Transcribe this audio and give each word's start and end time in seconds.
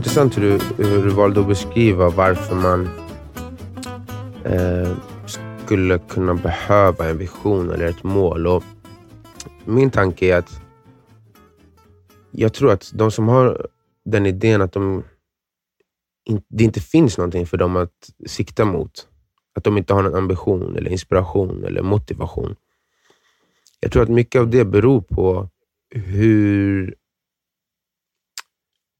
det 0.00 0.04
intressant 0.04 0.38
hur 0.38 0.42
du, 0.42 0.84
hur 0.84 1.04
du 1.04 1.10
valde 1.10 1.40
att 1.40 1.48
beskriva 1.48 2.10
varför 2.10 2.54
man 2.54 2.88
eh, 4.44 4.96
skulle 5.64 5.98
kunna 5.98 6.34
behöva 6.34 7.08
en 7.08 7.18
vision 7.18 7.70
eller 7.70 7.86
ett 7.86 8.02
mål. 8.02 8.46
Och 8.46 8.64
min 9.64 9.90
tanke 9.90 10.26
är 10.26 10.36
att 10.36 10.60
jag 12.30 12.54
tror 12.54 12.72
att 12.72 12.90
de 12.94 13.10
som 13.10 13.28
har 13.28 13.66
den 14.04 14.26
idén 14.26 14.62
att 14.62 14.72
de, 14.72 15.04
det 16.48 16.64
inte 16.64 16.80
finns 16.80 17.18
någonting 17.18 17.46
för 17.46 17.56
dem 17.56 17.76
att 17.76 18.10
sikta 18.26 18.64
mot, 18.64 19.08
att 19.54 19.64
de 19.64 19.78
inte 19.78 19.94
har 19.94 20.02
någon 20.02 20.14
ambition, 20.14 20.76
eller 20.76 20.90
inspiration 20.90 21.64
eller 21.64 21.82
motivation. 21.82 22.56
Jag 23.80 23.92
tror 23.92 24.02
att 24.02 24.08
mycket 24.08 24.40
av 24.40 24.50
det 24.50 24.64
beror 24.64 25.00
på 25.00 25.48
hur 25.90 26.94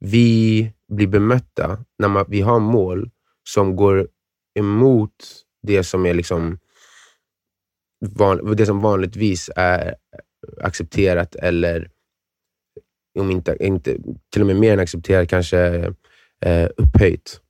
vi 0.00 0.72
blir 0.90 1.06
bemötta 1.06 1.84
när 1.98 2.08
man, 2.08 2.24
vi 2.28 2.40
har 2.40 2.60
mål 2.60 3.10
som 3.48 3.76
går 3.76 4.08
emot 4.58 5.44
det 5.62 5.84
som 5.84 6.06
är 6.06 6.14
liksom 6.14 6.58
van, 8.00 8.56
det 8.56 8.66
som 8.66 8.80
vanligtvis 8.80 9.50
är 9.56 9.94
accepterat 10.60 11.34
eller 11.34 11.90
om 13.18 13.30
inte, 13.30 13.56
inte 13.60 13.96
till 14.30 14.40
och 14.42 14.46
med 14.46 14.56
mer 14.56 14.72
än 14.72 14.80
accepterat, 14.80 15.28
kanske 15.28 15.58
eh, 16.40 16.68
upphöjt. 16.76 17.41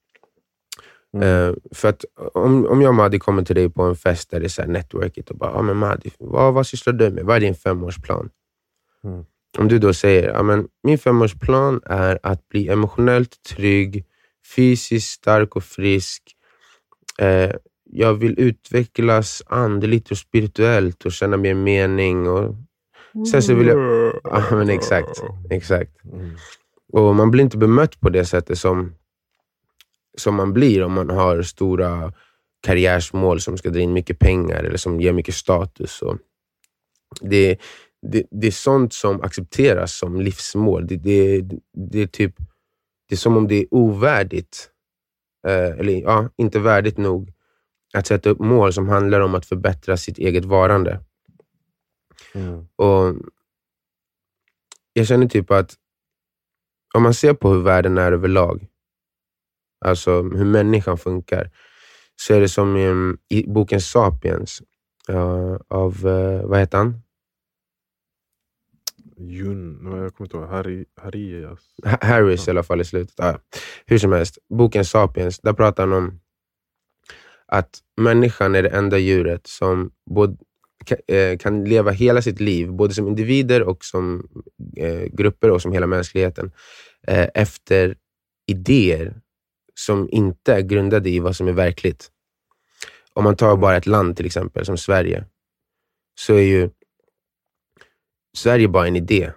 Mm. 1.13 1.29
Uh, 1.29 1.57
för 1.73 1.89
att 1.89 2.05
om, 2.35 2.67
om 2.67 2.83
jag 2.83 2.89
och 2.89 2.95
Madi 2.95 3.19
kommer 3.19 3.43
till 3.43 3.57
dig 3.57 3.71
på 3.71 3.83
en 3.83 3.97
fest 3.97 4.31
där 4.31 4.41
det 4.41 4.47
är 4.47 4.49
så 4.49 4.67
networkigt 4.67 5.31
och 5.31 5.37
bara, 5.37 5.51
ah, 5.51 5.63
men 5.63 5.77
Madi, 5.77 6.11
vad, 6.19 6.55
vad 6.55 6.67
sysslar 6.67 6.93
du 6.93 7.11
med? 7.11 7.25
Vad 7.25 7.37
är 7.37 7.41
din 7.41 7.55
femårsplan? 7.55 8.31
Mm. 9.05 9.25
Om 9.59 9.69
du 9.69 9.79
då 9.79 9.93
säger, 9.95 10.43
men 10.43 10.69
min 10.83 10.99
femårsplan 10.99 11.81
är 11.85 12.19
att 12.23 12.49
bli 12.49 12.69
emotionellt 12.69 13.43
trygg, 13.43 14.05
fysiskt 14.57 15.11
stark 15.11 15.57
och 15.57 15.65
frisk. 15.65 16.23
Uh, 17.23 17.51
jag 17.93 18.15
vill 18.15 18.41
utvecklas 18.41 19.43
andligt 19.47 20.11
och 20.11 20.19
spirituellt 20.19 21.05
och 21.05 21.13
känna 21.13 21.37
mer 21.37 21.55
mening. 21.55 22.29
Och 22.29 22.55
sen 23.33 23.43
så 23.43 23.55
vill 23.55 23.67
jag... 23.67 24.13
Ja, 24.25 24.45
men 24.51 24.71
exakt. 24.71 25.23
exakt. 25.51 26.05
Mm. 26.05 26.37
Och 26.93 27.15
Man 27.15 27.31
blir 27.31 27.45
inte 27.45 27.59
bemött 27.59 28.01
på 28.01 28.09
det 28.09 28.25
sättet 28.25 28.59
som, 28.59 28.95
som 30.19 30.35
man 30.35 30.53
blir 30.53 30.83
om 30.83 30.93
man 30.93 31.11
har 31.11 31.43
stora 31.43 32.13
karriärsmål 32.63 33.41
som 33.41 33.59
ska 33.59 33.71
dra 33.71 33.81
in 33.81 33.93
mycket 33.93 34.19
pengar 34.19 34.65
eller 34.65 34.77
som 34.77 35.01
ger 35.01 35.13
mycket 35.13 35.35
status. 35.35 36.03
Och 36.03 36.19
det, 37.21 37.57
det, 38.03 38.27
det 38.31 38.47
är 38.47 38.51
sånt 38.51 38.93
som 38.93 39.23
accepteras 39.23 39.95
som 39.95 40.21
livsmål. 40.21 40.87
Det, 40.87 40.97
det, 40.97 41.43
det, 41.73 42.01
är 42.01 42.07
typ, 42.07 42.35
det 43.09 43.15
är 43.15 43.17
som 43.17 43.37
om 43.37 43.49
det 43.49 43.55
är 43.55 43.67
ovärdigt, 43.71 44.71
eh, 45.47 45.79
eller 45.79 45.93
ja, 45.93 46.31
inte 46.37 46.59
värdigt 46.59 46.99
nog, 46.99 47.33
att 47.95 48.07
sätta 48.07 48.31
upp 48.31 48.39
mål 48.39 48.73
som 48.73 48.89
handlar 48.89 49.21
om 49.21 49.35
att 49.35 49.47
förbättra 49.47 49.97
sitt 49.97 50.19
eget 50.19 50.45
varande. 50.45 51.01
Mm. 52.35 52.69
Och 52.77 53.17
Jag 54.93 55.07
känner 55.07 55.27
typ 55.27 55.51
att 55.51 55.75
om 56.95 57.03
man 57.03 57.15
ser 57.15 57.35
på 57.35 57.51
hur 57.51 57.63
världen 57.63 57.99
är 57.99 58.13
överlag, 58.13 58.67
alltså 59.85 60.23
hur 60.23 60.45
människan 60.45 60.99
funkar, 60.99 61.51
så 62.17 62.35
är 62.35 62.41
det 62.41 62.49
som 62.49 62.77
i, 62.77 63.17
i 63.29 63.47
boken 63.47 63.81
Sapiens 63.81 64.63
uh, 65.11 65.57
av, 65.69 66.07
uh, 66.07 66.47
vad 66.47 66.59
heter 66.59 66.79
han? 66.79 67.03
Jun, 69.21 69.79
jag 69.85 70.15
kommer 70.15 70.27
inte 70.27 70.37
ihåg, 70.37 70.49
Harry, 70.49 70.85
Harry 70.97 71.47
Harris 71.85 72.49
i 72.49 72.51
alla 72.51 72.63
fall 72.63 72.81
i 72.81 72.85
slutet. 72.85 73.21
Ah, 73.21 73.39
hur 73.87 73.99
som 73.99 74.13
helst, 74.13 74.39
boken 74.49 74.85
Sapiens, 74.85 75.39
där 75.39 75.53
pratar 75.53 75.87
han 75.87 75.93
om 75.93 76.21
att 77.47 77.79
människan 77.97 78.55
är 78.55 78.63
det 78.63 78.69
enda 78.69 78.99
djuret 78.99 79.47
som 79.47 79.91
både 80.11 80.37
eh, 81.07 81.39
kan 81.39 81.65
leva 81.65 81.91
hela 81.91 82.23
sitt 82.23 82.41
liv, 82.41 82.73
både 82.73 82.95
som 82.95 83.09
individer 83.09 83.63
och 83.63 83.85
som 83.85 84.29
eh, 84.77 85.05
grupper 85.13 85.51
och 85.51 85.63
som 85.63 85.73
hela 85.73 85.87
mänskligheten, 85.87 86.53
eh, 87.07 87.29
efter 87.35 87.97
idéer 88.47 89.21
som 89.75 90.09
inte 90.11 90.55
är 90.55 90.61
grundade 90.61 91.11
i 91.11 91.19
vad 91.19 91.37
som 91.37 91.49
är 91.49 91.53
verkligt. 91.53 92.11
Om 93.13 93.25
man 93.25 93.37
tar 93.37 93.57
bara 93.57 93.77
ett 93.77 93.87
land 93.87 94.17
till 94.17 94.27
exempel, 94.27 94.67
som 94.67 94.79
Sverige, 94.79 95.25
så 96.15 96.35
är 96.35 96.43
ju 96.43 96.71
Sverige 98.37 98.69
bara 98.69 98.87
en 98.87 98.97
idé. 98.97 99.33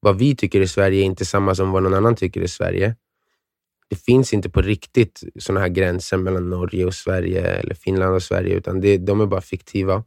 vad 0.00 0.18
vi 0.18 0.36
tycker 0.36 0.60
är 0.60 0.66
Sverige 0.66 1.02
är 1.02 1.04
inte 1.04 1.24
samma 1.24 1.54
som 1.54 1.70
vad 1.70 1.82
någon 1.82 1.94
annan 1.94 2.16
tycker 2.16 2.42
är 2.42 2.46
Sverige 2.46 2.96
det 3.88 3.96
finns 3.96 4.32
inte 4.32 4.50
på 4.50 4.62
riktigt 4.62 5.22
såna 5.38 5.60
här 5.60 5.68
gränser 5.68 6.16
mellan 6.16 6.50
Norge 6.50 6.84
och 6.84 6.94
Sverige 6.94 7.42
eller 7.42 7.74
Finland 7.74 8.14
och 8.14 8.22
Sverige, 8.22 8.54
utan 8.54 8.80
det, 8.80 8.98
de 8.98 9.20
är 9.20 9.26
bara 9.26 9.40
fiktiva. 9.40 10.04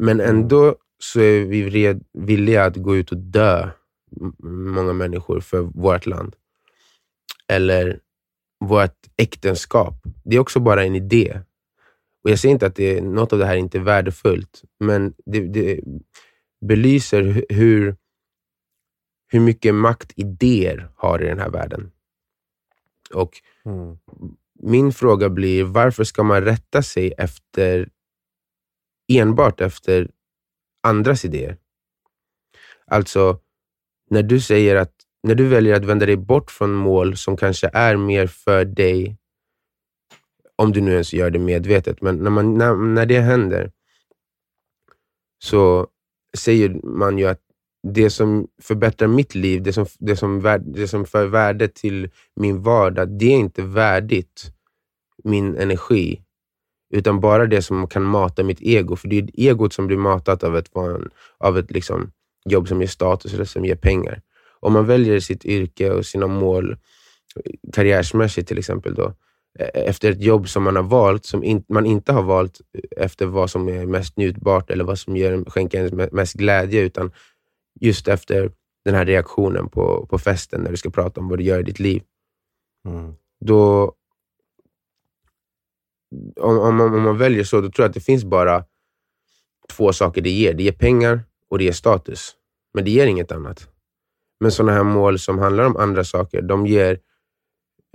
Men 0.00 0.20
mm. 0.20 0.36
ändå 0.36 0.76
så 0.98 1.20
är 1.20 1.44
vi 1.44 1.70
red, 1.70 2.04
villiga 2.12 2.64
att 2.64 2.76
gå 2.76 2.96
ut 2.96 3.12
och 3.12 3.18
dö, 3.18 3.68
många 4.42 4.92
människor, 4.92 5.40
för 5.40 5.60
vårt 5.60 6.06
land. 6.06 6.36
Eller 7.48 8.00
vårt 8.60 8.96
äktenskap. 9.16 9.94
Det 10.24 10.36
är 10.36 10.40
också 10.40 10.60
bara 10.60 10.84
en 10.84 10.94
idé. 10.94 11.40
Och 12.22 12.30
Jag 12.30 12.38
säger 12.38 12.52
inte 12.52 12.66
att 12.66 12.74
det, 12.74 13.00
något 13.00 13.32
av 13.32 13.38
det 13.38 13.46
här 13.46 13.56
inte 13.56 13.78
är 13.78 13.82
värdefullt, 13.82 14.62
men 14.80 15.14
det, 15.26 15.40
det 15.40 15.80
belyser 16.66 17.44
hur, 17.48 17.96
hur 19.28 19.40
mycket 19.40 19.74
makt 19.74 20.12
idéer 20.16 20.90
har 20.96 21.22
i 21.22 21.26
den 21.26 21.38
här 21.38 21.50
världen. 21.50 21.90
Och 23.14 23.30
mm. 23.64 23.98
Min 24.64 24.92
fråga 24.92 25.28
blir, 25.28 25.64
varför 25.64 26.04
ska 26.04 26.22
man 26.22 26.44
rätta 26.44 26.82
sig 26.82 27.12
efter 27.18 27.88
enbart 29.12 29.60
efter 29.60 30.10
andras 30.82 31.24
idéer? 31.24 31.56
Alltså, 32.86 33.40
när 34.10 34.22
du 34.22 34.40
säger 34.40 34.76
att 34.76 34.94
när 35.22 35.34
du 35.34 35.48
väljer 35.48 35.74
att 35.74 35.84
vända 35.84 36.06
dig 36.06 36.16
bort 36.16 36.50
från 36.50 36.72
mål 36.72 37.16
som 37.16 37.36
kanske 37.36 37.70
är 37.72 37.96
mer 37.96 38.26
för 38.26 38.64
dig, 38.64 39.16
om 40.62 40.72
du 40.72 40.80
nu 40.80 40.92
ens 40.92 41.12
gör 41.12 41.30
det 41.30 41.38
medvetet, 41.38 42.02
men 42.02 42.16
när, 42.16 42.30
man, 42.30 42.58
när, 42.58 42.74
när 42.74 43.06
det 43.06 43.20
händer 43.20 43.70
så 45.44 45.86
säger 46.36 46.80
man 46.84 47.18
ju 47.18 47.26
att 47.26 47.40
det 47.82 48.10
som 48.10 48.48
förbättrar 48.62 49.08
mitt 49.08 49.34
liv, 49.34 49.62
det 49.62 49.72
som, 49.72 49.86
det 49.98 50.16
som, 50.16 50.60
det 50.64 50.88
som 50.88 51.04
för 51.06 51.26
värde 51.26 51.68
till 51.68 52.10
min 52.36 52.62
vardag, 52.62 53.08
det 53.18 53.26
är 53.26 53.38
inte 53.38 53.62
värdigt 53.62 54.52
min 55.24 55.56
energi. 55.56 56.22
Utan 56.94 57.20
bara 57.20 57.46
det 57.46 57.62
som 57.62 57.86
kan 57.86 58.02
mata 58.02 58.42
mitt 58.42 58.62
ego. 58.62 58.96
För 58.96 59.08
det 59.08 59.18
är 59.18 59.28
egot 59.34 59.72
som 59.72 59.86
blir 59.86 59.96
matat 59.96 60.44
av 60.44 60.56
ett, 60.56 60.70
av 61.38 61.58
ett 61.58 61.70
liksom 61.70 62.12
jobb 62.44 62.68
som 62.68 62.80
ger 62.80 62.88
status 62.88 63.34
eller 63.34 63.44
som 63.44 63.64
ger 63.64 63.76
pengar. 63.76 64.22
Om 64.60 64.72
man 64.72 64.86
väljer 64.86 65.20
sitt 65.20 65.44
yrke 65.44 65.90
och 65.90 66.06
sina 66.06 66.26
mål 66.26 66.76
karriärsmässigt 67.72 68.48
till 68.48 68.58
exempel, 68.58 68.94
då, 68.94 69.14
efter 69.58 70.10
ett 70.10 70.22
jobb 70.22 70.48
som 70.48 70.62
man 70.62 70.76
har 70.76 70.82
valt, 70.82 71.24
som 71.24 71.44
in, 71.44 71.64
man 71.68 71.86
inte 71.86 72.12
har 72.12 72.22
valt 72.22 72.60
efter 72.96 73.26
vad 73.26 73.50
som 73.50 73.68
är 73.68 73.86
mest 73.86 74.16
njutbart 74.16 74.70
eller 74.70 74.84
vad 74.84 74.98
som 74.98 75.16
ger, 75.16 75.44
skänker 75.50 75.84
en 75.84 76.08
mest 76.12 76.34
glädje, 76.34 76.80
utan 76.80 77.12
just 77.80 78.08
efter 78.08 78.52
den 78.84 78.94
här 78.94 79.04
reaktionen 79.06 79.68
på, 79.68 80.06
på 80.06 80.18
festen, 80.18 80.60
när 80.60 80.70
du 80.70 80.76
ska 80.76 80.90
prata 80.90 81.20
om 81.20 81.28
vad 81.28 81.38
du 81.38 81.44
gör 81.44 81.60
i 81.60 81.62
ditt 81.62 81.78
liv. 81.78 82.02
Mm. 82.88 83.14
Då, 83.40 83.94
om, 86.40 86.58
om, 86.58 86.80
om, 86.80 87.02
man 87.02 87.18
väljer 87.18 87.44
så, 87.44 87.60
då 87.60 87.70
tror 87.70 87.84
jag 87.84 87.88
att 87.88 87.94
det 87.94 88.00
finns 88.00 88.24
bara 88.24 88.64
två 89.76 89.92
saker 89.92 90.20
det 90.20 90.30
ger. 90.30 90.54
Det 90.54 90.62
ger 90.62 90.72
pengar 90.72 91.20
och 91.50 91.58
det 91.58 91.64
ger 91.64 91.72
status. 91.72 92.36
Men 92.74 92.84
det 92.84 92.90
ger 92.90 93.06
inget 93.06 93.32
annat. 93.32 93.68
Men 94.40 94.52
sådana 94.52 94.72
här 94.72 94.84
mål 94.84 95.18
som 95.18 95.38
handlar 95.38 95.64
om 95.64 95.76
andra 95.76 96.04
saker, 96.04 96.42
de 96.42 96.66
ger 96.66 96.98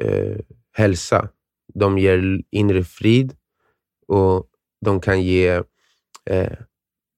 eh, 0.03 0.37
hälsa. 0.71 1.29
De 1.73 1.97
ger 1.97 2.41
inre 2.51 2.83
frid 2.83 3.35
och 4.07 4.47
de 4.85 5.01
kan 5.01 5.21
ge 5.21 5.61
eh, 6.25 6.57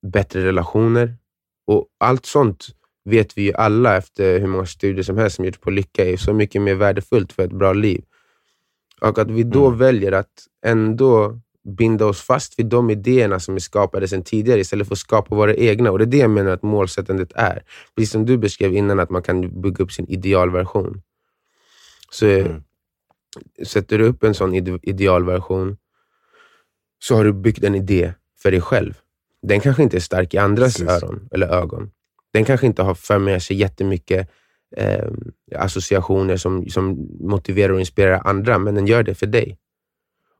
bättre 0.07 0.45
relationer. 0.45 1.15
Och 1.67 1.87
Allt 1.97 2.25
sånt 2.25 2.67
vet 3.05 3.37
vi 3.37 3.41
ju 3.41 3.53
alla 3.53 3.97
efter 3.97 4.39
hur 4.39 4.47
många 4.47 4.65
studier 4.65 5.03
som 5.03 5.17
helst 5.17 5.35
som 5.35 5.45
gjorts 5.45 5.59
på 5.59 5.69
lycka 5.69 6.05
är 6.05 6.17
så 6.17 6.33
mycket 6.33 6.61
mer 6.61 6.75
värdefullt 6.75 7.33
för 7.33 7.43
ett 7.43 7.53
bra 7.53 7.73
liv. 7.73 8.03
Och 9.01 9.19
att 9.19 9.31
vi 9.31 9.43
då 9.43 9.67
mm. 9.67 9.79
väljer 9.79 10.11
att 10.11 10.47
ändå 10.65 11.39
binda 11.77 12.05
oss 12.05 12.21
fast 12.21 12.59
vid 12.59 12.65
de 12.65 12.89
idéerna 12.89 13.39
som 13.39 13.55
är 13.55 13.59
skapade 13.59 14.07
sedan 14.07 14.23
tidigare 14.23 14.59
istället 14.59 14.87
för 14.87 14.95
att 14.95 14.99
skapa 14.99 15.35
våra 15.35 15.55
egna. 15.55 15.91
Och 15.91 15.97
Det 15.97 16.03
är 16.03 16.05
det 16.05 16.17
jag 16.17 16.29
menar 16.29 16.51
att 16.51 16.63
målsättandet 16.63 17.31
är. 17.35 17.63
Precis 17.95 18.11
som 18.11 18.25
du 18.25 18.37
beskrev 18.37 18.73
innan, 18.73 18.99
att 18.99 19.09
man 19.09 19.23
kan 19.23 19.61
bygga 19.61 19.83
upp 19.83 19.91
sin 19.91 20.07
idealversion. 20.07 21.01
Så 22.11 22.25
mm. 22.25 22.63
Sätter 23.67 23.97
du 23.97 24.03
upp 24.05 24.23
en 24.23 24.33
sån 24.33 24.53
idealversion 24.83 25.77
så 26.99 27.15
har 27.15 27.25
du 27.25 27.33
byggt 27.33 27.63
en 27.63 27.75
idé 27.75 28.13
för 28.41 28.51
dig 28.51 28.61
själv 28.61 28.93
den 29.41 29.59
kanske 29.59 29.83
inte 29.83 29.97
är 29.97 30.01
stark 30.01 30.33
i 30.33 30.37
andras 30.37 30.77
Precis. 30.77 31.03
öron 31.03 31.29
eller 31.31 31.47
ögon. 31.47 31.91
Den 32.33 32.45
kanske 32.45 32.65
inte 32.65 32.81
har 32.83 32.95
för 32.95 33.19
med 33.19 33.43
sig 33.43 33.57
jättemycket 33.57 34.29
eh, 34.75 35.09
associationer 35.55 36.37
som, 36.37 36.69
som 36.69 37.07
motiverar 37.19 37.73
och 37.73 37.79
inspirerar 37.79 38.21
andra, 38.25 38.57
men 38.59 38.75
den 38.75 38.87
gör 38.87 39.03
det 39.03 39.15
för 39.15 39.27
dig. 39.27 39.57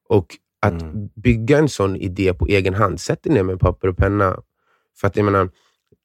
Och 0.09 0.25
att 0.62 0.81
Mm. 0.81 1.09
bygga 1.15 1.57
en 1.57 1.69
sån 1.69 1.95
idé 1.95 2.33
på 2.33 2.47
egen 2.47 2.74
hand, 2.74 3.00
sätt 3.00 3.24
dig 3.24 3.33
ner 3.33 3.44
med 3.44 3.59
papper 3.59 3.88
och 3.88 3.97
penna. 3.97 4.39
För 5.00 5.07
att 5.07 5.15
jag 5.15 5.25
menar, 5.25 5.50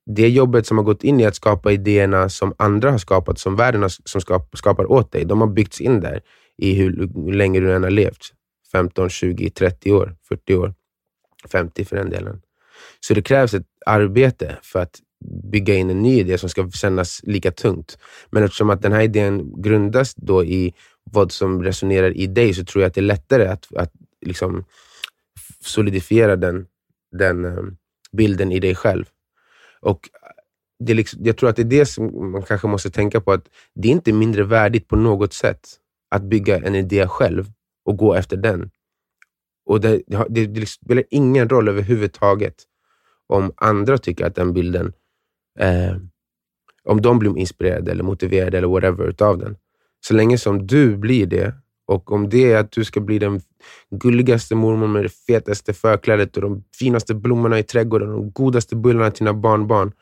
det 0.06 0.28
jobbet 0.28 0.66
som 0.66 0.78
har 0.78 0.84
gått 0.84 1.04
in 1.04 1.20
i 1.20 1.26
att 1.26 1.36
skapa 1.36 1.72
idéerna 1.72 2.28
som 2.28 2.54
andra 2.58 2.90
har 2.90 2.98
skapat, 2.98 3.38
som 3.38 3.56
världen 3.56 3.82
har, 3.82 3.92
som 4.04 4.20
skap, 4.20 4.56
skapar 4.56 4.92
åt 4.92 5.12
dig, 5.12 5.24
de 5.24 5.40
har 5.40 5.48
byggts 5.48 5.80
in 5.80 6.00
där 6.00 6.20
i 6.58 6.74
hur, 6.74 7.32
länge 7.32 7.60
du 7.60 7.74
än 7.74 7.82
har 7.82 7.90
levt. 7.90 8.32
15, 8.72 9.10
20, 9.10 9.50
30 9.50 9.92
år, 9.92 10.16
40 10.28 10.54
år, 10.54 10.74
50 11.48 11.84
för 11.84 11.96
den 11.96 12.10
delen. 12.10 12.42
Så 13.00 13.14
det 13.14 13.22
krävs 13.22 13.54
ett 13.54 13.66
arbete 13.86 14.58
för 14.62 14.78
att 14.78 15.00
bygga 15.50 15.74
in 15.74 15.90
en 15.90 16.02
ny 16.02 16.20
idé 16.20 16.38
som 16.38 16.48
ska 16.48 16.70
kännas 16.70 17.20
lika 17.22 17.50
tungt. 17.50 17.98
Men 18.30 18.42
eftersom 18.42 18.70
att 18.70 18.82
den 18.82 18.92
här 18.92 19.02
idén 19.02 19.62
grundas 19.62 20.14
då 20.14 20.44
i 20.44 20.74
vad 21.04 21.32
som 21.32 21.62
resonerar 21.62 22.16
i 22.16 22.26
dig, 22.26 22.54
så 22.54 22.64
tror 22.64 22.82
jag 22.82 22.88
att 22.88 22.94
det 22.94 23.00
är 23.00 23.02
lättare 23.02 23.46
att, 23.46 23.76
att 23.76 23.92
liksom 24.20 24.64
solidifiera 25.60 26.36
den, 26.36 26.66
den 27.12 27.44
eh, 27.44 27.62
bilden 28.12 28.52
i 28.52 28.60
dig 28.60 28.74
själv. 28.74 29.04
Och 29.80 30.08
det 30.78 30.94
liksom, 30.94 31.20
jag 31.24 31.36
tror 31.36 31.50
att 31.50 31.56
det 31.56 31.62
är 31.62 31.64
det 31.64 31.86
som 31.86 32.30
man 32.32 32.42
kanske 32.42 32.66
måste 32.66 32.90
tänka 32.90 33.20
på, 33.20 33.32
att 33.32 33.48
det 33.74 33.88
är 33.88 33.92
inte 33.92 34.12
mindre 34.12 34.42
värdigt 34.42 34.88
på 34.88 34.96
något 34.96 35.32
sätt 35.32 35.68
att 36.14 36.22
bygga 36.22 36.56
en 36.56 36.74
idé 36.74 37.08
själv 37.08 37.46
och 37.84 37.96
gå 37.96 38.14
efter 38.14 38.36
den. 38.36 38.70
Och 39.66 39.80
det, 39.80 40.02
det, 40.06 40.26
det, 40.28 40.60
liksom 40.60 40.84
spelar 40.84 41.04
ingen 41.10 41.48
roll 41.48 41.68
överhuvudtaget 41.68 42.54
om 43.26 43.52
andra 43.56 43.98
tycker 43.98 44.26
att 44.26 44.34
den 44.34 44.52
bilden, 44.52 44.92
eh, 45.58 45.96
om 46.84 47.00
de 47.00 47.18
blir 47.18 47.38
inspirerade 47.38 47.90
eller 47.90 48.04
motiverade 48.04 48.58
eller 48.58 48.68
whatever 48.68 49.08
utav 49.08 49.38
den. 49.38 49.56
Så 50.00 50.14
länge 50.14 50.38
som 50.38 50.66
du 50.66 50.96
blir 50.96 51.26
det 51.26 51.54
och 51.86 52.12
om 52.12 52.28
det 52.28 52.52
är 52.52 52.58
att 52.58 52.72
du 52.72 52.84
ska 52.84 53.00
bli 53.00 53.18
den 53.18 53.40
gulligaste 53.90 54.54
mormor 54.54 54.86
med 54.86 55.04
det 55.04 55.08
fetaste 55.26 55.72
förklädet 55.72 56.36
och 56.36 56.42
de 56.42 56.64
finaste 56.78 57.14
blommorna 57.14 57.58
i 57.58 57.62
trädgården 57.62 58.08
och 58.08 58.14
de 58.14 58.30
godaste 58.30 58.76
bullarna 58.76 59.10
till 59.10 59.24
dina 59.24 59.34
barnbarn. 59.34 59.92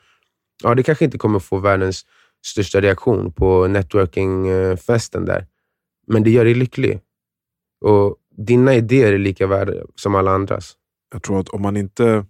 Ja, 0.63 0.75
det 0.75 0.83
kanske 0.83 1.05
inte 1.05 1.17
kommer 1.17 1.39
få 1.39 1.57
världens 1.57 2.05
största 2.45 2.81
reaktion 2.81 3.33
på 3.33 3.67
networkingfesten 3.67 5.21
eh, 5.21 5.27
där. 5.27 5.47
Men 6.07 6.23
det 6.23 6.29
gör 6.29 6.45
dig 6.45 6.53
lycklig. 6.53 6.99
Och 7.81 8.17
dina 8.37 8.75
idéer 8.75 9.13
är 9.13 9.17
lika 9.17 9.47
värda 9.47 9.73
som 9.95 10.15
alla 10.15 10.31
andras. 10.31 10.77
Jag 11.11 11.23
tror 11.23 11.39
att 11.39 11.49
om 11.49 11.61
man 11.61 11.77
inte 11.77 12.25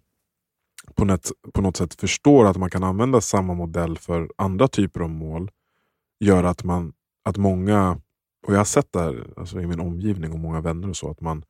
på, 0.96 1.06
något, 1.06 1.32
på 1.54 1.62
något 1.62 1.78
sätt 1.78 1.94
förstår 1.94 2.46
att 2.46 2.58
man 2.58 2.70
kan 2.70 2.84
använda 2.84 3.22
samma 3.22 3.54
modell 3.54 3.98
för 3.98 4.30
andra 4.36 4.68
typer 4.68 5.00
av 5.00 5.10
mål, 5.10 5.52
gör 6.20 6.44
att, 6.44 6.64
man, 6.64 6.94
att 7.24 7.38
många, 7.38 8.02
och 8.48 8.54
jag 8.54 8.58
har 8.58 8.66
sett 8.66 8.92
det 8.92 9.00
här 9.00 9.34
alltså 9.38 9.62
i 9.62 9.68
min 9.68 9.80
omgivning 9.80 10.32
och 10.32 10.40
många 10.40 10.62
vänner 10.62 10.90
och 10.90 10.98
så, 10.98 11.10
att 11.10 11.22
man, 11.22 11.44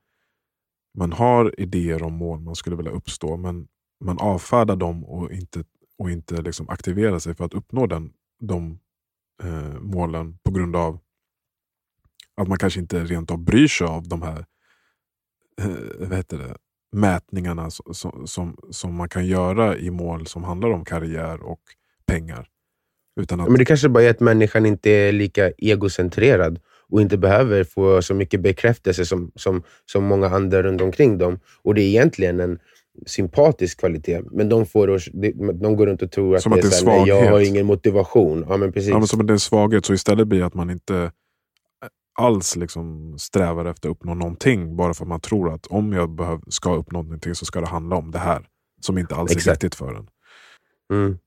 man 0.97 1.13
har 1.13 1.59
idéer 1.59 2.03
om 2.03 2.13
mål 2.13 2.39
man 2.39 2.55
skulle 2.55 2.75
vilja 2.75 2.91
uppstå, 2.91 3.37
men 3.37 3.67
man 4.03 4.17
avfärdar 4.17 4.75
dem 4.75 5.05
och 5.05 5.31
inte, 5.31 5.63
och 5.97 6.11
inte 6.11 6.41
liksom 6.41 6.69
aktiverar 6.69 7.19
sig 7.19 7.35
för 7.35 7.45
att 7.45 7.53
uppnå 7.53 7.87
den, 7.87 8.13
de 8.39 8.79
eh, 9.43 9.79
målen 9.79 10.37
på 10.43 10.51
grund 10.51 10.75
av 10.75 10.99
att 12.41 12.47
man 12.47 12.57
kanske 12.57 12.79
inte 12.79 13.03
rent 13.03 13.31
av 13.31 13.37
bryr 13.37 13.67
sig 13.67 13.87
av 13.87 14.07
de 14.07 14.21
här 14.21 14.45
eh, 15.61 15.67
vad 15.99 16.17
heter 16.17 16.37
det, 16.37 16.55
mätningarna 16.93 17.69
som, 17.69 18.27
som, 18.27 18.57
som, 18.71 18.95
man 18.95 19.09
kan 19.09 19.25
göra 19.25 19.77
i 19.77 19.91
mål 19.91 20.27
som 20.27 20.43
handlar 20.43 20.69
om 20.69 20.85
karriär 20.85 21.43
och 21.43 21.61
pengar. 22.05 22.47
Utan 23.19 23.39
att, 23.39 23.47
Men 23.47 23.57
det 23.59 23.65
kanske 23.65 23.89
bara 23.89 24.03
är 24.03 24.09
att 24.09 24.19
människan 24.19 24.65
inte 24.65 24.89
är 24.89 25.11
lika 25.11 25.51
egocentrerad 25.51 26.59
och 26.89 27.01
inte 27.01 27.17
behöver 27.17 27.63
få 27.63 28.01
så 28.01 28.13
mycket 28.13 28.41
bekräftelse 28.41 29.05
som, 29.05 29.31
som, 29.35 29.63
som 29.85 30.03
många 30.03 30.27
andra 30.27 30.63
runt 30.63 30.81
omkring 30.81 31.17
dem. 31.17 31.39
Och 31.61 31.75
det 31.75 31.81
är 31.81 31.87
egentligen 31.87 32.39
en 32.39 32.59
sympatisk 33.05 33.79
kvalitet, 33.79 34.21
men 34.31 34.49
de, 34.49 34.65
får, 34.65 35.01
de 35.53 35.75
går 35.75 35.87
runt 35.87 36.01
och 36.01 36.11
tror 36.11 36.35
att, 36.35 36.41
Som 36.41 36.51
det 36.51 36.55
att 36.55 36.61
det 36.61 36.67
är 36.67 36.71
så 36.71 36.89
här, 36.89 36.99
"Nej, 36.99 37.07
jag 37.07 37.15
har 37.15 37.27
svaghet." 37.27 37.49
ingen 37.49 37.65
motivation. 37.65 38.45
Ja, 38.49 38.57
men 38.57 38.71
precis. 38.71 38.89
ja, 38.89 38.99
men 38.99 39.07
som 39.07 39.21
att 39.21 39.27
det 39.27 39.31
är 39.31 39.35
en 39.35 39.39
svaghet, 39.39 39.85
så 39.85 39.93
istället 39.93 40.27
blir 40.27 40.39
det 40.39 40.45
att 40.45 40.53
man 40.53 40.69
inte 40.69 41.11
alls 42.15 42.55
liksom 42.55 43.15
strävar 43.19 43.65
efter 43.65 43.89
att 43.89 43.95
uppnå 43.95 44.13
någonting 44.13 44.75
bara 44.75 44.93
för 44.93 45.03
att 45.03 45.09
man 45.09 45.19
tror 45.19 45.53
att 45.53 45.67
om 45.67 45.93
jag 45.93 46.09
behöv, 46.09 46.41
ska 46.47 46.75
uppnå 46.75 47.01
någonting 47.01 47.35
så 47.35 47.45
ska 47.45 47.61
det 47.61 47.67
handla 47.67 47.95
om 47.95 48.11
det 48.11 48.19
här. 48.19 48.47
Som 48.81 48.97
inte 48.97 49.15
alls 49.15 49.31
är 49.31 49.35
Exakt. 49.35 49.63
viktigt 49.63 49.75
för 49.75 49.93
en. 49.93 50.07
Mm. 50.93 51.17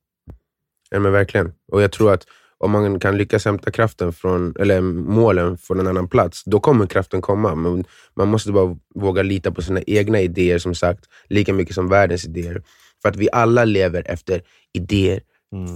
Ja, 0.91 0.99
men 0.99 1.13
verkligen. 1.13 1.53
Och 1.73 1.83
jag 1.83 1.93
tror 1.93 2.13
att 2.13 2.27
om 2.59 2.71
man 2.71 3.01
kan 3.01 3.17
lyckas 3.17 3.45
hämta 3.45 3.71
kraften 3.71 4.13
från, 4.13 4.55
eller 4.59 4.81
målen 4.81 5.59
från 5.59 5.81
en 5.81 5.87
annan 5.87 6.09
plats, 6.09 6.43
då 6.45 6.61
kommer 6.61 6.87
kraften 6.87 7.21
komma. 7.21 7.55
Men 7.55 7.85
man 8.15 8.29
måste 8.29 8.53
bara 8.53 8.77
våga 8.95 9.23
lita 9.23 9.53
på 9.53 9.63
sina 9.63 9.81
egna 9.87 10.21
idéer, 10.21 10.59
som 10.59 10.75
sagt, 10.75 11.05
lika 11.29 11.53
mycket 11.53 11.75
som 11.75 11.89
världens 11.89 12.25
idéer. 12.25 12.63
För 13.03 13.09
att 13.09 13.17
vi 13.17 13.29
alla 13.33 13.65
lever 13.65 14.03
efter 14.07 14.43
idéer, 14.73 15.21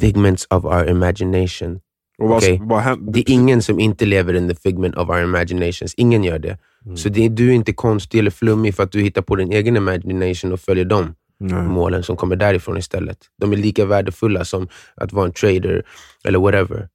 figments 0.01 0.47
of 0.51 0.65
our 0.65 0.89
imagination. 0.89 1.81
Och 2.21 2.29
vad, 2.29 2.39
Okej. 2.39 2.61
vad 2.63 2.81
händer, 2.81 3.13
Det 3.13 3.21
är 3.21 3.31
ingen 3.31 3.63
som 3.63 3.81
inte 3.81 4.07
lever 4.07 4.35
in 4.35 4.49
the 4.49 4.55
figment 4.55 4.97
of 4.97 5.09
our 5.09 5.23
imaginations. 5.23 5.95
Ingen 5.95 6.25
gör 6.25 6.39
det. 6.39 6.59
Mm. 6.85 6.97
Så 6.97 7.09
det, 7.09 7.29
du 7.29 7.51
är 7.51 7.55
inte 7.55 7.73
konstig 7.73 8.19
eller 8.19 8.31
flummig 8.31 8.75
för 8.75 8.83
att 8.83 8.93
du 8.93 9.01
hittar 9.01 9.23
på 9.23 9.37
din 9.37 9.53
egen 9.53 9.77
imagination 9.77 10.53
och 10.53 10.61
följer 10.61 10.85
dem 10.85 11.15
Nej. 11.41 11.63
målen 11.63 12.03
som 12.03 12.17
kommer 12.17 12.37
därifrån 12.37 12.77
istället. 12.77 13.19
De 13.41 13.53
är 13.53 13.57
lika 13.57 13.85
värdefulla 13.85 14.45
som 14.45 14.69
att 14.95 15.13
vara 15.13 15.27
en 15.27 15.33
trader 15.33 15.83
eller 16.25 16.39
whatever. 16.39 16.89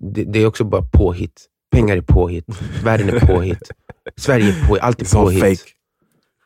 Det, 0.00 0.24
det, 0.24 0.42
är 0.42 0.46
också 0.46 0.64
bara 0.64 0.82
påhitt. 0.82 1.46
Pengar 1.70 1.96
är 1.96 2.00
påhitt. 2.00 2.46
Världen 2.84 3.08
är 3.08 3.20
påhitt. 3.20 3.70
Sverige 4.16 4.48
är 4.48 4.66
påhitt. 4.68 4.82
Allt 4.82 5.02
är 5.02 5.16
påhitt. 5.16 5.40
fake. 5.40 5.70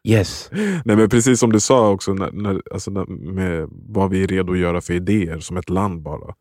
Yes. 0.09 0.51
Nej, 0.85 0.97
men 0.97 1.09
precis 1.09 1.41
som 1.41 1.53
du 1.53 1.61
sa 1.61 1.91
också, 1.91 2.13
när, 2.13 2.31
när, 2.33 2.63
alltså 2.73 2.91
när, 2.91 3.07
med 3.07 3.69
vad 3.71 4.11
vi 4.11 4.23
är 4.23 4.27
redo 4.27 4.53
att 4.53 4.59
göra 4.59 4.81
för 4.81 4.95
idéer 4.95 5.39
som 5.39 5.57
ett 5.57 5.71
land 5.71 6.03
bara. 6.03 6.35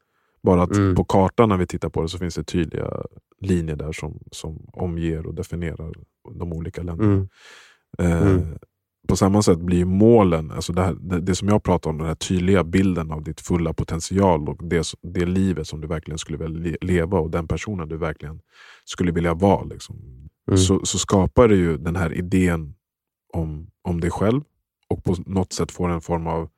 Bara 0.43 0.63
att 0.63 0.75
Mm. 0.75 0.95
på 0.95 1.03
kartan 1.03 1.49
när 1.49 1.57
vi 1.57 1.67
tittar 1.67 1.89
på 1.89 2.01
det 2.01 2.09
så 2.09 2.17
finns 2.17 2.35
det 2.35 2.43
tydliga 2.43 2.91
linjer 3.41 3.75
där 3.75 3.91
som, 3.91 4.19
som 4.31 4.65
omger 4.73 5.25
och 5.27 5.33
definierar 5.33 5.93
de 6.39 6.53
olika 6.53 6.83
länderna. 6.83 7.13
Mm. 7.13 7.27
Eh, 7.99 8.21
Mm. 8.31 8.57
På 9.07 9.15
samma 9.15 9.41
sätt 9.41 9.59
blir 9.59 9.85
målen, 9.85 10.51
alltså 10.51 10.73
det, 10.73 10.81
här, 10.81 10.93
det, 10.99 11.19
det 11.19 11.35
som 11.35 11.47
jag 11.47 11.63
pratar 11.63 11.89
om, 11.89 11.97
den 11.97 12.07
här 12.07 12.15
tydliga 12.15 12.63
bilden 12.63 13.11
av 13.11 13.23
ditt 13.23 13.41
fulla 13.41 13.73
potential 13.73 14.49
och 14.49 14.67
det, 14.67 14.87
det 15.01 15.25
livet 15.25 15.67
som 15.67 15.81
du 15.81 15.87
verkligen 15.87 16.17
skulle 16.17 16.37
vilja 16.37 16.59
le- 16.59 16.77
leva 16.81 17.19
och 17.19 17.29
den 17.31 17.47
personen 17.47 17.89
du 17.89 17.97
verkligen 17.97 18.39
skulle 18.85 19.11
vilja 19.11 19.33
vara. 19.33 19.63
Liksom. 19.63 19.95
Mm. 20.47 20.57
Så, 20.57 20.85
så 20.85 20.97
skapar 20.97 21.47
det 21.47 21.55
ju 21.55 21.77
den 21.77 21.95
här 21.95 22.13
idén 22.13 22.75
om, 23.33 23.67
om 23.81 24.01
dig 24.01 24.11
själv 24.11 24.41
och 24.89 25.03
på 25.03 25.15
något 25.25 25.53
sätt 25.53 25.71
får 25.71 25.89
en 25.89 26.01
form 26.01 26.27
av 26.27 26.49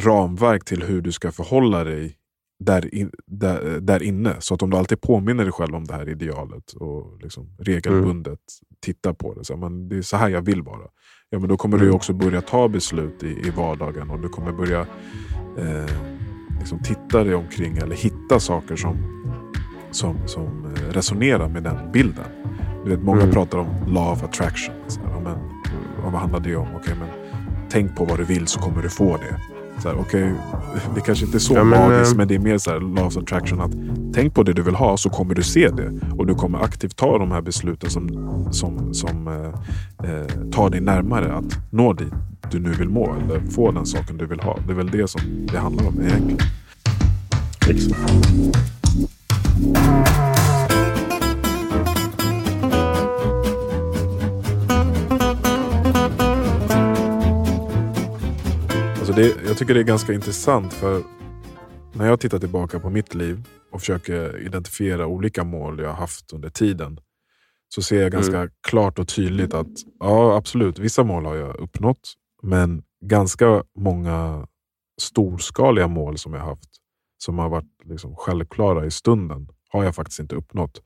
ramverk 0.00 0.64
till 0.64 0.82
hur 0.82 1.00
du 1.00 1.12
ska 1.12 1.32
förhålla 1.32 1.84
dig 1.84 2.16
där, 2.64 2.94
in, 2.94 3.10
där, 3.26 3.80
där 3.80 4.02
inne. 4.02 4.36
Så 4.38 4.54
att 4.54 4.62
om 4.62 4.70
du 4.70 4.76
alltid 4.76 5.00
påminner 5.00 5.44
dig 5.44 5.52
själv 5.52 5.74
om 5.74 5.84
det 5.84 5.94
här 5.94 6.08
idealet 6.08 6.72
och 6.72 7.18
liksom 7.22 7.46
regelbundet 7.58 8.38
tittar 8.80 9.12
på 9.12 9.34
det. 9.34 9.44
Så, 9.44 9.56
men 9.56 9.88
det 9.88 9.96
är 9.96 10.02
så 10.02 10.16
här 10.16 10.28
jag 10.28 10.42
vill 10.42 10.62
vara. 10.62 10.86
Ja, 11.30 11.38
men 11.38 11.48
då 11.48 11.56
kommer 11.56 11.78
du 11.78 11.84
Mm. 11.84 11.96
också 11.96 12.12
börja 12.12 12.40
ta 12.40 12.68
beslut 12.68 13.22
i, 13.22 13.26
i 13.26 13.50
vardagen 13.56 14.10
och 14.10 14.20
du 14.20 14.28
kommer 14.28 14.52
börja 14.52 14.80
eh, 15.58 15.90
liksom 16.58 16.78
titta 16.78 17.24
dig 17.24 17.34
omkring 17.34 17.76
eller 17.76 17.96
hitta 17.96 18.40
saker 18.40 18.76
som, 18.76 18.96
som, 19.90 20.16
som 20.28 20.64
eh, 20.76 20.92
resonerar 20.92 21.48
med 21.48 21.62
den 21.62 21.92
bilden. 21.92 22.24
Du 22.84 22.90
vet, 22.90 23.02
många 23.02 23.20
Mm. 23.22 23.32
pratar 23.34 23.58
om 23.58 23.66
law 23.86 24.12
of 24.12 24.22
attraction. 24.22 24.74
Så 24.88 25.00
här, 25.00 25.20
men, 25.20 25.38
vad 26.02 26.12
handlar 26.20 26.40
det 26.40 26.56
om? 26.56 26.68
Okej, 26.76 26.94
men, 26.98 27.08
tänk 27.70 27.96
på 27.96 28.04
vad 28.04 28.18
du 28.18 28.24
vill 28.24 28.46
så 28.46 28.60
kommer 28.60 28.82
du 28.82 28.88
få 28.88 29.16
det. 29.16 29.51
Okej, 29.90 30.32
det 30.94 31.00
kanske 31.00 31.24
inte 31.24 31.36
är 31.36 31.40
så 31.40 31.54
Ja, 31.54 31.64
men, 31.64 31.80
magiskt 31.80 32.12
eh, 32.12 32.16
men 32.16 32.28
det 32.28 32.34
är 32.34 32.38
mer 32.38 32.58
så 32.58 32.70
här, 32.70 32.80
law 32.80 33.06
of 33.06 33.16
attraction. 33.16 33.60
att 33.60 33.72
Tänk 34.14 34.34
på 34.34 34.42
det 34.42 34.52
du 34.52 34.62
vill 34.62 34.74
ha 34.74 34.96
så 34.96 35.10
kommer 35.10 35.34
du 35.34 35.42
se 35.42 35.68
det. 35.68 36.00
Och 36.18 36.26
du 36.26 36.34
kommer 36.34 36.58
aktivt 36.58 36.96
ta 36.96 37.18
de 37.18 37.30
här 37.30 37.40
besluten 37.40 37.90
som, 37.90 38.08
som, 38.52 38.94
som 38.94 39.28
eh, 39.28 40.10
eh, 40.10 40.50
tar 40.52 40.70
dig 40.70 40.80
närmare 40.80 41.34
att 41.34 41.58
nå 41.70 41.92
dit 41.92 42.12
du 42.50 42.58
nu 42.58 42.70
vill 42.70 42.88
må. 42.88 43.14
Eller 43.14 43.40
få 43.40 43.70
den 43.70 43.86
saken 43.86 44.16
du 44.16 44.26
vill 44.26 44.40
ha. 44.40 44.58
Det 44.66 44.72
är 44.72 44.76
väl 44.76 44.90
det 44.90 45.08
som 45.08 45.20
det 45.52 45.58
handlar 45.58 45.88
om 45.88 46.00
egentligen. 46.00 46.38
Exakt. 47.68 48.02
Alltså 59.12 59.38
det, 59.38 59.48
jag 59.48 59.58
tycker 59.58 59.74
det 59.74 59.80
är 59.80 59.84
ganska 59.84 60.12
intressant 60.12 60.72
för 60.72 61.02
när 61.92 62.06
jag 62.06 62.20
tittar 62.20 62.38
tillbaka 62.38 62.80
på 62.80 62.90
mitt 62.90 63.14
liv 63.14 63.48
och 63.72 63.80
försöker 63.80 64.46
identifiera 64.46 65.06
olika 65.06 65.44
mål 65.44 65.80
jag 65.80 65.88
har 65.88 65.94
haft 65.94 66.32
under 66.32 66.50
tiden 66.50 67.00
så 67.68 67.82
ser 67.82 68.02
jag 68.02 68.12
ganska 68.12 68.48
klart 68.68 68.98
och 68.98 69.08
tydligt 69.08 69.54
att 69.54 69.66
ja, 69.98 70.36
absolut, 70.36 70.78
vissa 70.78 71.04
mål 71.04 71.24
har 71.24 71.34
jag 71.34 71.56
uppnått. 71.56 72.14
Men 72.42 72.82
ganska 73.04 73.64
många 73.78 74.46
storskaliga 75.00 75.88
mål 75.88 76.18
som 76.18 76.32
jag 76.32 76.40
har 76.40 76.48
haft 76.48 76.70
som 77.18 77.38
har 77.38 77.48
varit 77.48 77.84
liksom 77.84 78.16
självklara 78.16 78.86
i 78.86 78.90
stunden 78.90 79.48
har 79.68 79.84
jag 79.84 79.94
faktiskt 79.94 80.20
inte 80.20 80.36
uppnått. 80.36 80.82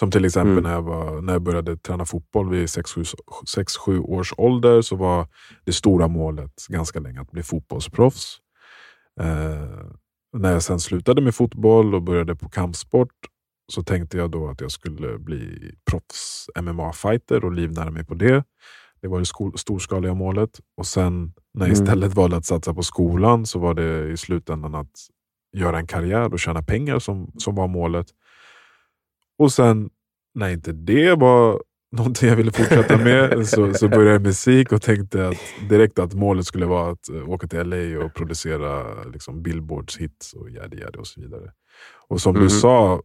Som 0.00 0.10
till 0.10 0.24
exempel 0.24 0.52
Mm. 0.52 0.62
när, 0.64 0.72
jag 0.72 0.82
var, 0.82 1.22
när 1.22 1.32
jag 1.32 1.42
började 1.42 1.76
träna 1.76 2.04
fotboll 2.04 2.50
vid 2.50 2.66
6-7 2.66 3.98
års 4.00 4.32
ålder 4.36 4.82
så 4.82 4.96
var 4.96 5.28
det 5.64 5.72
stora 5.72 6.08
målet 6.08 6.52
ganska 6.68 7.00
länge 7.00 7.20
att 7.20 7.30
bli 7.30 7.42
fotbollsproffs. 7.42 8.38
Eh, 9.20 9.86
när 10.36 10.52
jag 10.52 10.62
sen 10.62 10.80
slutade 10.80 11.20
med 11.22 11.34
fotboll 11.34 11.94
och 11.94 12.02
började 12.02 12.36
på 12.36 12.48
kampsport 12.48 13.14
så 13.72 13.82
tänkte 13.82 14.16
jag 14.18 14.30
då 14.30 14.48
att 14.48 14.60
jag 14.60 14.70
skulle 14.70 15.18
bli 15.18 15.72
proffs 15.90 16.46
MMA-fighter 16.60 17.44
och 17.44 17.52
livnära 17.52 17.90
mig 17.90 18.04
på 18.04 18.14
det. 18.14 18.44
Det 19.02 19.08
var 19.08 19.18
det 19.18 19.58
storskaliga 19.58 20.14
målet. 20.14 20.60
Och 20.76 20.86
sen 20.86 21.32
när 21.54 21.66
jag 21.66 21.76
Mm. 21.76 21.82
istället 21.84 22.14
valde 22.14 22.36
att 22.36 22.44
satsa 22.46 22.74
på 22.74 22.82
skolan 22.82 23.46
så 23.46 23.58
var 23.58 23.74
det 23.74 24.08
i 24.08 24.16
slutändan 24.16 24.74
att 24.74 24.90
göra 25.56 25.78
en 25.78 25.86
karriär 25.86 26.32
och 26.32 26.40
tjäna 26.40 26.62
pengar 26.62 26.98
som, 26.98 27.32
som 27.38 27.54
var 27.54 27.68
målet. 27.68 28.06
Och 29.40 29.52
sen 29.52 29.90
när 30.34 30.48
inte 30.50 30.72
det 30.72 31.14
var 31.14 31.62
någonting 31.96 32.28
jag 32.28 32.36
ville 32.36 32.52
fortsätta 32.52 32.96
med 32.98 33.48
så, 33.48 33.74
så 33.74 33.88
började 33.88 34.10
jag 34.12 34.22
musik 34.22 34.72
och 34.72 34.82
tänkte 34.82 35.28
att 35.28 35.36
direkt 35.68 35.98
att 35.98 36.14
målet 36.14 36.46
skulle 36.46 36.66
vara 36.66 36.92
att 36.92 37.08
eh, 37.08 37.28
åka 37.30 37.46
till 37.46 37.58
LA 37.68 38.04
och 38.04 38.14
producera 38.14 39.04
liksom, 39.04 39.42
billboards 39.42 39.98
hits 39.98 40.32
och 40.32 40.50
yadi 40.50 40.76
yadi 40.80 40.98
och 40.98 41.06
så 41.06 41.20
vidare. 41.20 41.52
Och 42.08 42.20
som 42.20 42.34
Mhm. 42.34 42.42
du 42.42 42.50
sa 42.50 43.02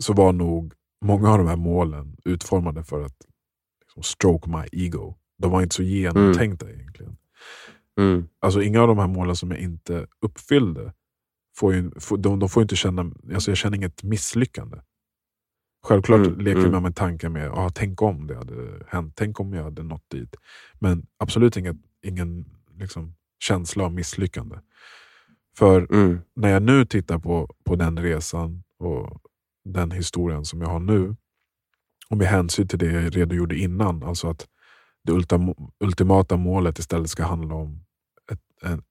så 0.00 0.12
var 0.12 0.32
nog 0.32 0.72
många 1.04 1.30
av 1.32 1.38
de 1.38 1.46
här 1.46 1.56
målen 1.56 2.16
utformade 2.24 2.84
för 2.84 3.00
att 3.00 3.16
liksom, 3.82 4.02
stroke 4.02 4.50
my 4.50 4.84
ego. 4.84 5.16
De 5.38 5.50
var 5.50 5.62
inte 5.62 5.74
så 5.74 5.82
genomtänkta 5.82 6.70
egentligen. 6.70 7.16
Mm. 7.98 8.28
Alltså 8.40 8.62
inga 8.62 8.80
av 8.82 8.88
de 8.88 8.98
här 8.98 9.08
målen 9.08 9.36
som 9.36 9.50
jag 9.50 9.60
inte 9.60 10.06
uppfyllde, 10.26 10.92
får 11.56 11.74
ju, 11.74 11.90
får, 12.00 12.16
de, 12.18 12.38
de 12.38 12.48
får 12.48 12.62
inte 12.62 12.76
känna, 12.76 13.12
alltså 13.34 13.50
jag 13.50 13.58
känner 13.58 13.76
inget 13.76 14.02
misslyckande. 14.02 14.76
Självklart 15.82 16.26
Mm, 16.26 16.40
leker 16.40 16.60
mm. 16.60 16.72
man 16.72 16.82
med 16.82 16.96
tanken 16.96 17.32
med, 17.32 17.50
ah, 17.50 17.70
tänk 17.74 18.02
om 18.02 18.26
det 18.26 18.36
hade 18.36 18.82
hänt, 18.88 19.12
tänk 19.16 19.40
om 19.40 19.52
jag 19.52 19.64
hade 19.64 19.82
nått 19.82 20.10
dit. 20.10 20.36
Men 20.78 21.06
absolut 21.18 21.56
inget, 21.56 21.76
ingen 22.02 22.44
liksom, 22.78 23.14
känsla 23.38 23.84
av 23.84 23.92
misslyckande. 23.92 24.56
För 25.58 25.86
Mm. 25.94 26.20
när 26.36 26.48
jag 26.48 26.62
nu 26.62 26.84
tittar 26.84 27.18
på, 27.18 27.54
på 27.64 27.76
den 27.76 27.98
resan 28.02 28.62
och 28.78 29.20
den 29.64 29.90
historien 29.90 30.44
som 30.44 30.60
jag 30.60 30.68
har 30.68 30.80
nu, 30.80 31.16
och 32.10 32.16
med 32.16 32.26
hänsyn 32.26 32.68
till 32.68 32.78
det 32.78 32.86
jag 32.92 33.16
redogjorde 33.16 33.56
innan, 33.58 34.02
alltså 34.02 34.28
att 34.28 34.46
det 35.04 35.12
ultima, 35.12 35.54
ultimata 35.80 36.36
målet 36.36 36.78
istället 36.78 37.10
ska 37.10 37.24
handla 37.24 37.54
om 37.54 37.84
ett, 38.32 38.40
en, 38.62 38.82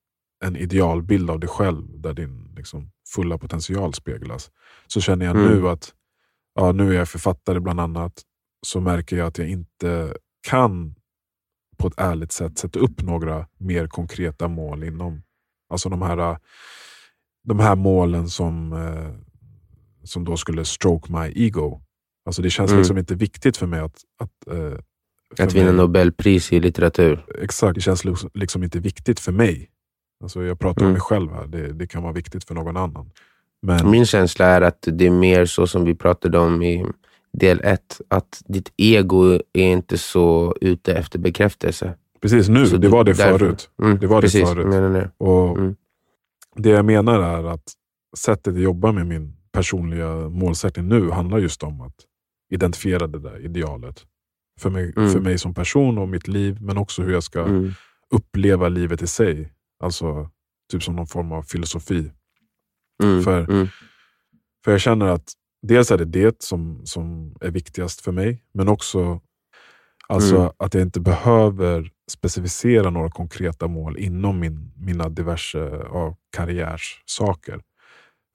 en 0.46 0.56
idealbild 0.56 1.30
av 1.30 1.40
dig 1.40 1.50
själv, 1.50 2.02
där 2.02 2.14
din 2.14 2.54
liksom, 2.56 2.92
fulla 3.16 3.38
potential 3.38 3.94
speglas. 3.94 4.52
Så 4.88 5.02
känner 5.02 5.26
jag 5.26 5.36
Mm. 5.36 5.48
nu 5.52 5.68
att, 5.70 5.94
ja, 6.56 6.72
nu 6.72 6.90
är 6.94 6.98
jag 6.98 7.10
författare 7.10 7.60
bland 7.60 7.80
annat, 7.80 8.22
så 8.68 8.82
märker 8.82 9.18
jag 9.18 9.28
att 9.28 9.38
jag 9.38 9.50
inte 9.50 10.14
kan 10.48 10.96
på 11.78 11.88
ett 11.88 11.94
ärligt 11.98 12.32
sätt 12.32 12.58
sätta 12.58 12.80
upp 12.80 13.02
några 13.02 13.48
mer 13.58 13.88
konkreta 13.88 14.48
mål 14.48 14.84
inom 14.84 15.22
Alltså 15.72 15.90
de 15.90 16.02
här, 16.02 16.38
de 17.44 17.60
här 17.60 17.76
målen 17.76 18.30
som, 18.30 18.74
eh, 18.74 19.14
som 20.04 20.26
då 20.26 20.38
skulle 20.38 20.66
stroke 20.66 21.12
my 21.14 21.32
ego. 21.46 21.82
Alltså 22.26 22.42
det 22.42 22.50
känns 22.50 22.72
Mm. 22.72 22.80
liksom 22.80 22.98
inte 22.98 23.16
viktigt 23.16 23.58
för 23.58 23.68
mig 23.68 23.80
att... 23.80 24.02
Att, 24.22 24.48
eh, 24.48 24.78
för 25.38 25.44
Att 25.44 25.54
vinna 25.54 25.66
mig- 25.66 25.76
Nobelpris 25.76 26.54
i 26.54 26.60
litteratur. 26.60 27.26
Exakt, 27.42 27.76
det 27.76 27.82
känns 27.82 28.06
liksom- 28.06 28.30
liksom 28.34 28.64
inte 28.64 28.80
viktigt 28.80 29.20
för 29.20 29.32
mig. 29.32 29.70
Alltså 30.24 30.44
jag 30.44 30.60
pratar 30.60 30.82
om 30.82 30.86
Mm. 30.86 30.94
mig 30.94 31.02
själv 31.02 31.32
här, 31.34 31.48
det, 31.48 31.74
det 31.74 31.88
kan 31.88 32.04
vara 32.04 32.14
viktigt 32.14 32.44
för 32.44 32.56
någon 32.56 32.78
annan. 32.78 33.12
Men 33.62 33.92
Min 33.92 34.06
känsla 34.06 34.46
är 34.46 34.62
att 34.62 34.88
det 34.92 35.06
är 35.08 35.12
mer 35.12 35.46
så 35.46 35.68
som 35.68 35.84
vi 35.84 35.96
pratade 35.96 36.38
om 36.40 36.64
i 36.64 36.86
del 37.34 37.62
ett. 37.64 38.02
Att 38.08 38.42
ditt 38.48 38.72
ego 38.78 39.34
är 39.54 39.72
inte 39.72 39.98
så 39.98 40.56
ute 40.62 40.94
efter 40.94 41.20
bekräftelse. 41.20 41.94
precis 42.22 42.50
nu, 42.50 42.66
Så 42.66 42.78
det 42.78 42.88
var 42.90 43.04
det 43.04 43.14
därför- 43.14 43.38
förut. 43.40 43.70
Mm, 43.82 44.00
Det 44.00 44.08
var 44.08 44.18
det 44.22 44.26
precis, 44.26 44.50
förut. 44.50 44.66
jag 44.66 44.82
menar 44.82 45.00
det. 45.00 45.12
Och 45.18 45.58
Mm. 45.58 45.76
Det 46.56 46.70
jag 46.70 46.86
menar 46.86 47.20
är 47.20 47.44
att 47.54 47.74
sättet 48.18 48.54
jag 48.54 48.64
jobbar 48.64 48.92
med 48.92 49.08
min 49.08 49.34
personliga 49.52 50.16
målsättning 50.16 50.88
nu 50.88 51.10
handlar 51.10 51.38
just 51.38 51.64
om 51.64 51.82
att 51.82 51.96
identifiera 52.54 53.08
det 53.08 53.20
där 53.20 53.46
idealet. 53.46 54.06
För 54.62 54.70
mig, 54.70 54.94
Mm. 54.98 55.10
för 55.10 55.20
mig 55.20 55.38
som 55.38 55.54
person 55.54 55.98
och 55.98 56.10
mitt 56.10 56.28
liv, 56.28 56.58
men 56.62 56.78
också 56.78 57.02
hur 57.04 57.14
jag 57.14 57.24
ska 57.24 57.40
Mm. 57.46 57.72
uppleva 58.12 58.70
livet 58.70 59.02
i 59.02 59.08
sig. 59.08 59.52
Alltså 59.84 60.30
typ 60.72 60.84
som 60.84 60.96
någon 60.96 61.08
form 61.08 61.32
av 61.32 61.44
filosofi. 61.44 62.12
Mm. 63.04 63.24
För- 63.24 63.50
Mm. 63.52 63.68
För 64.66 64.72
jag 64.72 64.82
känner 64.82 65.06
att 65.06 65.34
dels 65.62 65.92
är 65.92 65.98
det 65.98 66.06
det 66.06 66.42
som, 66.44 66.82
som 66.86 67.36
är 67.42 67.52
viktigast 67.52 68.02
för 68.02 68.12
mig, 68.12 68.44
men 68.54 68.68
också 68.68 69.22
alltså 70.08 70.38
Mm. 70.38 70.52
att 70.58 70.74
jag 70.74 70.84
inte 70.84 71.00
behöver 71.00 71.92
specificera 72.12 72.90
några 72.90 73.10
konkreta 73.12 73.68
mål 73.68 73.98
inom 73.98 74.40
min, 74.40 74.72
mina 74.76 75.10
diverse 75.10 75.60
ja, 75.94 76.16
karriärssaker. 76.38 77.62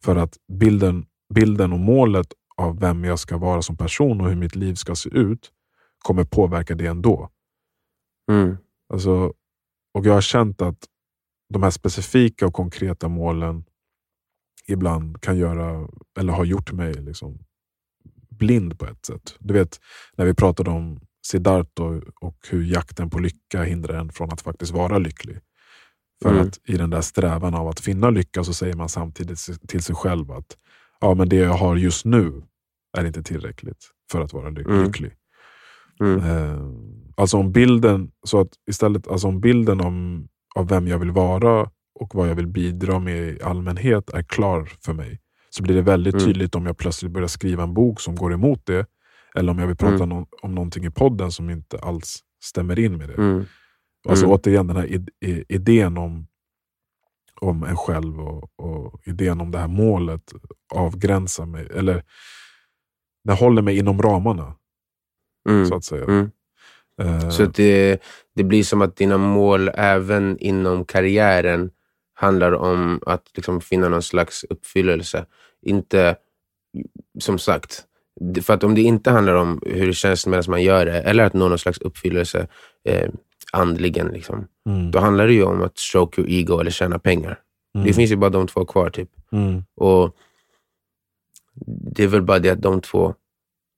För 0.05 0.17
att 0.17 0.37
bilden, 0.53 1.07
bilden 1.35 1.73
och 1.73 1.79
målet 1.81 2.27
av 2.57 2.81
vem 2.81 3.05
jag 3.05 3.19
ska 3.19 3.37
vara 3.39 3.63
som 3.63 3.77
person 3.77 4.21
och 4.21 4.29
hur 4.29 4.37
mitt 4.37 4.57
liv 4.57 4.75
ska 4.75 4.95
se 4.95 5.11
ut 5.11 5.51
kommer 5.99 6.25
påverka 6.25 6.75
det 6.75 6.87
ändå. 6.87 7.31
Mm. 8.31 8.57
Alltså, 8.93 9.33
och 9.95 10.07
jag 10.07 10.13
har 10.15 10.21
känt 10.21 10.63
att 10.63 10.79
de 11.55 11.63
här 11.63 11.71
specifika 11.71 12.47
och 12.47 12.55
konkreta 12.55 13.09
målen 13.09 13.65
ibland 14.69 15.21
kan 15.21 15.37
göra, 15.39 15.89
eller 16.19 16.33
har 16.33 16.45
gjort 16.45 16.73
mig 16.73 16.95
liksom 16.95 17.39
blind 18.31 18.79
på 18.79 18.87
ett 18.87 19.07
sätt. 19.07 19.37
Du 19.39 19.55
vet, 19.55 19.81
när 20.17 20.25
vi 20.25 20.35
pratade 20.35 20.71
om 20.71 21.01
Siddhartha 21.27 21.83
och, 21.85 22.03
och 22.21 22.37
hur 22.51 22.63
jakten 22.65 23.11
på 23.11 23.19
lycka 23.19 23.63
hindrar 23.63 23.95
en 23.99 24.13
från 24.13 24.33
att 24.33 24.41
faktiskt 24.41 24.73
vara 24.73 24.99
lycklig. 24.99 25.39
För 26.23 26.31
Mm. 26.31 26.43
att 26.49 26.59
i 26.65 26.77
den 26.77 26.91
där 26.91 27.01
strävan 27.01 27.55
av 27.55 27.69
att 27.69 27.81
finna 27.81 28.11
lycka 28.11 28.45
så 28.45 28.55
säger 28.55 28.75
man 28.77 28.89
samtidigt 28.89 29.69
till 29.69 29.83
sig 29.83 29.95
själv 29.97 30.31
att 30.33 30.57
ja, 31.01 31.15
men 31.15 31.29
det 31.29 31.37
jag 31.37 31.53
har 31.55 31.77
just 31.77 32.05
nu 32.05 32.43
är 32.99 33.05
inte 33.05 33.23
tillräckligt 33.23 33.91
för 34.13 34.21
att 34.21 34.33
vara 34.33 34.49
ly- 34.51 34.65
Mm. 34.65 34.85
lycklig. 34.85 35.13
Mm. 36.01 36.21
Eh, 36.21 36.61
alltså 37.17 37.37
om 37.37 37.53
bilden, 37.53 38.11
så 38.27 38.41
att 38.41 38.49
istället, 38.71 39.09
alltså 39.09 39.29
om 39.29 39.41
bilden 39.41 39.81
om, 39.81 40.29
av 40.55 40.69
vem 40.69 40.89
jag 40.89 40.99
vill 40.99 41.11
vara 41.11 41.71
och 41.95 42.15
vad 42.15 42.29
jag 42.29 42.35
vill 42.35 42.47
bidra 42.47 42.99
med 42.99 43.17
i 43.29 43.43
allmänhet 43.43 44.11
är 44.11 44.23
klar 44.23 44.71
för 44.85 44.93
mig. 44.93 45.21
Så 45.51 45.63
blir 45.63 45.75
det 45.75 45.83
väldigt 45.83 46.15
Mm. 46.15 46.27
tydligt 46.27 46.55
om 46.55 46.67
jag 46.67 46.77
plötsligt 46.79 47.13
börjar 47.13 47.29
skriva 47.29 47.63
en 47.63 47.75
bok 47.75 48.01
som 48.01 48.17
går 48.17 48.33
emot 48.35 48.67
det. 48.67 48.87
Eller 49.37 49.53
om 49.53 49.59
jag 49.59 49.67
vill 49.67 49.77
prata 49.77 49.95
Mm. 49.95 50.09
nå- 50.09 50.27
om 50.43 50.55
någonting 50.55 50.85
i 50.85 50.91
podden 50.91 51.33
som 51.33 51.51
inte 51.51 51.79
alls 51.79 52.19
stämmer 52.45 52.79
in 52.79 52.97
med 52.97 53.09
det. 53.09 53.15
Mm. 53.15 53.45
Alltså 54.09 54.25
Mm. 54.25 54.35
återigen 54.37 54.67
den 54.67 54.77
här 54.77 54.87
id- 54.87 55.45
idén 55.49 55.99
om, 55.99 56.27
om 57.41 57.63
en 57.65 57.77
själv 57.77 58.21
och, 58.21 58.51
och 58.61 59.01
idén 59.05 59.41
om 59.41 59.51
det 59.51 59.59
här 59.59 59.69
målet 59.69 60.33
avgränsar 60.75 61.47
mig. 61.47 61.69
Eller 61.75 62.03
den 63.25 63.37
håller 63.37 63.63
mig 63.63 63.79
inom 63.79 64.03
ramarna, 64.03 64.55
Mm. 65.49 65.67
så 65.67 65.75
att 65.75 65.85
säga. 65.85 66.31
Eh, 67.03 67.29
Så 67.31 67.43
att 67.43 67.55
det, 67.55 68.03
det 68.35 68.45
blir 68.45 68.63
som 68.65 68.83
att 68.83 68.97
dina 68.97 69.19
mål 69.19 69.71
även 69.75 70.39
inom 70.39 70.85
karriären 70.85 71.71
handlar 72.15 72.53
om 72.53 73.01
att 73.07 73.31
liksom 73.35 73.61
finna 73.61 73.89
någon 73.89 74.03
slags 74.03 74.45
uppfyllelse. 74.45 75.27
Inte, 75.63 76.17
som 77.19 77.39
sagt, 77.39 77.85
för 78.43 78.55
att 78.55 78.65
om 78.65 78.75
det 78.75 78.83
inte 78.83 79.11
handlar 79.11 79.35
om 79.35 79.63
hur 79.67 79.87
det 79.87 79.93
känns 79.95 80.27
medan 80.27 80.45
man 80.49 80.63
gör 80.63 80.87
det, 80.87 81.01
eller 81.03 81.25
att 81.25 81.35
nå 81.35 81.49
någon 81.49 81.59
slags 81.59 81.79
uppfyllelse 81.79 82.47
eh, 82.85 83.11
andligen, 83.53 84.07
liksom, 84.09 84.47
mm, 84.69 84.91
då 84.91 84.99
handlar 84.99 85.27
det 85.27 85.33
ju 85.33 85.43
om 85.45 85.63
att 85.63 85.79
stroke 85.79 86.21
your 86.21 86.31
ego 86.31 86.59
eller 86.61 86.71
tjäna 86.71 86.99
pengar. 86.99 87.41
mm, 87.75 87.87
Det 87.87 87.93
finns 87.93 88.11
ju 88.11 88.17
bara 88.17 88.31
de 88.31 88.47
två 88.47 88.65
kvar. 88.65 88.91
typ. 88.91 89.11
mm, 89.33 89.65
Och 89.77 90.17
Det 91.95 92.05
är 92.05 92.09
väl 92.09 92.23
bara 92.23 92.39
det 92.39 92.51
att 92.51 92.63
de 92.63 92.81
två 92.81 93.15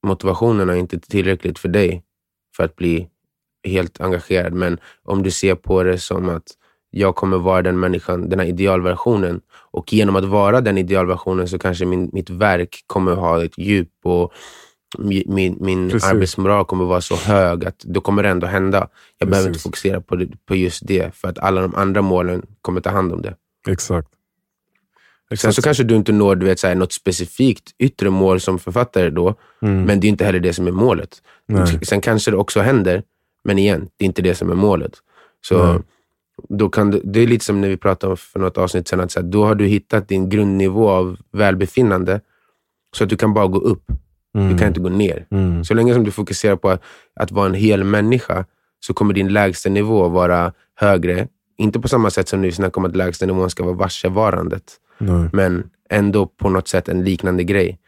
motivationerna 0.07 0.73
är 0.73 0.77
inte 0.77 1.01
tillräckligt 1.01 1.59
för 1.59 1.69
dig 1.69 2.05
för 2.57 2.65
att 2.65 2.77
bli 2.77 3.09
helt 3.69 4.01
engagerad. 4.01 4.53
Men 4.53 4.79
om 5.03 5.23
du 5.23 5.31
ser 5.31 5.55
på 5.55 5.83
det 5.83 5.99
som 5.99 6.29
att 6.29 6.45
jag 6.99 7.15
kommer 7.17 7.39
vara 7.39 7.63
den 7.63 7.81
människan, 7.81 8.29
den 8.29 8.39
här 8.39 8.47
idealversionen. 8.47 9.41
Och 9.71 9.93
genom 9.93 10.17
att 10.17 10.25
vara 10.25 10.61
den 10.61 10.79
idealversionen 10.79 11.49
så 11.49 11.59
kanske 11.59 11.85
min, 11.87 12.11
mitt 12.13 12.31
verk 12.31 12.85
kommer 12.87 13.15
ha 13.15 13.45
ett 13.45 13.59
djup 13.59 13.89
och 14.05 14.33
mi- 14.99 15.25
min, 15.27 15.57
min 15.61 15.91
Precis. 15.91 16.11
arbetsmoral 16.11 16.65
kommer 16.65 16.85
vara 16.85 17.01
så 17.01 17.17
hög 17.17 17.65
att 17.65 17.79
då 17.79 18.01
kommer 18.01 18.23
det 18.23 18.29
ändå 18.29 18.47
hända. 18.47 18.89
Jag 19.19 19.29
behöver 19.29 19.49
inte 19.49 19.57
Precis. 19.57 19.63
fokusera 19.63 20.01
på, 20.01 20.17
det, 20.17 20.29
på 20.47 20.55
just 20.55 20.87
det, 20.87 21.15
för 21.15 21.29
att 21.29 21.39
alla 21.39 21.61
de 21.61 21.75
andra 21.75 22.03
målen 22.03 22.43
kommer 22.63 22.81
ta 22.81 22.91
hand 22.91 23.13
om 23.13 23.23
det. 23.23 23.35
Exakt. 23.69 24.09
Sen 25.29 25.35
Exakt. 25.35 25.55
så 25.55 25.63
kanske 25.63 25.83
du 25.85 25.97
inte 25.97 26.13
når 26.13 26.37
du 26.37 26.47
vet, 26.47 26.59
så 26.59 26.67
här, 26.67 26.75
något 26.75 26.93
specifikt 26.93 27.71
yttre 27.79 28.11
mål 28.11 28.41
som 28.41 28.59
författare 28.59 29.11
då, 29.11 29.35
Mm. 29.63 29.83
men 29.85 30.01
det 30.01 30.07
är 30.07 30.09
inte 30.09 30.25
heller 30.25 30.41
det 30.41 30.53
som 30.53 30.67
är 30.67 30.71
målet. 30.73 31.23
Nej. 31.49 31.79
Sen 31.83 32.01
kanske 32.01 32.31
det 32.31 32.37
också 32.37 32.61
händer, 32.61 33.03
men 33.45 33.59
igen, 33.59 33.89
det 33.97 34.05
är 34.05 34.07
inte 34.07 34.23
det 34.23 34.35
som 34.35 34.51
är 34.51 34.55
målet. 34.55 34.93
Så 35.49 35.67
Nej. 35.73 35.83
Då 36.49 36.69
kan 36.69 36.91
du, 36.91 37.01
det 37.05 37.21
är 37.21 37.27
lite 37.27 37.45
som 37.45 37.61
när 37.61 37.69
vi 37.69 37.77
pratade 37.77 38.11
om 38.11 38.17
för 38.17 38.41
något 38.41 38.59
avsnitt 38.59 38.89
sedan, 38.89 39.01
att 39.01 39.11
så 39.11 39.21
här, 39.21 39.27
då 39.27 39.45
har 39.45 39.55
du 39.55 39.67
hittat 39.67 40.09
din 40.09 40.29
grundnivå 40.29 40.89
av 40.89 41.17
välbefinnande 41.33 42.21
så 42.97 43.05
att 43.05 43.11
du 43.11 43.17
kan 43.17 43.35
bara 43.35 43.47
gå 43.47 43.59
upp. 43.59 43.85
Du 44.51 44.59
kan 44.59 44.69
inte 44.69 44.81
gå 44.81 44.89
ner. 44.89 45.27
Mm. 45.31 45.65
Så 45.65 45.75
länge 45.75 45.95
som 45.95 46.05
du 46.05 46.11
fokuserar 46.11 46.57
på 46.57 46.71
att, 46.71 46.83
att 47.15 47.31
vara 47.31 47.47
en 47.47 47.55
hel 47.55 47.85
människa 47.85 48.45
så 48.81 48.95
kommer 48.95 49.15
din 49.15 49.33
lägsta 49.33 49.71
nivå 49.71 50.09
vara 50.09 50.53
högre. 50.75 51.29
Inte 51.59 51.81
på 51.81 51.89
samma 51.89 52.11
sätt 52.11 52.29
som 52.29 52.41
när 52.41 52.49
vi 52.49 52.53
snackar 52.53 52.79
om 52.79 52.85
att 52.85 52.97
lägsta 52.97 53.27
nivån 53.27 53.51
ska 53.51 53.65
vara 53.65 53.75
varsevarandet, 53.75 54.73
Nej. 54.99 55.29
men 55.33 55.71
ändå 55.91 56.27
på 56.27 56.51
något 56.51 56.69
sätt 56.69 56.89
en 56.89 57.05
liknande 57.05 57.45
grej. 57.45 57.79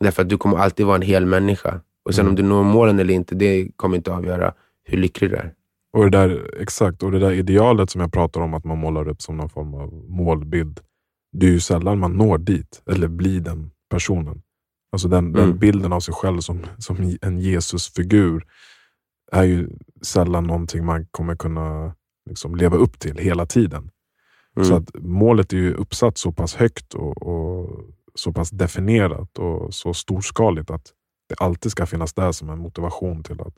Därför 0.00 0.22
att 0.22 0.28
du 0.28 0.38
kommer 0.38 0.58
alltid 0.58 0.86
vara 0.86 0.96
en 0.96 1.02
hel 1.02 1.26
människa. 1.26 1.80
Och 2.04 2.14
sen 2.14 2.28
om 2.28 2.34
du 2.34 2.42
når 2.42 2.62
målen 2.62 2.98
eller 2.98 3.14
inte, 3.14 3.34
det 3.34 3.68
kommer 3.76 3.96
inte 3.96 4.12
avgöra 4.12 4.52
hur 4.84 4.98
lycklig 4.98 5.30
du 5.30 5.36
är. 5.36 5.52
Och 5.94 6.04
det 6.04 6.10
där, 6.10 6.50
exakt, 6.60 7.02
och 7.02 7.12
det 7.12 7.18
där 7.18 7.32
idealet 7.32 7.90
som 7.90 8.00
jag 8.00 8.12
pratar 8.12 8.40
om 8.40 8.54
att 8.54 8.64
man 8.64 8.78
målar 8.78 9.08
upp 9.08 9.22
som 9.22 9.36
någon 9.36 9.48
form 9.50 9.74
av 9.74 10.04
målbild. 10.08 10.80
Det 11.32 11.46
är 11.46 11.50
ju 11.50 11.60
sällan 11.60 11.98
man 11.98 12.12
når 12.12 12.38
dit, 12.38 12.82
eller 12.90 13.08
blir 13.08 13.40
den 13.40 13.70
personen. 13.90 14.42
Alltså 14.92 15.08
den, 15.08 15.32
den 15.32 15.44
Mm. 15.44 15.58
bilden 15.58 15.92
av 15.92 16.00
sig 16.00 16.14
själv 16.14 16.40
som, 16.40 16.60
som 16.78 17.16
en 17.22 17.40
Jesusfigur 17.40 18.44
är 19.32 19.44
ju 19.44 19.68
sällan 20.02 20.44
någonting 20.44 20.84
man 20.84 21.06
kommer 21.10 21.36
kunna 21.36 21.94
liksom 22.30 22.54
leva 22.56 22.76
upp 22.76 22.98
till 22.98 23.18
hela 23.18 23.46
tiden. 23.46 23.90
Mm. 24.56 24.68
Så 24.68 24.74
att 24.74 24.90
målet 24.98 25.52
är 25.52 25.56
ju 25.56 25.74
uppsatt 25.74 26.18
så 26.18 26.32
pass 26.32 26.54
högt 26.54 26.94
och, 26.94 27.22
och 27.22 27.84
så 28.14 28.32
pass 28.32 28.50
definierat 28.50 29.38
och 29.38 29.74
så 29.74 29.94
storskaligt 29.94 30.70
att 30.70 30.92
det 31.28 31.34
alltid 31.38 31.72
ska 31.72 31.86
finnas 31.86 32.14
där 32.14 32.32
som 32.32 32.50
en 32.50 32.58
motivation 32.58 33.22
till 33.22 33.40
att, 33.40 33.54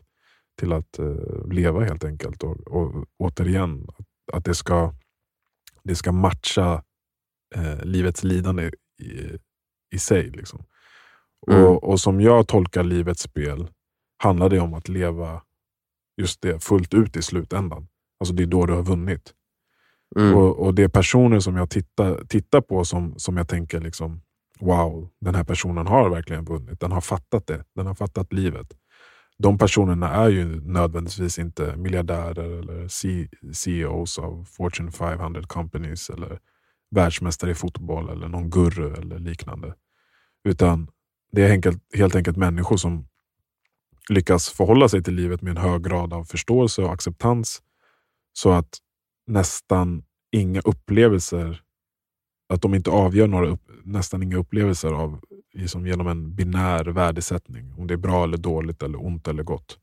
till 0.58 0.72
att 0.72 0.98
eh, 0.98 1.46
leva 1.50 1.84
helt 1.84 2.04
enkelt. 2.04 2.42
Och, 2.42 2.60
och 2.66 3.04
återigen, 3.18 3.86
att, 3.98 4.06
att 4.36 4.44
det, 4.44 4.54
ska, 4.54 4.94
det 5.82 5.94
ska 5.94 6.12
matcha 6.12 6.82
eh, 7.54 7.84
livets 7.84 8.24
lidande 8.24 8.70
i, 9.02 9.38
i 9.94 9.98
sig. 9.98 10.30
Liksom. 10.30 10.64
Mm. 11.50 11.64
Och, 11.64 11.84
och 11.84 12.00
som 12.00 12.20
jag 12.20 12.48
tolkar 12.48 12.84
livets 12.84 13.22
spel 13.22 13.68
handlar 14.18 14.48
det 14.48 14.60
om 14.60 14.74
att 14.74 14.88
leva 14.88 15.42
just 16.20 16.42
det 16.42 16.64
fullt 16.64 16.94
ut 16.94 17.16
i 17.16 17.22
slutändan. 17.22 17.88
Alltså 18.20 18.34
det 18.34 18.42
är 18.42 18.46
då 18.46 18.66
du 18.66 18.72
har 18.72 18.82
vunnit. 18.82 19.34
Mm. 20.16 20.34
Och, 20.34 20.58
och 20.58 20.74
det 20.74 20.82
är 20.82 20.88
personer 20.88 21.40
som 21.40 21.56
jag 21.56 21.70
tittar, 21.70 22.24
tittar 22.24 22.60
på 22.60 22.84
som, 22.84 23.18
som 23.18 23.36
jag 23.36 23.48
tänker 23.48 23.80
liksom, 23.80 24.20
wow, 24.60 25.08
den 25.20 25.34
här 25.34 25.44
personen 25.44 25.86
har 25.86 26.10
verkligen 26.10 26.44
vunnit. 26.44 26.80
Den 26.80 26.92
har 26.92 27.00
fattat 27.00 27.46
det. 27.46 27.64
Den 27.74 27.86
har 27.86 27.94
fattat 27.94 28.32
livet. 28.32 28.76
De 29.38 29.58
personerna 29.58 30.08
är 30.10 30.28
ju 30.28 30.60
nödvändigtvis 30.60 31.38
inte 31.38 31.76
miljardärer 31.76 32.58
eller 32.58 32.88
C- 32.88 33.28
CEOs 33.52 34.18
av 34.18 34.44
Fortune 34.44 34.92
500 34.92 35.42
companies 35.42 36.10
eller 36.10 36.38
världsmästare 36.90 37.50
i 37.50 37.54
fotboll 37.54 38.08
eller 38.10 38.28
någon 38.28 38.50
guru 38.50 38.94
eller 38.94 39.18
liknande. 39.18 39.74
Utan 40.44 40.88
det 41.32 41.42
är 41.42 41.50
enkelt, 41.50 41.82
helt 41.94 42.14
enkelt 42.14 42.36
människor 42.36 42.76
som 42.76 43.08
lyckas 44.08 44.48
förhålla 44.48 44.88
sig 44.88 45.02
till 45.02 45.14
livet 45.14 45.42
med 45.42 45.50
en 45.50 45.56
hög 45.56 45.84
grad 45.84 46.12
av 46.12 46.24
förståelse 46.24 46.82
och 46.82 46.92
acceptans 46.92 47.62
så 48.32 48.50
att 48.50 48.78
nästan 49.26 50.04
inga 50.32 50.60
upplevelser, 50.60 51.62
att 52.48 52.62
de 52.62 52.74
inte 52.74 52.90
avgör 52.90 53.26
några 53.26 53.58
nästan 53.84 54.22
inga 54.22 54.36
upplevelser 54.36 54.92
av 54.92 55.20
liksom 55.56 55.86
genom 55.86 56.06
en 56.08 56.34
binär 56.34 56.84
värdesättning. 56.84 57.74
Om 57.78 57.86
det 57.86 57.94
är 57.94 57.98
bra 57.98 58.24
eller 58.24 58.36
dåligt, 58.36 58.82
eller 58.82 59.06
ont 59.06 59.28
eller 59.28 59.42
gott. 59.42 59.78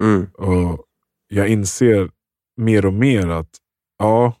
Mm. 0.00 0.26
Och 0.26 0.84
jag 1.28 1.48
inser 1.48 2.10
mer 2.56 2.86
och 2.86 2.94
mer 2.94 3.28
att 3.28 3.50
ja, 3.98 4.34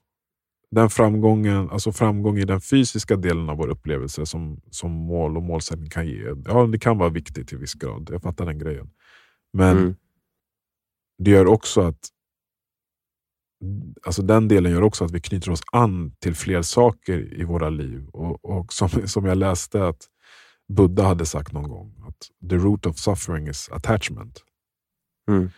den 0.70 0.90
framgången, 0.90 1.70
alltså 1.70 1.92
framgång 1.92 2.38
i 2.38 2.44
den 2.44 2.60
fysiska 2.60 3.16
delen 3.16 3.48
av 3.50 3.56
vår 3.56 3.68
upplevelse 3.68 4.26
som, 4.26 4.60
som 4.70 4.90
mål 4.92 5.36
och 5.36 5.42
målsättning 5.42 5.90
kan 5.90 6.06
ge. 6.06 6.34
Ja, 6.44 6.66
det 6.66 6.78
kan 6.78 6.98
vara 6.98 7.08
viktigt 7.10 7.48
till 7.48 7.58
viss 7.58 7.74
grad. 7.74 8.08
Jag 8.12 8.22
fattar 8.22 8.46
den 8.46 8.58
grejen. 8.58 8.90
Men 9.52 9.78
Mm. 9.78 9.94
det 11.18 11.30
gör 11.30 11.46
också 11.46 11.80
att 11.80 12.08
alltså 14.02 14.22
den 14.22 14.48
delen 14.48 14.72
gör 14.72 14.82
också 14.82 15.04
att 15.04 15.10
vi 15.10 15.20
knyter 15.20 15.50
oss 15.50 15.62
an 15.72 16.12
till 16.18 16.34
fler 16.34 16.62
saker 16.62 17.40
i 17.40 17.44
våra 17.44 17.70
liv. 17.70 18.08
Och, 18.12 18.44
och 18.44 18.72
som, 18.72 18.88
som 18.88 19.24
jag 19.24 19.38
läste 19.38 19.88
att 19.88 20.08
Buddha 20.68 21.02
hade 21.02 21.26
sagt 21.26 21.52
någon 21.52 21.68
gång, 21.68 21.94
att 22.08 22.50
the 22.50 22.56
root 22.56 22.86
of 22.86 22.98
suffering 22.98 23.48
is 23.48 23.68
attachment. 23.72 24.44
Mm. 25.28 25.50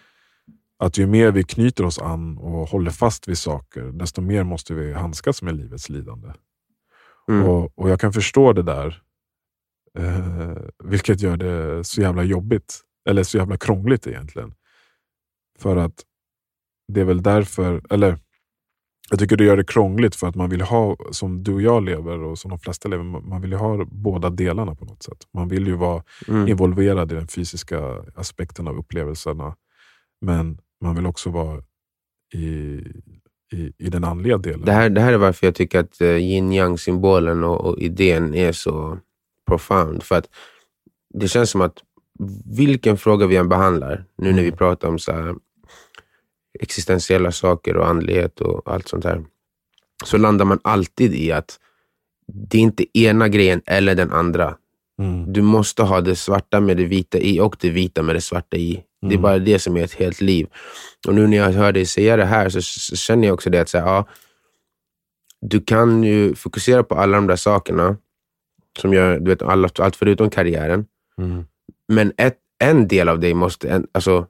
Att 0.79 0.99
ju 0.99 1.07
mer 1.07 1.33
vi 1.33 1.45
knyter 1.45 1.85
oss 1.85 1.99
an 1.99 2.39
och 2.39 2.69
håller 2.69 2.91
fast 2.91 3.29
vid 3.29 3.39
saker, 3.39 3.83
desto 3.83 4.21
mer 4.21 4.45
måste 4.45 4.75
vi 4.75 4.93
handskas 4.93 5.43
med 5.43 5.55
livets 5.55 5.89
lidande. 5.89 6.33
Mm. 7.29 7.49
Och, 7.49 7.79
och 7.79 7.91
jag 7.91 8.01
kan 8.01 8.13
förstå 8.13 8.53
det 8.53 8.63
där, 8.63 9.03
eh, 9.99 10.57
vilket 10.85 11.21
gör 11.21 11.37
det 11.37 11.85
så 11.85 12.01
jävla 12.01 12.23
jobbigt, 12.23 12.81
eller 13.09 13.23
så 13.23 13.39
jävla 13.39 13.57
krångligt 13.57 14.07
egentligen. 14.07 14.55
För 15.59 15.77
att 15.77 16.05
det 16.93 17.01
är 17.01 17.05
väl 17.05 17.23
därför, 17.23 17.83
eller 17.91 18.19
jag 19.11 19.19
tycker 19.19 19.37
det 19.37 19.45
gör 19.45 19.57
det 19.57 19.65
krångligt 19.65 20.17
för 20.17 20.27
att 20.27 20.35
man 20.35 20.51
vill 20.51 20.61
ha, 20.61 20.97
som 21.11 21.43
du 21.43 21.55
och 21.55 21.63
jag 21.63 21.85
lever 21.85 22.23
och 22.23 22.39
som 22.39 22.51
de 22.51 22.59
flesta 22.59 22.89
lever, 22.89 23.05
man 23.05 23.41
vill 23.43 23.51
ju 23.51 23.57
ha 23.57 23.85
båda 23.91 24.31
delarna 24.31 24.75
på 24.75 24.85
något 24.85 25.03
sätt. 25.03 25.19
Man 25.35 25.49
vill 25.49 25.67
ju 25.67 25.75
vara 25.75 26.03
Mm. 26.29 26.49
involverad 26.49 27.13
i 27.13 27.15
den 27.15 27.29
fysiska 27.29 27.81
aspekten 28.15 28.69
av 28.69 28.79
upplevelserna. 28.79 29.55
Men 30.21 30.59
man 30.85 30.95
vill 30.95 31.07
också 31.07 31.31
vara 31.31 31.63
i, 32.35 32.49
i, 33.53 33.73
i 33.79 33.89
den 33.91 34.05
andliga 34.05 34.39
delen. 34.39 34.65
Det, 34.65 34.73
här, 34.73 34.91
det 34.91 35.01
här 35.01 35.13
är 35.13 35.17
varför 35.19 35.47
jag 35.47 35.55
tycker 35.55 35.81
att 35.81 36.01
uh, 36.01 36.09
yin 36.17 36.53
yang 36.53 36.79
symbolen 36.79 37.45
och, 37.45 37.61
och 37.65 37.79
idén 37.79 38.35
är 38.35 38.53
så 38.53 38.99
profound. 39.49 40.03
För 40.03 40.15
att 40.19 40.29
det 41.15 41.29
känns 41.29 41.51
som 41.51 41.61
att 41.61 41.79
vilken 42.57 42.97
fråga 42.97 43.27
vi 43.27 43.37
än 43.37 43.49
behandlar, 43.49 44.05
nu 44.19 44.33
när 44.33 44.43
vi 44.43 44.53
pratar 44.53 44.89
om 44.89 44.99
så 44.99 45.13
här, 45.13 45.35
existentiella 46.61 47.33
saker 47.33 47.77
och 47.77 47.89
andlighet 47.89 48.41
och 48.41 48.73
allt 48.73 48.89
sånt 48.89 49.05
här, 49.05 49.25
så 50.05 50.19
landar 50.19 50.45
man 50.45 50.59
alltid 50.65 51.15
i 51.15 51.33
att 51.33 51.59
det 52.33 52.59
är 52.59 52.63
inte 52.63 52.99
ena 52.99 53.29
grejen 53.29 53.63
eller 53.67 53.95
den 53.95 54.13
andra. 54.13 54.57
Mm. 54.99 55.33
Du 55.33 55.43
måste 55.43 55.83
ha 55.83 56.01
det 56.01 56.17
svarta 56.17 56.61
med 56.61 56.77
det 56.77 56.85
vita 56.85 57.19
i 57.19 57.41
och 57.41 57.57
det 57.61 57.71
vita 57.71 58.03
med 58.03 58.15
det 58.15 58.21
svarta 58.21 58.57
i. 58.57 58.85
Det 59.01 59.07
är 59.07 59.11
Mm. 59.11 59.23
bara 59.23 59.39
det 59.39 59.59
som 59.59 59.77
är 59.77 59.85
ett 59.85 59.95
helt 59.95 60.21
liv. 60.21 60.47
Och 61.07 61.15
nu 61.15 61.27
när 61.27 61.37
jag 61.37 61.53
hör 61.53 61.73
dig 61.73 61.87
säga 61.87 62.17
det 62.17 62.25
här 62.25 62.49
så, 62.49 62.61
känner 62.97 63.29
jag 63.29 63.35
också 63.35 63.51
det 63.51 63.61
att 63.61 63.69
så 63.69 63.79
här, 63.79 63.87
ja, 63.87 64.07
du 65.41 65.61
kan 65.61 66.03
ju 66.03 66.35
fokusera 66.35 66.83
på 66.83 66.95
alla 66.95 67.17
de 67.17 67.27
där 67.27 67.37
sakerna, 67.37 67.97
som 68.79 68.95
gör 68.95 69.19
du 69.19 69.31
vet, 69.31 69.43
alla, 69.43 69.69
allt 69.79 69.97
förutom 69.97 70.31
karriären. 70.31 70.87
Mm. 71.19 71.45
Men 71.89 72.13
ett, 72.17 72.39
en 72.59 72.89
del 72.89 73.09
av 73.09 73.21
dig 73.21 73.35
måste 73.35 73.69
en, 73.69 73.87
alltså, 73.93 74.27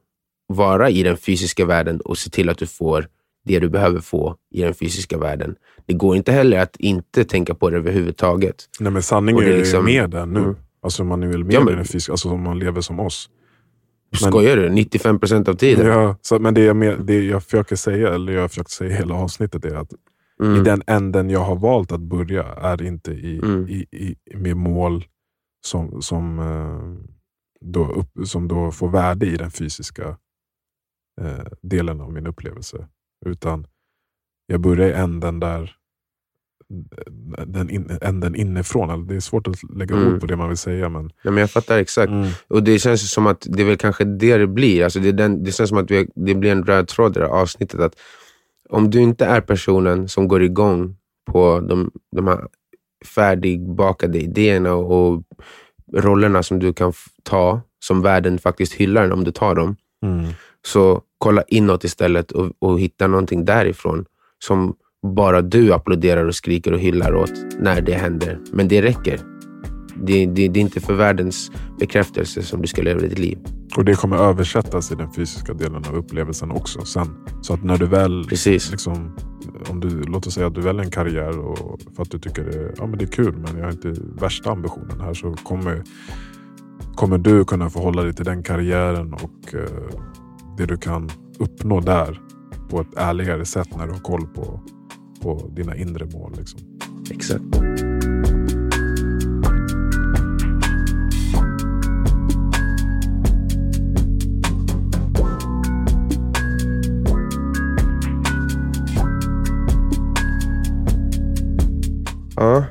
vara 0.48 0.90
i 0.90 1.02
den 1.02 1.16
fysiska 1.16 1.64
världen 1.66 2.00
och 2.00 2.18
se 2.18 2.30
till 2.30 2.48
att 2.48 2.58
du 2.58 2.66
får 2.66 3.08
det 3.44 3.58
du 3.58 3.68
behöver 3.68 4.00
få 4.00 4.36
i 4.54 4.62
den 4.62 4.74
fysiska 4.74 5.18
världen. 5.18 5.54
Det 5.86 5.92
går 5.94 6.16
inte 6.16 6.32
heller 6.32 6.58
att 6.60 6.76
inte 6.76 7.24
tänka 7.24 7.54
på 7.54 7.70
det 7.70 7.76
överhuvudtaget. 7.76 8.56
Nej, 8.80 8.92
men 8.92 9.02
sanningen 9.02 9.42
är 9.44 9.48
är 9.48 9.56
liksom- 9.56 9.84
med 9.84 10.10
där 10.10 10.26
nu. 10.26 10.40
Mm. 10.40 10.56
Alltså 10.82 11.04
man 11.04 11.22
är 11.22 11.26
väl 11.26 11.44
med 11.44 11.54
Ja, 11.54 11.60
men- 11.64 11.72
i 11.72 11.76
den 11.76 11.84
fysiska, 11.84 12.12
alltså 12.12 12.28
om 12.30 12.42
man 12.42 12.58
lever 12.58 12.80
som 12.80 13.00
oss. 13.00 13.30
Men- 14.22 14.30
Skojar 14.32 14.56
du? 14.56 14.68
95 14.70 15.18
procent 15.20 15.48
av 15.48 15.54
tiden? 15.54 15.86
Ja, 15.86 16.16
så, 16.22 16.38
men 16.38 16.54
det 16.54 16.60
jag, 16.64 16.76
med, 16.76 17.00
det 17.00 17.24
jag 17.24 17.44
försöker 17.44 17.76
säga, 17.76 18.14
eller 18.14 18.32
jag 18.32 18.40
har 18.40 18.48
försökt 18.48 18.70
säga 18.70 18.90
i 18.90 18.94
hela 18.94 19.14
avsnittet, 19.14 19.64
är 19.64 19.74
att 19.74 19.92
i 19.92 19.96
Mm. 20.46 20.64
den 20.64 20.82
änden 20.86 21.30
jag 21.30 21.40
har 21.40 21.56
valt 21.56 21.92
att 21.92 22.00
börja 22.00 22.42
är 22.44 22.82
inte 22.82 23.10
i, 23.12 23.38
Mm. 23.42 23.68
i, 23.68 23.86
i, 23.92 24.16
med 24.36 24.56
mål 24.56 25.04
som, 25.66 26.02
som, 26.02 26.38
eh, 26.38 27.04
då 27.60 27.86
upp, 27.92 28.26
som 28.28 28.48
då 28.48 28.70
får 28.70 28.88
värde 28.88 29.26
i 29.26 29.36
den 29.36 29.50
fysiska 29.50 30.16
eh, 31.20 31.44
delen 31.62 32.00
av 32.00 32.12
min 32.12 32.26
upplevelse. 32.26 32.86
Utan 33.26 33.66
jag 34.46 34.60
börjar 34.60 34.88
i 34.88 34.92
änden 34.92 35.40
där 35.40 35.74
den 37.46 37.70
in, 37.70 37.98
änden 38.00 38.34
inifrån. 38.34 38.90
Eller 38.90 39.04
Det 39.04 39.16
är 39.16 39.20
svårt 39.20 39.48
att 39.48 39.62
lägga 39.76 39.94
Mm. 39.96 40.14
ord 40.14 40.20
på 40.20 40.26
det 40.26 40.36
man 40.36 40.48
vill 40.48 40.56
säga. 40.58 40.88
Men, 40.88 41.12
Ja, 41.22 41.30
men 41.30 41.40
jag 41.40 41.50
fattar 41.50 41.78
exakt. 41.78 42.10
mm, 42.10 42.28
Och 42.48 42.62
Det 42.62 42.78
känns 42.78 43.10
som 43.12 43.26
att 43.26 43.46
det 43.50 43.62
är 43.62 43.66
väl 43.66 43.76
kanske 43.76 44.04
det 44.04 44.36
det 44.36 44.46
blir. 44.46 44.84
Alltså 44.84 45.00
det, 45.00 45.12
den, 45.12 45.44
det 45.44 45.52
känns 45.52 45.68
som 45.68 45.78
att 45.78 45.90
vi, 45.90 46.08
det 46.14 46.34
blir 46.34 46.52
en 46.52 46.64
röd 46.64 46.88
tråd 46.88 47.16
i 47.16 47.20
det 47.20 47.26
här 47.26 47.32
avsnittet. 47.34 47.80
Att 47.80 47.94
om 48.68 48.90
du 48.90 49.00
inte 49.00 49.24
är 49.26 49.40
personen 49.40 50.08
som 50.08 50.28
går 50.28 50.42
igång 50.42 50.96
på 51.30 51.60
de, 51.60 51.90
de 52.16 52.26
här 52.26 52.46
färdigbakade 53.14 54.18
idéerna 54.18 54.74
och 54.74 55.22
rollerna 55.92 56.42
som 56.42 56.58
du 56.58 56.72
kan 56.72 56.92
ta, 57.22 57.60
som 57.84 58.02
världen 58.02 58.38
faktiskt 58.38 58.72
hyllar 58.72 59.10
om 59.10 59.24
du 59.24 59.30
tar 59.32 59.54
dem. 59.54 59.76
mm, 60.02 60.26
Så 60.66 61.02
kolla 61.18 61.42
inåt 61.48 61.84
istället 61.84 62.32
och, 62.32 62.52
och 62.58 62.80
hitta 62.80 63.06
någonting 63.06 63.44
därifrån 63.44 64.04
som 64.44 64.74
bara 65.02 65.42
du 65.42 65.72
applåderar 65.72 66.24
och 66.24 66.34
skriker 66.34 66.72
och 66.72 66.80
hyllar 66.80 67.14
åt 67.14 67.32
när 67.60 67.80
det 67.80 67.94
händer. 67.94 68.38
Men 68.52 68.68
det 68.68 68.82
räcker. 68.82 69.20
Det, 70.02 70.26
det, 70.26 70.48
det 70.48 70.60
är 70.60 70.62
inte 70.62 70.80
för 70.80 70.94
världens 70.94 71.50
bekräftelse 71.78 72.42
som 72.42 72.62
du 72.62 72.68
ska 72.68 72.82
leva 72.82 73.00
ditt 73.00 73.18
liv. 73.18 73.38
Och 73.76 73.84
det 73.84 73.94
kommer 73.94 74.16
översättas 74.16 74.92
i 74.92 74.94
den 74.94 75.12
fysiska 75.12 75.54
delen 75.54 75.84
av 75.88 75.96
upplevelsen 75.96 76.50
också 76.50 76.84
sen. 76.84 77.16
Så 77.42 77.54
att 77.54 77.64
när 77.64 77.76
du 77.76 77.86
väl, 77.86 78.24
Precis. 78.28 78.70
liksom, 78.70 79.16
om 79.70 79.80
du, 79.80 80.02
låt 80.02 80.26
oss 80.26 80.34
säga 80.34 80.46
att 80.46 80.54
du 80.54 80.60
väljer 80.60 80.82
en 80.82 80.90
karriär 80.90 81.38
och 81.38 81.80
för 81.96 82.02
att 82.02 82.10
du 82.10 82.18
tycker 82.18 82.44
det, 82.44 82.74
ja, 82.78 82.86
men 82.86 82.98
det 82.98 83.04
är 83.04 83.12
kul 83.12 83.36
men 83.36 83.56
jag 83.56 83.64
har 83.64 83.72
inte 83.72 83.94
värsta 84.20 84.50
ambitionen 84.50 85.00
här 85.00 85.14
så 85.14 85.32
kommer, 85.32 85.82
kommer 86.94 87.18
du 87.18 87.44
kunna 87.44 87.70
förhålla 87.70 88.02
dig 88.02 88.12
till 88.12 88.24
den 88.24 88.42
karriären 88.42 89.12
och 89.12 89.54
eh, 89.54 90.00
det 90.58 90.66
du 90.66 90.76
kan 90.76 91.10
uppnå 91.38 91.80
där 91.80 92.20
på 92.70 92.80
ett 92.80 92.96
ärligare 92.96 93.44
sätt 93.44 93.76
när 93.76 93.86
du 93.86 93.92
har 93.92 94.00
koll 94.00 94.26
på, 94.26 94.60
på 95.22 95.50
dina 95.56 95.76
inre 95.76 96.06
mål. 96.06 96.34
Liksom. 96.38 96.60
Exakt. 97.10 97.44
Ja, 112.36 112.64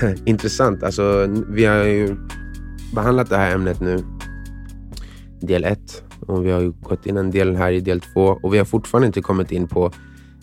intressant. 0.24 0.82
Alltså, 0.82 1.26
vi 1.48 1.64
har 1.64 1.84
ju 1.84 2.16
behandlat 2.94 3.28
det 3.28 3.36
här 3.36 3.54
ämnet 3.54 3.80
nu, 3.80 4.04
del 5.40 5.64
1. 5.64 6.09
Och 6.26 6.46
vi 6.46 6.50
har 6.50 6.60
ju 6.60 6.70
gått 6.70 7.06
in 7.06 7.16
en 7.16 7.30
del 7.30 7.56
här 7.56 7.72
i 7.72 7.80
del 7.80 8.00
två 8.00 8.38
och 8.42 8.54
vi 8.54 8.58
har 8.58 8.64
fortfarande 8.64 9.06
inte 9.06 9.20
kommit 9.20 9.52
in 9.52 9.68
på 9.68 9.92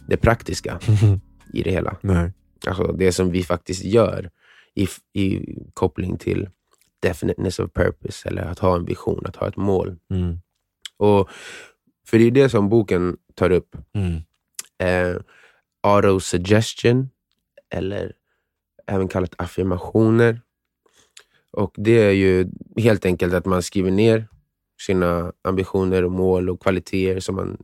det 0.07 0.17
praktiska 0.17 0.79
i 1.53 1.63
det 1.63 1.71
hela. 1.71 1.97
Nej. 2.01 2.31
Alltså 2.67 2.83
det 2.83 3.11
som 3.11 3.31
vi 3.31 3.43
faktiskt 3.43 3.83
gör 3.83 4.29
i, 4.75 4.87
i 5.13 5.55
koppling 5.73 6.17
till 6.17 6.49
definiteness 6.99 7.59
of 7.59 7.71
purpose, 7.73 8.29
eller 8.29 8.41
att 8.41 8.59
ha 8.59 8.75
en 8.75 8.85
vision, 8.85 9.25
att 9.25 9.35
ha 9.35 9.47
ett 9.47 9.57
mål. 9.57 9.95
Mm. 10.09 10.39
Och 10.97 11.29
För 12.07 12.19
det 12.19 12.27
är 12.27 12.31
det 12.31 12.49
som 12.49 12.69
boken 12.69 13.17
tar 13.35 13.51
upp. 13.51 13.75
Mm. 13.93 14.21
Eh, 14.79 15.21
autosuggestion, 15.81 17.09
eller 17.69 18.13
även 18.87 19.07
kallat 19.07 19.33
affirmationer. 19.37 20.41
Och 21.51 21.73
Det 21.77 22.03
är 22.03 22.11
ju 22.11 22.47
helt 22.77 23.05
enkelt 23.05 23.33
att 23.33 23.45
man 23.45 23.63
skriver 23.63 23.91
ner 23.91 24.27
sina 24.79 25.33
ambitioner, 25.41 26.03
och 26.03 26.11
mål 26.11 26.49
och 26.49 26.61
kvaliteter, 26.61 27.19
som 27.19 27.35
man, 27.35 27.57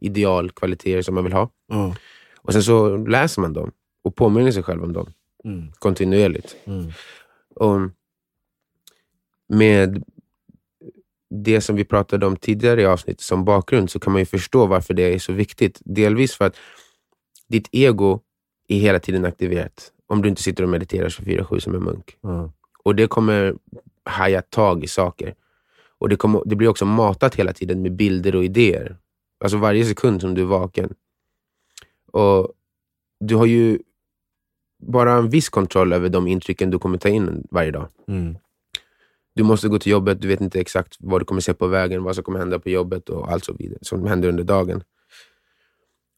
idealkvaliteter 0.00 1.02
som 1.02 1.14
man 1.14 1.24
vill 1.24 1.32
ha. 1.32 1.50
Ja. 1.66 1.96
Och 2.36 2.52
Sen 2.52 2.62
så 2.62 2.96
läser 2.96 3.42
man 3.42 3.52
dem 3.52 3.72
och 4.04 4.16
påminner 4.16 4.50
sig 4.50 4.62
själv 4.62 4.84
om 4.84 4.92
dem 4.92 5.12
Mm. 5.44 5.72
kontinuerligt. 5.78 6.56
Mm. 6.64 6.86
Och 7.54 7.80
med 9.48 10.04
det 11.30 11.60
som 11.60 11.76
vi 11.76 11.84
pratade 11.84 12.26
om 12.26 12.36
tidigare 12.36 12.82
i 12.82 12.86
avsnittet 12.86 13.20
som 13.20 13.44
bakgrund 13.44 13.90
så 13.90 13.98
kan 14.00 14.12
man 14.12 14.22
ju 14.22 14.26
förstå 14.26 14.66
varför 14.66 14.94
det 14.94 15.14
är 15.14 15.18
så 15.18 15.32
viktigt. 15.32 15.80
Delvis 15.84 16.34
för 16.34 16.44
att 16.44 16.56
ditt 17.48 17.68
ego 17.72 18.20
är 18.68 18.78
hela 18.78 18.98
tiden 18.98 19.24
aktiverat 19.24 19.92
om 20.06 20.22
du 20.22 20.28
inte 20.28 20.42
sitter 20.42 20.62
och 20.62 20.68
mediterar 20.68 21.08
24-7 21.08 21.58
som 21.58 21.74
en 21.74 21.82
munk. 21.82 22.16
Ja. 22.20 22.52
Och 22.84 22.94
det 22.94 23.06
kommer 23.06 23.54
haja 24.04 24.42
tag 24.42 24.84
i 24.84 24.86
saker. 24.86 25.34
Och 25.98 26.08
det, 26.08 26.16
kommer, 26.16 26.42
det 26.46 26.56
blir 26.56 26.68
också 26.68 26.84
matat 26.84 27.34
hela 27.34 27.52
tiden 27.52 27.82
med 27.82 27.92
bilder 27.96 28.36
och 28.36 28.44
idéer. 28.44 28.96
Alltså 29.44 29.58
varje 29.58 29.84
sekund 29.84 30.20
som 30.20 30.34
du 30.34 30.42
är 30.42 30.46
vaken. 30.46 30.94
Och 32.12 32.52
Du 33.20 33.34
har 33.34 33.46
ju 33.46 33.78
bara 34.82 35.12
en 35.12 35.30
viss 35.30 35.48
kontroll 35.48 35.92
över 35.92 36.08
de 36.08 36.26
intrycken 36.26 36.70
du 36.70 36.78
kommer 36.78 36.98
ta 36.98 37.08
in 37.08 37.46
varje 37.50 37.70
dag. 37.70 37.88
Mm. 38.08 38.36
Du 39.34 39.42
måste 39.42 39.68
gå 39.68 39.78
till 39.78 39.92
jobbet, 39.92 40.20
du 40.20 40.28
vet 40.28 40.40
inte 40.40 40.60
exakt 40.60 40.96
vad 41.00 41.20
du 41.20 41.24
kommer 41.24 41.40
se 41.40 41.54
på 41.54 41.66
vägen, 41.66 42.02
vad 42.02 42.14
som 42.14 42.24
kommer 42.24 42.38
hända 42.38 42.58
på 42.58 42.70
jobbet 42.70 43.08
och 43.08 43.32
allt 43.32 43.44
så 43.44 43.52
vidare 43.52 43.78
som 43.82 44.06
händer 44.06 44.28
under 44.28 44.44
dagen. 44.44 44.82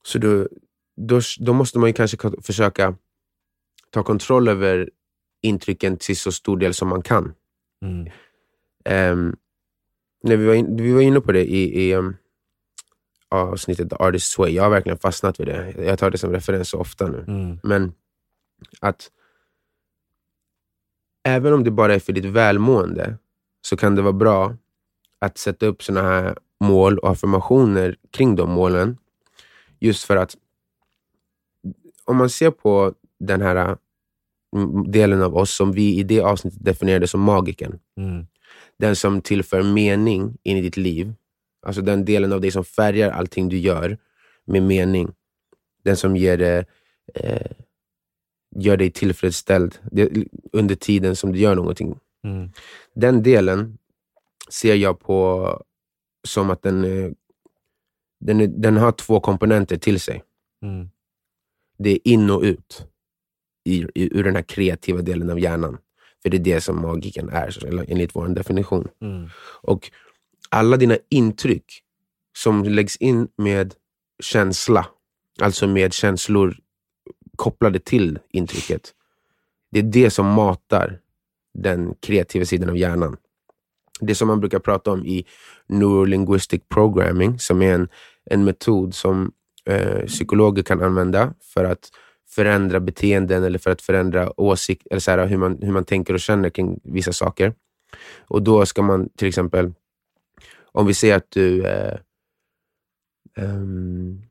Så 0.04 0.18
då, 0.18 0.48
då, 0.96 1.20
då 1.40 1.52
måste 1.52 1.78
man 1.78 1.88
ju 1.88 1.92
kanske 1.92 2.16
ka- 2.16 2.42
försöka 2.42 2.94
ta 3.90 4.02
kontroll 4.02 4.48
över 4.48 4.90
intrycken 5.42 5.96
till 5.96 6.16
så 6.16 6.32
stor 6.32 6.56
del 6.56 6.74
som 6.74 6.88
man 6.88 7.02
kan. 7.02 7.34
Mm. 7.84 8.10
Ehm, 8.84 9.36
när 10.22 10.36
vi, 10.36 10.46
var 10.46 10.54
in, 10.54 10.76
vi 10.76 10.92
var 10.92 11.00
inne 11.00 11.20
på 11.20 11.32
det 11.32 11.44
i, 11.44 11.88
i 11.88 11.94
um, 11.94 12.16
avsnittet 13.28 13.90
The 13.90 13.96
Artist's 13.96 14.38
Way. 14.38 14.52
Jag 14.52 14.62
har 14.62 14.70
verkligen 14.70 14.98
fastnat 14.98 15.40
vid 15.40 15.46
det. 15.46 15.74
Jag 15.84 15.98
tar 15.98 16.10
det 16.10 16.18
som 16.18 16.32
referens 16.32 16.68
så 16.68 16.78
ofta 16.78 17.06
nu. 17.06 17.24
Mm. 17.28 17.58
Men 17.62 17.92
att 18.80 19.10
även 21.22 21.52
om 21.52 21.64
det 21.64 21.70
bara 21.70 21.94
är 21.94 21.98
för 21.98 22.12
ditt 22.12 22.24
välmående 22.24 23.18
så 23.60 23.76
kan 23.76 23.94
det 23.94 24.02
vara 24.02 24.12
bra 24.12 24.56
att 25.18 25.38
sätta 25.38 25.66
upp 25.66 25.82
såna 25.82 26.02
här 26.02 26.38
mål 26.60 26.98
och 26.98 27.10
affirmationer 27.10 27.96
kring 28.10 28.36
de 28.36 28.50
målen. 28.50 28.98
Just 29.78 30.04
för 30.04 30.16
att 30.16 30.36
om 32.04 32.16
man 32.16 32.30
ser 32.30 32.50
på 32.50 32.94
den 33.18 33.40
här 33.40 33.76
mm, 34.56 34.90
delen 34.90 35.22
av 35.22 35.36
oss 35.36 35.54
som 35.54 35.72
vi 35.72 35.98
i 35.98 36.02
det 36.02 36.20
avsnittet 36.20 36.64
definierade 36.64 37.06
som 37.06 37.20
magiken. 37.20 37.78
Mm. 37.96 38.26
Den 38.80 38.96
som 38.96 39.20
tillför 39.20 39.62
mening 39.62 40.38
in 40.42 40.56
i 40.56 40.60
ditt 40.60 40.76
liv. 40.76 41.12
Alltså 41.62 41.82
den 41.82 42.04
delen 42.04 42.32
av 42.32 42.40
dig 42.40 42.50
som 42.50 42.64
färgar 42.64 43.10
allting 43.10 43.48
du 43.48 43.58
gör 43.58 43.98
med 44.44 44.62
mening. 44.62 45.12
Den 45.84 45.96
som 45.96 46.16
ger 46.16 46.36
det, 46.36 46.66
eh, 47.14 47.50
gör 48.56 48.76
dig 48.76 48.90
tillfredsställd 48.90 49.78
under 50.52 50.74
tiden 50.74 51.16
som 51.16 51.32
du 51.32 51.38
gör 51.38 51.54
någonting. 51.54 51.98
Mm. 52.24 52.50
Den 52.94 53.22
delen 53.22 53.78
ser 54.50 54.74
jag 54.74 55.00
på 55.00 55.62
som 56.28 56.50
att 56.50 56.62
den, 56.62 56.84
eh, 56.84 57.10
den, 58.20 58.60
den 58.60 58.76
har 58.76 58.92
två 58.92 59.20
komponenter 59.20 59.76
till 59.76 60.00
sig. 60.00 60.22
Mm. 60.62 60.88
Det 61.78 61.90
är 61.90 61.98
in 62.04 62.30
och 62.30 62.42
ut 62.42 62.86
i, 63.64 63.86
i, 63.94 64.18
ur 64.18 64.24
den 64.24 64.36
här 64.36 64.42
kreativa 64.42 65.02
delen 65.02 65.30
av 65.30 65.40
hjärnan. 65.40 65.78
För 66.22 66.30
det 66.30 66.36
är 66.36 66.38
det 66.54 66.60
som 66.60 66.82
magiken 66.82 67.28
är, 67.28 67.84
enligt 67.88 68.16
vår 68.16 68.28
definition. 68.28 68.88
Mm. 69.02 69.28
Och 69.62 69.90
alla 70.48 70.76
dina 70.76 70.96
intryck 71.08 71.82
som 72.36 72.64
läggs 72.64 72.96
in 72.96 73.28
med 73.36 73.74
känsla, 74.22 74.86
alltså 75.40 75.66
med 75.66 75.92
känslor 75.92 76.56
kopplade 77.36 77.78
till 77.78 78.18
intrycket. 78.30 78.94
Det 79.70 79.78
är 79.78 79.82
det 79.82 80.10
som 80.10 80.26
matar 80.26 80.98
den 81.54 81.94
kreativa 82.00 82.44
sidan 82.44 82.68
av 82.68 82.76
hjärnan. 82.76 83.16
Det 84.00 84.14
som 84.14 84.28
man 84.28 84.40
brukar 84.40 84.58
prata 84.58 84.92
om 84.92 85.06
i 85.06 85.26
neurolinguistic 85.66 86.62
programming, 86.68 87.38
som 87.38 87.62
är 87.62 87.74
en, 87.74 87.88
en 88.24 88.44
metod 88.44 88.94
som 88.94 89.32
eh, 89.64 90.06
psykologer 90.06 90.62
kan 90.62 90.82
använda 90.82 91.34
för 91.40 91.64
att 91.64 91.90
förändra 92.30 92.80
beteenden 92.80 93.44
eller 93.44 93.58
för 93.58 93.70
att 93.70 93.82
förändra 93.82 94.40
åsikt, 94.40 94.86
eller 94.90 95.00
så 95.00 95.10
här, 95.10 95.26
hur, 95.26 95.36
man, 95.36 95.58
hur 95.62 95.72
man 95.72 95.84
tänker 95.84 96.14
och 96.14 96.20
känner 96.20 96.50
kring 96.50 96.80
vissa 96.84 97.12
saker. 97.12 97.54
Och 98.18 98.42
Då 98.42 98.66
ska 98.66 98.82
man 98.82 99.08
till 99.16 99.28
exempel, 99.28 99.72
om 100.72 100.86
vi 100.86 100.94
säger 100.94 101.16
att 101.16 101.30
du 101.30 101.66
eh, 101.66 101.98
ehm, 103.36 104.22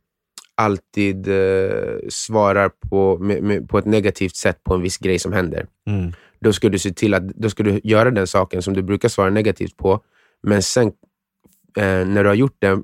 alltid 0.56 1.28
eh, 1.28 1.98
svarar 2.10 2.70
på, 2.70 3.18
med, 3.18 3.44
med, 3.44 3.70
på 3.70 3.78
ett 3.78 3.86
negativt 3.86 4.36
sätt 4.36 4.64
på 4.64 4.74
en 4.74 4.82
viss 4.82 4.98
grej 4.98 5.20
som 5.20 5.34
händer. 5.34 5.68
Mm. 5.88 6.12
Då 6.40 6.54
ska 6.54 6.70
du 6.70 6.80
se 6.80 6.94
till 6.94 7.14
att 7.14 7.28
då 7.28 7.50
ska 7.50 7.64
du 7.64 7.82
göra 7.84 8.12
den 8.12 8.28
saken 8.28 8.62
som 8.62 8.74
du 8.74 8.82
brukar 8.82 9.10
svara 9.10 9.30
negativt 9.30 9.78
på. 9.78 10.04
Men 10.42 10.64
sen 10.64 10.88
eh, 11.78 12.08
när 12.08 12.24
du 12.24 12.30
har 12.30 12.36
gjort 12.36 12.56
det, 12.60 12.84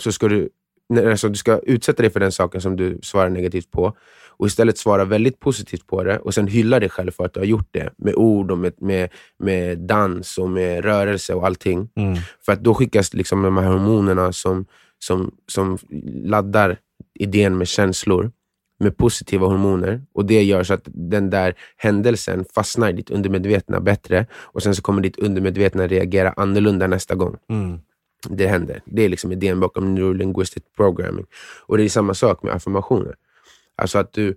så 0.00 0.12
ska 0.12 0.28
du, 0.28 0.48
alltså, 0.96 1.28
du 1.28 1.36
ska 1.36 1.58
utsätta 1.58 2.02
dig 2.02 2.10
för 2.10 2.20
den 2.20 2.32
saken 2.32 2.60
som 2.60 2.76
du 2.76 2.98
svarar 3.02 3.30
negativt 3.30 3.70
på 3.70 3.96
och 4.42 4.48
istället 4.48 4.78
svara 4.78 5.04
väldigt 5.04 5.40
positivt 5.40 5.86
på 5.86 6.04
det 6.04 6.18
och 6.18 6.34
sen 6.34 6.46
hylla 6.46 6.80
dig 6.80 6.88
själv 6.88 7.10
för 7.10 7.24
att 7.24 7.34
du 7.34 7.40
har 7.40 7.44
gjort 7.44 7.68
det 7.70 7.90
med 7.96 8.14
ord 8.14 8.50
och 8.50 8.58
med, 8.58 8.72
med, 8.78 9.08
med 9.38 9.78
dans 9.78 10.38
och 10.38 10.50
med 10.50 10.84
rörelse 10.84 11.34
och 11.34 11.46
allting. 11.46 11.88
Mm. 11.96 12.16
För 12.46 12.52
att 12.52 12.60
då 12.64 12.74
skickas 12.74 13.14
liksom 13.14 13.42
de 13.42 13.56
här 13.56 13.66
hormonerna 13.72 14.32
som, 14.32 14.66
som, 14.98 15.30
som 15.48 15.78
laddar 16.24 16.78
idén 17.14 17.58
med 17.58 17.68
känslor 17.68 18.30
med 18.80 18.96
positiva 18.96 19.46
hormoner. 19.46 20.02
Och 20.14 20.24
Det 20.24 20.42
gör 20.42 20.62
så 20.64 20.74
att 20.74 20.88
den 20.92 21.30
där 21.30 21.54
händelsen 21.76 22.44
fastnar 22.54 22.90
i 22.90 22.92
ditt 22.92 23.10
undermedvetna 23.10 23.80
bättre 23.80 24.26
och 24.32 24.62
sen 24.62 24.74
så 24.74 24.82
kommer 24.82 25.02
ditt 25.02 25.18
undermedvetna 25.18 25.86
reagera 25.86 26.32
annorlunda 26.36 26.86
nästa 26.86 27.14
gång 27.14 27.36
Mm. 27.48 27.78
det 28.28 28.46
händer. 28.46 28.80
Det 28.84 29.02
är 29.02 29.08
liksom 29.08 29.32
idén 29.32 29.60
bakom 29.60 29.94
neurolinguistic 29.94 30.62
programming. 30.76 31.26
Och 31.66 31.76
Det 31.78 31.84
är 31.84 31.88
samma 31.88 32.14
sak 32.14 32.42
med 32.42 32.52
affirmationer. 32.54 33.14
Alltså 33.82 33.98
att 33.98 34.12
du, 34.12 34.36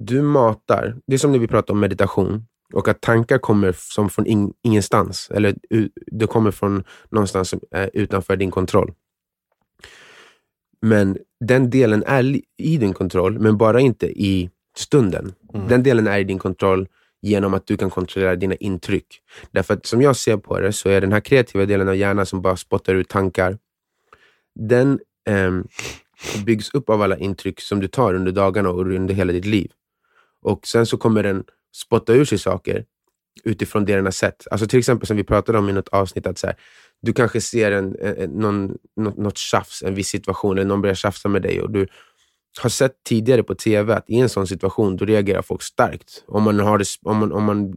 du 0.00 0.22
matar, 0.22 0.96
det 1.06 1.14
är 1.14 1.18
som 1.18 1.32
när 1.32 1.38
vi 1.38 1.48
pratar 1.48 1.74
om 1.74 1.80
meditation 1.80 2.46
och 2.72 2.88
att 2.88 3.00
tankar 3.00 3.38
kommer 3.38 3.72
som 3.78 4.10
från 4.10 4.26
ing, 4.26 4.52
ingenstans. 4.62 5.30
Eller 5.30 5.54
det 6.06 6.26
kommer 6.26 6.50
från 6.50 6.84
någonstans 7.10 7.48
som 7.48 7.60
är 7.70 7.90
utanför 7.92 8.36
din 8.36 8.50
kontroll. 8.50 8.92
Men 10.82 11.18
den 11.40 11.70
delen 11.70 12.04
är 12.06 12.40
i 12.56 12.76
din 12.76 12.94
kontroll, 12.94 13.38
men 13.38 13.56
bara 13.56 13.80
inte 13.80 14.06
i 14.06 14.50
stunden. 14.76 15.34
Mm. 15.54 15.68
Den 15.68 15.82
delen 15.82 16.06
är 16.06 16.18
i 16.18 16.24
din 16.24 16.38
kontroll 16.38 16.88
genom 17.22 17.54
att 17.54 17.66
du 17.66 17.76
kan 17.76 17.90
kontrollera 17.90 18.36
dina 18.36 18.54
intryck. 18.54 19.06
Därför 19.50 19.74
att 19.74 19.86
som 19.86 20.02
jag 20.02 20.16
ser 20.16 20.36
på 20.36 20.60
det 20.60 20.72
så 20.72 20.88
är 20.88 21.00
den 21.00 21.12
här 21.12 21.20
kreativa 21.20 21.66
delen 21.66 21.88
av 21.88 21.96
hjärnan 21.96 22.26
som 22.26 22.42
bara 22.42 22.56
spottar 22.56 22.94
ut 22.94 23.08
tankar, 23.08 23.58
den 24.54 25.00
eh, 25.28 25.50
byggs 26.44 26.74
upp 26.74 26.90
av 26.90 27.02
alla 27.02 27.18
intryck 27.18 27.60
som 27.60 27.80
du 27.80 27.88
tar 27.88 28.14
under 28.14 28.32
dagarna 28.32 28.70
och 28.70 28.80
under 28.80 29.14
hela 29.14 29.32
ditt 29.32 29.44
liv. 29.44 29.72
Och 30.42 30.66
Sen 30.66 30.86
så 30.86 30.96
kommer 30.96 31.22
den 31.22 31.44
spotta 31.74 32.12
ur 32.12 32.24
sig 32.24 32.38
saker 32.38 32.84
utifrån 33.44 33.84
det 33.84 33.96
den 33.96 34.04
har 34.04 34.12
sett. 34.12 34.46
Alltså 34.50 34.66
till 34.66 34.78
exempel 34.78 35.06
som 35.06 35.16
vi 35.16 35.24
pratade 35.24 35.58
om 35.58 35.68
i 35.68 35.72
något 35.72 35.88
avsnitt, 35.88 36.26
att 36.26 36.38
så 36.38 36.46
här, 36.46 36.56
du 37.02 37.12
kanske 37.12 37.40
ser 37.40 37.72
en, 37.72 37.96
en, 38.00 38.30
någon, 38.30 38.78
något, 38.96 39.16
något 39.16 39.38
tjafs, 39.38 39.82
en 39.82 39.94
viss 39.94 40.08
situation, 40.08 40.58
eller 40.58 40.68
någon 40.68 40.80
börjar 40.82 40.94
tjafsa 40.94 41.28
med 41.28 41.42
dig 41.42 41.60
och 41.60 41.70
du 41.70 41.86
har 42.58 42.70
sett 42.70 43.04
tidigare 43.04 43.42
på 43.42 43.54
TV 43.54 43.94
att 43.94 44.10
i 44.10 44.18
en 44.18 44.28
sån 44.28 44.46
situation, 44.46 44.96
då 44.96 45.04
reagerar 45.04 45.42
folk 45.42 45.62
starkt. 45.62 46.24
Om, 46.26 46.42
man 46.42 46.60
har 46.60 46.82
om, 47.02 47.16
man, 47.16 47.32
om, 47.32 47.44
man, 47.44 47.76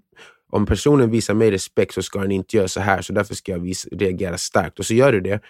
om 0.51 0.65
personen 0.65 1.11
visar 1.11 1.33
mig 1.33 1.51
respekt 1.51 1.93
så 1.93 2.01
ska 2.01 2.19
den 2.19 2.31
inte 2.31 2.57
göra 2.57 2.67
så 2.67 2.79
här, 2.79 3.01
så 3.01 3.13
därför 3.13 3.35
ska 3.35 3.51
jag 3.51 3.59
visa, 3.59 3.89
reagera 3.91 4.37
starkt. 4.37 4.79
Och 4.79 4.85
så 4.85 4.93
gör 4.93 5.11
du 5.11 5.21
det. 5.21 5.41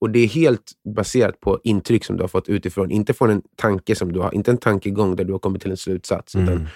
Och 0.00 0.10
det 0.10 0.18
är 0.18 0.28
helt 0.28 0.72
baserat 0.94 1.40
på 1.40 1.60
intryck 1.64 2.04
som 2.04 2.16
du 2.16 2.22
har 2.22 2.28
fått 2.28 2.48
utifrån. 2.48 2.90
Inte 2.90 3.14
från 3.14 3.30
en 3.30 3.42
tanke 3.56 3.94
som 3.94 4.12
du 4.12 4.20
har, 4.20 4.34
inte 4.34 4.50
en 4.50 4.58
tankegång 4.58 5.16
där 5.16 5.24
du 5.24 5.32
har 5.32 5.38
kommit 5.38 5.62
till 5.62 5.70
en 5.70 5.76
slutsats. 5.76 6.34
Mm. 6.34 6.48
Utan 6.48 6.68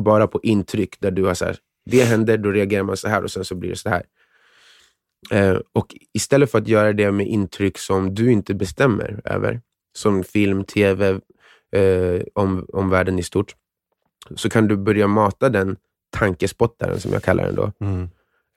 bara 0.00 0.26
på 0.26 0.40
intryck 0.42 1.00
där 1.00 1.10
du 1.10 1.24
har 1.24 1.34
så 1.34 1.44
här, 1.44 1.56
det 1.90 2.02
händer, 2.04 2.38
då 2.38 2.50
reagerar 2.50 2.82
man 2.82 2.96
så 2.96 3.08
här 3.08 3.24
och 3.24 3.30
sen 3.30 3.44
så 3.44 3.54
blir 3.54 3.70
det 3.70 3.76
så 3.76 3.88
här. 3.88 4.02
Eh, 5.30 5.58
och 5.72 5.94
istället 6.14 6.50
för 6.50 6.58
att 6.58 6.68
göra 6.68 6.92
det 6.92 7.12
med 7.12 7.26
intryck 7.26 7.78
som 7.78 8.14
du 8.14 8.32
inte 8.32 8.54
bestämmer 8.54 9.20
över, 9.24 9.60
som 9.96 10.24
film, 10.24 10.64
tv, 10.64 11.20
eh, 11.72 12.22
om, 12.34 12.66
om 12.72 12.90
världen 12.90 13.18
i 13.18 13.22
stort, 13.22 13.54
så 14.36 14.50
kan 14.50 14.68
du 14.68 14.76
börja 14.76 15.06
mata 15.06 15.48
den 15.48 15.76
tankespottaren, 16.10 17.00
som 17.00 17.12
jag 17.12 17.22
kallar 17.22 17.44
den 17.44 17.54
då, 17.54 17.72
mm. 17.80 18.08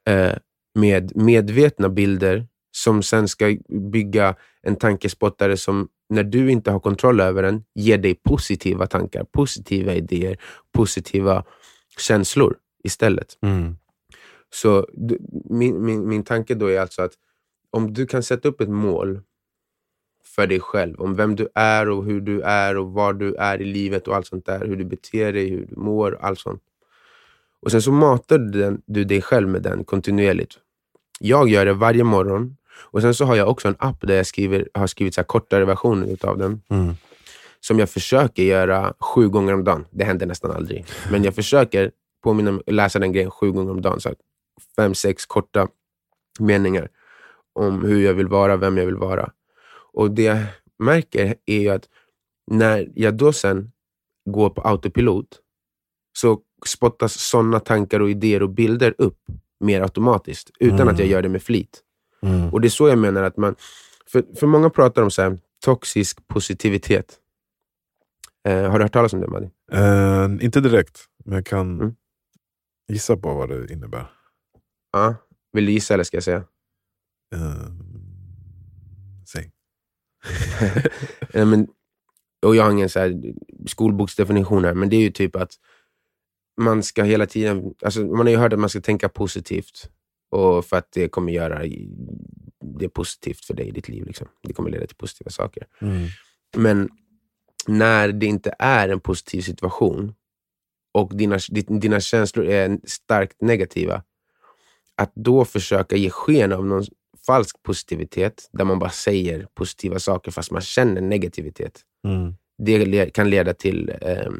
eh, 0.09 0.37
med 0.79 1.15
medvetna 1.15 1.89
bilder 1.89 2.47
som 2.71 3.03
sen 3.03 3.27
ska 3.27 3.57
bygga 3.91 4.35
en 4.61 4.75
tankespottare 4.75 5.57
som, 5.57 5.87
när 6.09 6.23
du 6.23 6.51
inte 6.51 6.71
har 6.71 6.79
kontroll 6.79 7.19
över 7.19 7.43
den, 7.43 7.63
ger 7.75 7.97
dig 7.97 8.15
positiva 8.15 8.87
tankar, 8.87 9.23
positiva 9.23 9.93
idéer, 9.93 10.37
positiva 10.71 11.43
känslor 11.97 12.57
istället. 12.83 13.37
Mm. 13.41 13.75
Så 14.53 14.87
min, 15.49 15.85
min, 15.85 16.07
min 16.07 16.23
tanke 16.23 16.55
då 16.55 16.67
är 16.67 16.79
alltså 16.79 17.01
att 17.01 17.13
om 17.69 17.93
du 17.93 18.05
kan 18.05 18.23
sätta 18.23 18.49
upp 18.49 18.61
ett 18.61 18.69
mål 18.69 19.21
för 20.35 20.47
dig 20.47 20.59
själv, 20.59 21.01
om 21.01 21.15
vem 21.15 21.35
du 21.35 21.47
är 21.55 21.89
och 21.89 22.05
hur 22.05 22.21
du 22.21 22.41
är 22.41 22.77
och 22.77 22.93
var 22.93 23.13
du 23.13 23.35
är 23.35 23.61
i 23.61 23.65
livet 23.65 24.07
och 24.07 24.15
allt 24.15 24.27
sånt 24.27 24.45
där, 24.45 24.65
hur 24.65 24.75
du 24.75 24.85
beter 24.85 25.33
dig, 25.33 25.49
hur 25.49 25.65
du 25.65 25.75
mår, 25.75 26.17
allt 26.21 26.39
sånt. 26.39 26.61
Och 27.61 27.71
sen 27.71 27.81
så 27.81 27.91
matar 27.91 28.37
du, 28.37 28.59
den, 28.59 28.81
du 28.85 29.03
dig 29.03 29.21
själv 29.21 29.47
med 29.47 29.61
den 29.61 29.83
kontinuerligt. 29.83 30.57
Jag 31.19 31.49
gör 31.49 31.65
det 31.65 31.73
varje 31.73 32.03
morgon 32.03 32.57
och 32.81 33.01
sen 33.01 33.13
så 33.13 33.25
har 33.25 33.35
jag 33.35 33.49
också 33.49 33.67
en 33.67 33.75
app 33.79 34.01
där 34.01 34.15
jag 34.15 34.25
skriver, 34.25 34.69
har 34.73 34.87
skrivit 34.87 35.15
så 35.15 35.23
kortare 35.23 35.65
versioner 35.65 36.25
av 36.25 36.37
den. 36.37 36.61
Mm. 36.69 36.93
Som 37.59 37.79
jag 37.79 37.89
försöker 37.89 38.43
göra 38.43 38.93
sju 38.99 39.29
gånger 39.29 39.53
om 39.53 39.63
dagen. 39.63 39.85
Det 39.91 40.03
händer 40.03 40.25
nästan 40.25 40.51
aldrig. 40.51 40.85
Men 41.11 41.23
jag 41.23 41.35
försöker 41.35 41.91
påminna, 42.23 42.61
läsa 42.67 42.99
den 42.99 43.11
grejen 43.11 43.31
sju 43.31 43.51
gånger 43.51 43.71
om 43.71 43.81
dagen. 43.81 43.99
Så 43.99 44.13
fem, 44.75 44.95
sex 44.95 45.25
korta 45.25 45.67
meningar 46.39 46.89
om 47.53 47.85
hur 47.85 48.01
jag 48.05 48.13
vill 48.13 48.27
vara, 48.27 48.57
vem 48.57 48.77
jag 48.77 48.85
vill 48.85 48.95
vara. 48.95 49.31
Och 49.93 50.11
det 50.11 50.23
jag 50.23 50.37
märker 50.79 51.35
är 51.45 51.71
att 51.71 51.89
när 52.51 52.91
jag 52.95 53.13
då 53.13 53.33
sen 53.33 53.71
går 54.29 54.49
på 54.49 54.61
autopilot 54.61 55.39
så 56.17 56.39
spottas 56.65 57.13
sådana 57.13 57.59
tankar 57.59 57.99
och 57.99 58.09
idéer 58.09 58.43
och 58.43 58.49
bilder 58.49 58.95
upp 58.97 59.19
mer 59.59 59.81
automatiskt 59.81 60.51
utan 60.59 60.79
mm. 60.79 60.87
att 60.87 60.99
jag 60.99 61.05
mm. 61.05 61.11
gör 61.11 61.21
det 61.21 61.29
med 61.29 61.43
flit. 61.43 61.83
Mm. 62.25 62.49
Och 62.49 62.61
Det 62.61 62.67
är 62.67 62.69
så 62.69 62.87
jag 62.87 62.97
menar 62.97 63.23
att 63.23 63.37
man... 63.37 63.55
För, 64.05 64.25
för 64.39 64.47
många 64.47 64.69
pratar 64.69 65.01
om 65.01 65.11
så 65.11 65.21
här, 65.21 65.39
toxisk 65.65 66.27
positivitet. 66.27 67.19
Eh, 68.47 68.69
har 68.71 68.79
du 68.79 68.85
hört 68.85 68.93
talas 68.93 69.13
om 69.13 69.21
det, 69.21 69.27
Madi? 69.27 69.49
Uh, 69.73 70.45
inte 70.45 70.61
direkt, 70.61 71.05
men 71.25 71.35
jag 71.35 71.45
kan 71.45 71.79
mm. 71.81 71.95
gissa 72.87 73.17
på 73.17 73.33
vad 73.33 73.49
det 73.49 73.73
innebär. 73.73 74.11
Ja. 74.91 75.15
Vill 75.53 75.65
du 75.65 75.71
gissa 75.71 75.93
eller 75.93 76.03
ska 76.03 76.17
jag 76.17 76.23
säga? 76.23 76.43
Uh, 77.35 77.71
säg. 79.31 79.51
ja, 81.33 81.45
men, 81.45 81.67
och 82.45 82.55
jag 82.55 82.63
har 82.63 82.71
ingen 82.71 82.89
så 82.89 82.99
här 82.99 83.21
skolboksdefinition 83.67 84.65
här, 84.65 84.73
men 84.73 84.89
det 84.89 84.95
är 84.95 85.01
ju 85.01 85.11
typ 85.11 85.35
att 85.35 85.51
man 86.61 86.83
ska 86.83 87.03
hela 87.03 87.25
tiden... 87.25 87.73
Alltså, 87.81 87.99
man 88.01 88.25
har 88.25 88.29
ju 88.29 88.37
hört 88.37 88.53
att 88.53 88.59
man 88.59 88.69
ska 88.69 88.81
tänka 88.81 89.09
positivt. 89.09 89.89
Och 90.31 90.65
för 90.65 90.77
att 90.77 90.91
det 90.91 91.07
kommer 91.07 91.31
göra 91.31 91.61
det 92.77 92.89
positivt 92.89 93.45
för 93.45 93.53
dig 93.53 93.67
i 93.67 93.71
ditt 93.71 93.89
liv. 93.89 94.05
Liksom. 94.05 94.27
Det 94.43 94.53
kommer 94.53 94.69
leda 94.69 94.87
till 94.87 94.95
positiva 94.95 95.29
saker. 95.29 95.67
Mm. 95.81 96.07
Men 96.57 96.89
när 97.67 98.11
det 98.11 98.25
inte 98.25 98.53
är 98.59 98.89
en 98.89 98.99
positiv 98.99 99.41
situation 99.41 100.13
och 100.93 101.15
dina, 101.15 101.39
dina 101.67 101.99
känslor 101.99 102.45
är 102.45 102.79
starkt 102.83 103.41
negativa, 103.41 104.03
att 104.95 105.11
då 105.15 105.45
försöka 105.45 105.95
ge 105.95 106.09
sken 106.09 106.51
av 106.51 106.65
någon 106.65 106.85
falsk 107.25 107.63
positivitet, 107.63 108.49
där 108.51 108.65
man 108.65 108.79
bara 108.79 108.89
säger 108.89 109.47
positiva 109.53 109.99
saker 109.99 110.31
fast 110.31 110.51
man 110.51 110.61
känner 110.61 111.01
negativitet. 111.01 111.81
Mm. 112.07 112.35
Det 112.57 113.09
kan 113.09 113.29
leda 113.29 113.53
till 113.53 113.91
eh, 114.01 114.31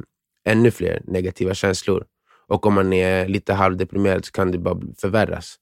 ännu 0.46 0.72
fler 0.72 1.02
negativa 1.06 1.54
känslor. 1.54 2.06
Och 2.48 2.66
om 2.66 2.74
man 2.74 2.94
är 2.94 3.28
lite 3.28 3.54
halvdeprimerad 3.54 4.26
så 4.26 4.32
kan 4.32 4.52
det 4.52 4.58
bara 4.58 4.82
förvärras. 4.98 5.56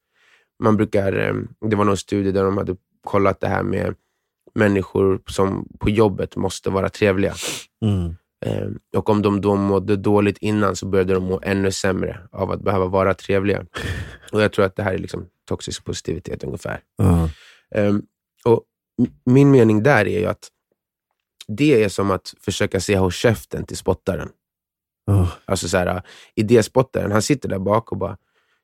Man 0.60 0.78
brukar, 0.78 1.14
eh, 1.14 1.34
det 1.70 1.76
var 1.76 1.86
någon 1.86 1.98
studie 1.98 2.32
där 2.32 2.44
de 2.44 2.58
hade 2.58 2.76
kollat 3.04 3.40
det 3.40 3.48
här 3.48 3.64
med 3.64 3.96
människor 4.56 5.22
som 5.28 5.68
på 5.80 5.90
jobbet 5.90 6.36
måste 6.36 6.70
vara 6.70 6.90
trevliga. 6.90 7.34
Mm. 7.86 8.16
Eh, 8.46 8.70
och 8.98 9.10
om 9.10 9.22
de 9.22 9.42
då 9.42 9.56
mådde 9.56 9.96
dåligt 9.96 10.38
innan 10.38 10.76
så 10.76 10.86
började 10.86 11.14
de 11.14 11.24
må 11.24 11.40
ännu 11.44 11.72
sämre 11.72 12.20
av 12.32 12.52
att 12.52 12.62
behöva 12.62 12.86
vara 12.86 13.14
trevliga. 13.14 13.66
Och 14.32 14.42
Jag 14.42 14.54
tror 14.54 14.66
att 14.66 14.76
det 14.76 14.84
här 14.84 14.94
är 14.94 14.98
liksom 14.98 15.26
toxisk 15.48 15.86
positivitet 15.86 16.44
ungefär. 16.44 16.82
Um, 17.76 18.02
och 18.46 18.64
Min 19.26 19.52
mening 19.52 19.84
där 19.84 20.08
är 20.08 20.20
ju 20.20 20.26
att 20.26 20.48
det 21.48 21.84
är 21.84 21.90
som 21.90 22.12
att 22.12 22.34
försöka 22.42 22.80
se 22.80 22.98
håll 22.98 23.12
käften 23.12 23.66
till 23.66 23.78
spottaren. 23.78 24.30
Uh. 25.12 25.32
Alltså 25.46 25.68
så 25.68 25.78
här, 25.78 26.02
idéspottaren, 26.36 27.12
han 27.12 27.22
sitter 27.22 27.50
där 27.50 27.60
bak 27.60 27.92
och 27.92 27.98
bara 27.98 28.18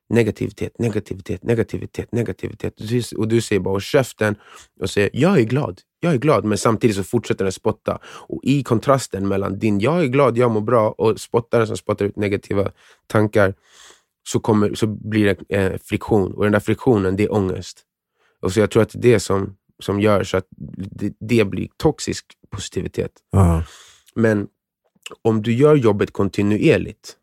negativitet, 0.08 0.78
negativitet, 0.78 1.42
negativitet, 1.42 2.12
negativitet. 2.12 2.74
Och 3.16 3.28
du 3.28 3.40
säger 3.40 3.60
bara 3.60 3.70
håll 3.70 3.80
käften 3.80 4.36
och 4.80 4.90
säger 4.90 5.10
jag 5.12 5.38
är 5.38 5.42
glad, 5.42 5.80
jag 6.00 6.12
är 6.12 6.18
glad, 6.18 6.44
men 6.44 6.58
samtidigt 6.58 6.96
så 6.96 7.04
fortsätter 7.04 7.44
den 7.44 7.52
spotta. 7.52 7.98
Och 8.04 8.40
i 8.44 8.62
kontrasten 8.62 9.28
mellan 9.28 9.58
din 9.58 9.80
jag 9.80 10.02
är 10.02 10.06
glad, 10.06 10.38
jag 10.38 10.50
mår 10.50 10.60
bra 10.60 10.90
och 10.90 11.20
spottaren 11.20 11.66
som 11.66 11.76
spottar 11.76 12.04
ut 12.04 12.16
negativa 12.16 12.70
tankar 13.06 13.54
så, 14.28 14.40
kommer, 14.40 14.74
så 14.74 14.86
blir 14.86 15.24
det 15.24 15.56
eh, 15.56 15.78
friktion. 15.78 16.34
Och 16.34 16.42
den 16.42 16.52
där 16.52 16.60
friktionen, 16.60 17.16
det 17.16 17.24
är 17.24 17.34
ångest. 17.34 17.82
Och 18.40 18.52
så 18.52 18.60
Jag 18.60 18.70
tror 18.70 18.82
att 18.82 18.90
det 18.92 19.08
är 19.08 19.12
det 19.12 19.20
som, 19.20 19.56
som 19.82 20.00
gör 20.00 20.24
så 20.24 20.36
att 20.36 20.46
det, 20.50 21.14
det 21.20 21.44
blir 21.44 21.68
toxisk 21.76 22.26
positivitet. 22.50 23.12
Uh. 23.36 23.62
Men 24.14 24.48
om 25.22 25.42
du 25.42 25.52
gör 25.52 25.74
jobbet 25.74 26.12
kontinuerligt, 26.12 27.16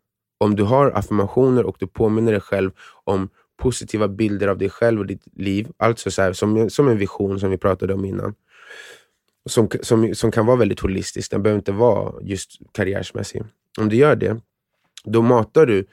om 0.44 0.56
du 0.56 0.62
har 0.62 0.90
affirmationer 0.90 1.66
och 1.66 1.76
du 1.78 1.86
påminner 1.86 2.32
dig 2.32 2.40
själv 2.40 2.70
om 3.04 3.28
positiva 3.56 4.08
bilder 4.08 4.48
av 4.48 4.58
dig 4.58 4.70
själv 4.70 5.00
och 5.00 5.06
ditt 5.06 5.22
liv, 5.36 5.68
alltså 5.76 6.10
så 6.10 6.22
här, 6.22 6.32
som, 6.32 6.70
som 6.70 6.88
en 6.88 6.98
vision 6.98 7.40
som 7.40 7.50
vi 7.50 7.58
pratade 7.58 7.94
om 7.94 8.04
innan, 8.04 8.34
som, 9.46 9.68
som, 9.82 10.14
som 10.14 10.30
kan 10.30 10.46
vara 10.46 10.56
väldigt 10.56 10.80
holistisk, 10.80 11.30
den 11.30 11.42
behöver 11.42 11.58
inte 11.58 11.72
vara 11.72 12.12
just 12.22 12.58
karriärsmässig. 12.72 13.42
Om 13.78 13.88
du 13.88 13.96
gör 13.96 14.16
det, 14.16 14.40
då 15.04 15.22
matar 15.22 15.66
du 15.66 15.86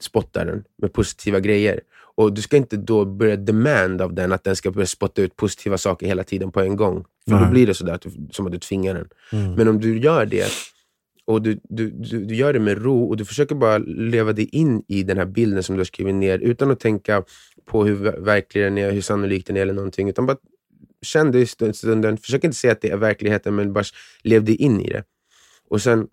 spottaren 0.00 0.64
med 0.78 0.92
positiva 0.92 1.40
grejer. 1.40 1.80
Och 2.16 2.32
Du 2.32 2.42
ska 2.42 2.56
inte 2.56 2.76
då 2.76 3.04
börja 3.04 3.36
demand 3.36 4.00
av 4.00 4.14
den 4.14 4.32
att 4.32 4.44
den 4.44 4.56
ska 4.56 4.70
börja 4.70 4.86
spotta 4.86 5.22
ut 5.22 5.36
positiva 5.36 5.78
saker 5.78 6.06
hela 6.06 6.24
tiden 6.24 6.52
på 6.52 6.60
en 6.60 6.76
gång. 6.76 7.04
För 7.28 7.40
Då 7.44 7.50
blir 7.50 7.66
det 7.66 7.74
sådär 7.74 7.94
att 7.94 8.02
du, 8.02 8.10
som 8.30 8.46
att 8.46 8.52
du 8.52 8.58
tvingar 8.58 8.94
den. 8.94 9.08
Mm. 9.32 9.54
Men 9.54 9.68
om 9.68 9.80
du 9.80 9.98
gör 9.98 10.26
det 10.26 10.46
och 11.26 11.42
du, 11.42 11.60
du, 11.62 11.90
du, 11.90 12.24
du, 12.24 12.34
gör 12.34 12.52
det 12.52 12.60
med 12.60 12.82
ro 12.82 13.08
och 13.08 13.16
du 13.16 13.24
försöker 13.24 13.54
bara 13.54 13.78
leva 13.78 14.32
dig 14.32 14.44
in 14.44 14.82
i 14.88 15.02
den 15.02 15.18
här 15.18 15.26
bilden 15.26 15.62
som 15.62 15.74
du 15.74 15.80
har 15.80 15.84
skrivit 15.84 16.14
ner 16.14 16.38
utan 16.38 16.70
att 16.70 16.80
tänka 16.80 17.24
på 17.66 17.84
hur 17.84 17.94
verklig 18.20 18.64
den 18.64 18.78
är, 18.78 18.90
hur 18.92 19.00
sannolik 19.00 19.46
den 19.46 19.56
är 19.56 19.60
eller 19.60 19.74
någonting. 19.74 20.08
Utan 20.08 20.26
bara 20.26 20.36
känn 21.02 21.30
det 21.32 21.40
i 21.40 21.46
stunden. 21.72 22.16
Försök 22.16 22.44
inte 22.44 22.56
säga 22.56 22.72
att 22.72 22.80
det 22.80 22.90
är 22.90 22.96
verkligheten, 22.96 23.54
men 23.54 23.72
bara 23.72 23.84
lev 24.22 24.44
dig 24.44 24.56
in 24.56 24.80
i 24.80 24.90
det. 24.90 25.04
Och 25.68 25.82
sen 25.82 26.08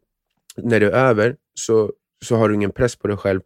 när 0.57 0.79
det 0.79 0.85
är 0.85 0.91
över 0.91 1.35
så, 1.53 1.91
så 2.25 2.35
har 2.35 2.49
du 2.49 2.55
ingen 2.55 2.71
press 2.71 2.95
på 2.95 3.07
dig 3.07 3.17
själv 3.17 3.41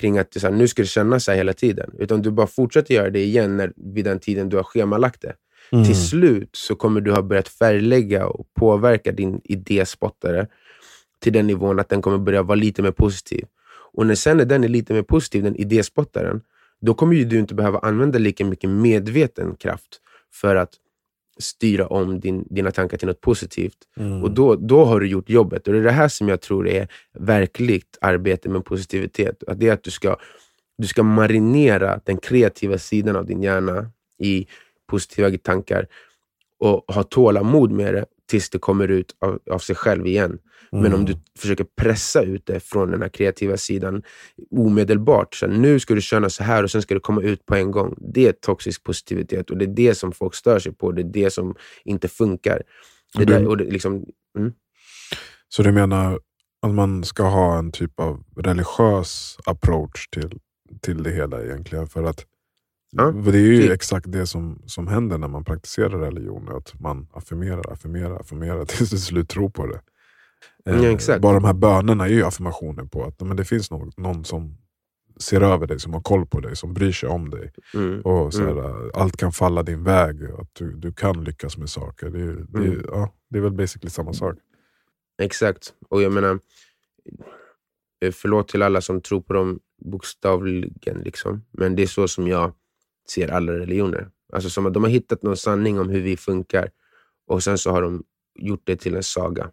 kring 0.00 0.18
att 0.18 0.42
här, 0.42 0.50
nu 0.50 0.68
ska 0.68 0.82
det 0.82 0.88
kännas 0.88 1.24
så 1.24 1.30
här 1.30 1.38
hela 1.38 1.52
tiden. 1.52 1.90
Utan 1.98 2.22
du 2.22 2.30
bara 2.30 2.46
fortsätter 2.46 2.94
göra 2.94 3.10
det 3.10 3.24
igen 3.24 3.56
när, 3.56 3.72
vid 3.76 4.04
den 4.04 4.18
tiden 4.18 4.48
du 4.48 4.56
har 4.56 4.64
schemalagt 4.64 5.22
det. 5.22 5.34
Mm. 5.72 5.84
Till 5.84 6.08
slut 6.08 6.50
så 6.52 6.74
kommer 6.74 7.00
du 7.00 7.12
ha 7.12 7.22
börjat 7.22 7.48
färglägga 7.48 8.26
och 8.26 8.54
påverka 8.54 9.12
din 9.12 9.40
idéspottare 9.44 10.46
till 11.18 11.32
den 11.32 11.46
nivån 11.46 11.78
att 11.78 11.88
den 11.88 12.02
kommer 12.02 12.18
börja 12.18 12.42
vara 12.42 12.56
lite 12.56 12.82
mer 12.82 12.90
positiv. 12.90 13.46
Och 13.92 14.06
när 14.06 14.14
sen 14.14 14.36
när 14.36 14.44
den 14.44 14.64
är 14.64 14.68
lite 14.68 14.92
mer 14.92 15.02
positiv, 15.02 15.42
den 15.42 15.56
idéspottaren, 15.56 16.40
då 16.80 16.94
kommer 16.94 17.14
ju 17.14 17.24
du 17.24 17.38
inte 17.38 17.54
behöva 17.54 17.78
använda 17.78 18.18
lika 18.18 18.44
mycket 18.44 18.70
medveten 18.70 19.54
kraft 19.54 20.00
för 20.32 20.56
att 20.56 20.72
styra 21.38 21.86
om 21.86 22.20
din, 22.20 22.46
dina 22.50 22.70
tankar 22.70 22.96
till 22.96 23.08
något 23.08 23.20
positivt. 23.20 23.78
Mm. 23.96 24.22
Och 24.22 24.30
då, 24.30 24.56
då 24.56 24.84
har 24.84 25.00
du 25.00 25.08
gjort 25.08 25.30
jobbet. 25.30 25.66
Och 25.66 25.72
Det 25.72 25.78
är 25.78 25.82
det 25.82 25.90
här 25.90 26.08
som 26.08 26.28
jag 26.28 26.40
tror 26.40 26.68
är 26.68 26.88
verkligt 27.12 27.98
arbete 28.00 28.48
med 28.48 28.64
positivitet. 28.64 29.42
Att 29.46 29.60
det 29.60 29.68
är 29.68 29.72
att 29.72 29.82
du 29.82 29.90
ska, 29.90 30.16
du 30.78 30.86
ska 30.86 31.02
marinera 31.02 32.00
den 32.04 32.16
kreativa 32.16 32.78
sidan 32.78 33.16
av 33.16 33.26
din 33.26 33.42
hjärna 33.42 33.90
i 34.18 34.46
positiva 34.86 35.38
tankar 35.38 35.86
och 36.58 36.94
ha 36.94 37.02
tålamod 37.02 37.70
med 37.70 37.94
det 37.94 38.06
tills 38.28 38.50
det 38.50 38.58
kommer 38.58 38.88
ut 38.88 39.16
av, 39.20 39.38
av 39.50 39.58
sig 39.58 39.76
själv 39.76 40.06
igen. 40.06 40.38
Men 40.72 40.86
om 40.86 40.92
Mm. 41.00 41.04
du 41.04 41.14
försöker 41.38 41.66
pressa 41.80 42.22
ut 42.22 42.46
det 42.46 42.60
från 42.60 42.90
den 42.90 43.02
här 43.02 43.08
kreativa 43.08 43.56
sidan 43.56 44.02
omedelbart, 44.50 45.34
så 45.34 45.46
här, 45.46 45.52
nu 45.52 45.80
ska 45.80 45.94
du 45.94 46.00
känna 46.00 46.30
så 46.30 46.44
här 46.44 46.62
och 46.62 46.70
sen 46.70 46.82
ska 46.82 46.94
det 46.94 47.00
komma 47.00 47.22
ut 47.22 47.46
på 47.46 47.54
en 47.54 47.70
gång. 47.70 47.94
Det 48.14 48.26
är 48.28 48.32
toxisk 48.32 48.84
positivitet 48.84 49.50
och 49.50 49.56
det 49.56 49.64
är 49.64 49.74
det 49.74 49.94
som 49.94 50.12
folk 50.12 50.34
stör 50.34 50.58
sig 50.58 50.72
på. 50.72 50.92
Det 50.92 51.02
är 51.02 51.04
det 51.04 51.30
som 51.30 51.54
inte 51.84 52.08
funkar. 52.08 52.62
Det 53.14 53.24
du- 53.24 53.32
där, 53.32 53.46
och 53.48 53.56
det, 53.56 53.64
liksom, 53.64 54.04
mm. 54.38 54.52
Så 55.48 55.62
du 55.62 55.72
menar 55.72 56.20
att 56.62 56.74
man 56.74 57.04
ska 57.04 57.22
ha 57.22 57.58
en 57.58 57.72
typ 57.72 58.00
av 58.00 58.24
religiös 58.36 59.36
approach 59.46 60.08
till, 60.08 60.38
till 60.82 61.02
det 61.02 61.10
hela 61.10 61.44
egentligen? 61.44 61.86
För 61.86 62.02
att 62.04 62.26
Ja, 62.90 63.10
det 63.10 63.38
är 63.38 63.42
ju 63.42 63.62
typ. 63.62 63.70
exakt 63.72 64.12
det 64.12 64.26
som, 64.26 64.62
som 64.66 64.86
händer 64.86 65.18
när 65.18 65.28
man 65.28 65.44
praktiserar 65.44 65.98
religion. 65.98 66.48
Att 66.56 66.80
man 66.80 67.08
affirmerar, 67.12 67.72
affirmerar, 67.72 68.20
affirmerar 68.20 68.64
tills 68.68 68.90
du 68.90 68.98
slut 68.98 69.28
tror 69.28 69.50
på 69.50 69.66
det. 69.66 69.80
Eh, 70.66 70.82
Ja, 70.84 70.90
exakt. 70.90 71.22
Bara 71.22 71.34
de 71.34 71.44
här 71.44 71.52
bönerna 71.54 72.04
är 72.04 72.10
ju 72.12 72.24
affirmationer 72.24 72.84
på 72.84 73.04
att 73.04 73.20
men 73.20 73.36
det 73.36 73.44
finns 73.44 73.70
någon, 73.70 73.90
någon 73.96 74.24
som 74.24 74.56
ser 75.20 75.40
över 75.40 75.66
dig, 75.66 75.80
som 75.80 75.92
har 75.94 76.00
koll 76.00 76.26
på 76.26 76.40
dig, 76.40 76.56
som 76.56 76.74
bryr 76.74 76.92
sig 76.92 77.08
om 77.08 77.30
dig. 77.30 77.52
Mm. 77.74 78.00
Och 78.00 78.34
så 78.34 78.42
här, 78.44 78.90
Allt 78.96 79.16
kan 79.16 79.32
falla 79.32 79.62
din 79.62 79.84
väg, 79.84 80.24
att 80.38 80.50
du, 80.54 80.72
du 80.76 80.92
kan 80.92 81.24
lyckas 81.24 81.58
med 81.58 81.68
saker. 81.70 82.10
Det, 82.10 82.20
är- 82.20 82.46
det, 82.48 82.58
Mm. 82.68 82.84
ja, 82.88 83.14
det 83.30 83.38
är 83.38 83.42
väl 83.42 83.52
basically 83.52 83.90
samma 83.90 84.12
sak. 84.12 84.34
Exakt. 85.22 85.74
Och 85.88 86.02
jag 86.02 86.12
menar, 86.12 86.38
eh, 88.04 88.12
förlåt 88.12 88.48
till 88.48 88.62
alla 88.62 88.80
som 88.80 89.00
tror 89.00 89.20
på 89.20 89.32
dem 89.32 89.60
bokstavligen, 89.84 90.98
liksom. 91.04 91.44
men 91.52 91.76
det 91.76 91.82
är 91.82 91.86
så 91.86 92.08
som 92.08 92.28
jag 92.28 92.52
ser 93.10 93.28
alla 93.28 93.52
religioner. 93.52 94.08
Alltså 94.32 94.50
som 94.50 94.66
att 94.66 94.74
de 94.74 94.82
har 94.82 94.90
hittat 94.90 95.22
någon 95.22 95.36
sanning 95.36 95.80
om 95.80 95.88
hur 95.88 96.00
vi 96.00 96.16
funkar 96.16 96.70
och 97.26 97.42
sen 97.42 97.58
så 97.58 97.70
har 97.70 97.82
de 97.82 98.04
gjort 98.38 98.62
det 98.64 98.76
till 98.76 98.96
en 98.96 99.02
saga. 99.02 99.50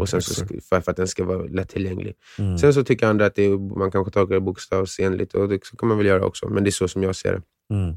Och 0.00 0.08
sen 0.08 0.22
så, 0.22 0.46
för, 0.46 0.80
för 0.80 0.90
att 0.90 0.96
den 0.96 1.08
ska 1.08 1.24
vara 1.24 1.42
lättillgänglig. 1.42 2.14
Mm. 2.38 2.58
Sen 2.58 2.74
så 2.74 2.84
tycker 2.84 3.06
andra 3.06 3.26
att 3.26 3.34
det 3.34 3.42
är, 3.42 3.78
man 3.78 3.90
kanske 3.90 4.12
tolkar 4.12 4.34
det 4.34 4.40
bokstavsenligt 4.40 5.34
och 5.34 5.48
det 5.48 5.58
kan 5.78 5.88
man 5.88 5.98
väl 5.98 6.06
göra 6.06 6.24
också, 6.24 6.48
men 6.48 6.64
det 6.64 6.70
är 6.70 6.72
så 6.72 6.88
som 6.88 7.02
jag 7.02 7.16
ser 7.16 7.32
det. 7.32 7.42
Mm. 7.74 7.96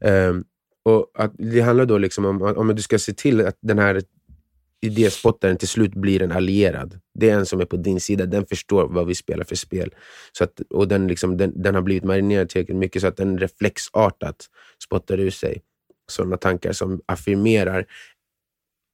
Ehm, 0.00 0.44
och 0.82 1.10
att 1.14 1.32
Det 1.38 1.60
handlar 1.60 1.86
då 1.86 1.98
liksom 1.98 2.24
om 2.24 2.42
om 2.42 2.74
du 2.74 2.82
ska 2.82 2.98
se 2.98 3.12
till 3.12 3.46
att 3.46 3.58
den 3.60 3.78
här 3.78 4.02
idéspottaren 4.84 5.56
till 5.56 5.68
slut 5.68 5.94
blir 5.94 6.22
en 6.22 6.32
allierad. 6.32 7.00
Det 7.14 7.30
är 7.30 7.34
en 7.34 7.46
som 7.46 7.60
är 7.60 7.64
på 7.64 7.76
din 7.76 8.00
sida. 8.00 8.26
Den 8.26 8.46
förstår 8.46 8.88
vad 8.88 9.06
vi 9.06 9.14
spelar 9.14 9.44
för 9.44 9.56
spel. 9.56 9.94
Så 10.32 10.44
att, 10.44 10.60
och 10.70 10.88
den, 10.88 11.06
liksom, 11.06 11.36
den, 11.36 11.62
den 11.62 11.74
har 11.74 11.82
blivit 11.82 12.04
marinerad 12.04 12.48
tillräckligt 12.48 12.76
mycket 12.76 13.02
så 13.02 13.08
att 13.08 13.16
den 13.16 13.38
reflexartat 13.38 14.36
spottar 14.84 15.20
ur 15.20 15.30
sig 15.30 15.62
sådana 16.10 16.36
tankar 16.36 16.72
som 16.72 17.00
affirmerar 17.06 17.86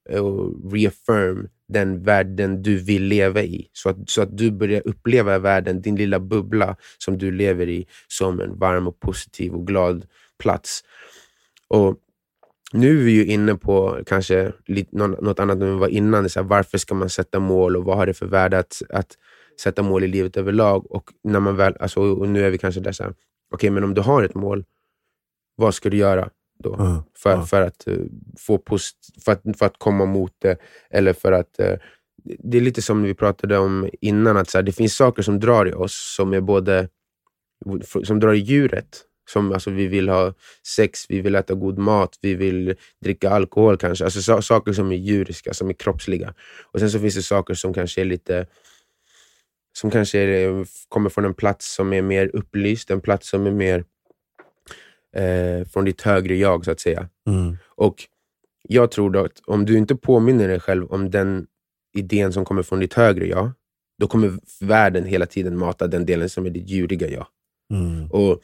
och 0.09 0.73
reaffirm 0.73 1.47
den 1.67 2.03
världen 2.03 2.63
du 2.63 2.77
vill 2.77 3.03
leva 3.03 3.41
i. 3.41 3.67
Så 3.73 3.89
att, 3.89 4.09
så 4.09 4.21
att 4.21 4.37
du 4.37 4.51
börjar 4.51 4.87
uppleva 4.87 5.39
världen, 5.39 5.81
din 5.81 5.95
lilla 5.95 6.19
bubbla 6.19 6.75
som 6.97 7.17
du 7.17 7.31
lever 7.31 7.69
i, 7.69 7.87
som 8.07 8.39
en 8.39 8.59
varm 8.59 8.87
och 8.87 8.99
positiv 8.99 9.53
och 9.53 9.67
glad 9.67 10.05
plats. 10.39 10.83
Och 11.67 11.97
nu 12.73 12.99
är 12.99 13.03
vi 13.03 13.11
ju 13.11 13.25
inne 13.25 13.55
på 13.55 13.99
kanske 14.05 14.53
lite, 14.65 14.97
nå- 14.97 15.07
något 15.07 15.39
annat 15.39 15.61
än 15.61 15.73
vi 15.73 15.79
var 15.79 15.87
innan. 15.87 16.23
Det 16.23 16.29
så 16.29 16.39
här, 16.39 16.47
varför 16.47 16.77
ska 16.77 16.95
man 16.95 17.09
sätta 17.09 17.39
mål 17.39 17.75
och 17.77 17.83
vad 17.83 17.97
har 17.97 18.05
det 18.05 18.13
för 18.13 18.25
värde 18.25 18.59
att, 18.59 18.81
att 18.89 19.17
sätta 19.61 19.83
mål 19.83 20.03
i 20.03 20.07
livet 20.07 20.37
överlag? 20.37 20.91
Och, 20.91 21.09
när 21.23 21.39
man 21.39 21.55
väl, 21.55 21.77
alltså, 21.79 22.01
och 22.01 22.29
nu 22.29 22.45
är 22.45 22.49
vi 22.49 22.57
kanske 22.57 22.81
där 22.81 22.91
så 22.91 23.03
här, 23.03 23.13
okej 23.53 23.69
men 23.69 23.83
om 23.83 23.93
du 23.93 24.01
har 24.01 24.23
ett 24.23 24.35
mål, 24.35 24.65
vad 25.55 25.73
ska 25.73 25.89
du 25.89 25.97
göra 25.97 26.29
då? 26.59 26.75
Ja, 26.77 27.03
för, 27.17 27.31
ja. 27.31 27.45
för, 27.45 27.61
att, 27.61 27.87
eh, 27.87 27.97
få 28.39 28.57
post, 28.57 28.97
för, 29.25 29.31
att, 29.31 29.57
för 29.57 29.65
att 29.65 29.77
komma 29.77 30.05
mot 30.05 30.33
det. 30.39 30.57
Eller 30.89 31.13
för 31.13 31.31
att... 31.31 31.59
eh, 31.59 31.75
det 32.23 32.57
är 32.57 32.61
lite 32.61 32.81
som 32.81 33.03
vi 33.03 33.13
pratade 33.13 33.57
om 33.57 33.89
innan, 34.01 34.37
att 34.37 34.49
så 34.49 34.57
här, 34.57 34.63
det 34.63 34.71
finns 34.71 34.95
saker 34.95 35.23
som 35.23 35.39
drar 35.39 35.67
i 35.67 35.73
oss, 35.73 36.13
som 36.15 36.33
är 36.33 36.41
både 36.41 36.89
som 38.03 38.19
drar 38.19 38.33
i 38.33 38.37
djuret. 38.39 39.05
Som, 39.31 39.51
alltså, 39.51 39.71
vi 39.71 39.87
vill 39.87 40.09
ha 40.09 40.33
sex, 40.75 41.05
vi 41.09 41.21
vill 41.21 41.35
äta 41.35 41.53
god 41.53 41.77
mat, 41.77 42.17
vi 42.21 42.35
vill 42.35 42.75
dricka 43.03 43.29
alkohol 43.29 43.77
kanske. 43.77 44.03
Alltså, 44.03 44.21
sa- 44.21 44.41
saker 44.41 44.73
som 44.73 44.91
är 44.91 44.95
djuriska, 44.95 45.53
som 45.53 45.69
är 45.69 45.73
kroppsliga. 45.73 46.33
Och 46.73 46.79
Sen 46.79 46.91
så 46.91 46.99
finns 46.99 47.15
det 47.15 47.21
saker 47.21 47.53
som 47.53 47.73
kanske 47.73 48.01
är 48.01 48.05
lite 48.05 48.45
som 49.73 49.91
kanske 49.91 50.19
är, 50.19 50.67
kommer 50.89 51.09
från 51.09 51.25
en 51.25 51.33
plats 51.33 51.75
som 51.75 51.93
är 51.93 52.01
mer 52.01 52.35
upplyst, 52.35 52.91
en 52.91 53.01
plats 53.01 53.29
som 53.29 53.47
är 53.47 53.51
mer 53.51 53.85
eh, 55.15 55.67
från 55.67 55.85
ditt 55.85 56.01
högre 56.01 56.35
jag, 56.35 56.65
så 56.65 56.71
att 56.71 56.79
säga. 56.79 57.09
Mm. 57.27 57.57
Och 57.67 58.07
jag 58.69 58.91
tror 58.91 59.25
att 59.25 59.41
om 59.45 59.65
du 59.65 59.77
inte 59.77 59.95
påminner 59.95 60.47
dig 60.47 60.59
själv 60.59 60.85
om 60.91 61.11
den 61.11 61.47
idén 61.97 62.33
som 62.33 62.45
kommer 62.45 62.63
från 62.63 62.79
ditt 62.79 62.93
högre 62.93 63.27
jag, 63.27 63.51
då 63.99 64.07
kommer 64.07 64.39
världen 64.59 65.05
hela 65.05 65.25
tiden 65.25 65.57
mata 65.57 65.87
den 65.87 66.05
delen 66.05 66.29
som 66.29 66.45
är 66.45 66.49
ditt 66.49 66.69
djuriga 66.69 67.07
jag. 67.07 67.27
Mm. 67.73 68.11
Och, 68.11 68.41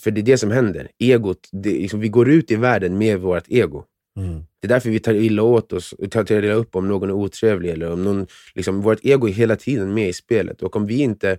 för 0.00 0.10
det 0.10 0.20
är 0.20 0.22
det 0.22 0.38
som 0.38 0.50
händer. 0.50 0.88
Egot, 0.98 1.48
det, 1.52 1.70
liksom, 1.70 2.00
vi 2.00 2.08
går 2.08 2.30
ut 2.30 2.50
i 2.50 2.56
världen 2.56 2.98
med 2.98 3.20
vårt 3.20 3.44
ego. 3.48 3.84
Mm. 4.16 4.44
Det 4.60 4.66
är 4.66 4.68
därför 4.68 4.90
vi 4.90 5.00
tar 5.00 5.14
illa 5.14 5.42
åt 5.42 5.72
oss, 5.72 5.94
tar 6.10 6.24
tar 6.24 6.44
illa 6.44 6.54
upp 6.54 6.76
om 6.76 6.88
någon 6.88 7.08
är 7.08 7.14
otrevlig. 7.14 7.70
Eller 7.70 7.92
om 7.92 8.04
någon, 8.04 8.26
liksom, 8.54 8.80
vårt 8.80 9.04
ego 9.04 9.28
är 9.28 9.32
hela 9.32 9.56
tiden 9.56 9.94
med 9.94 10.08
i 10.08 10.12
spelet. 10.12 10.62
Och 10.62 10.76
om 10.76 10.86
vi 10.86 10.98
inte 10.98 11.38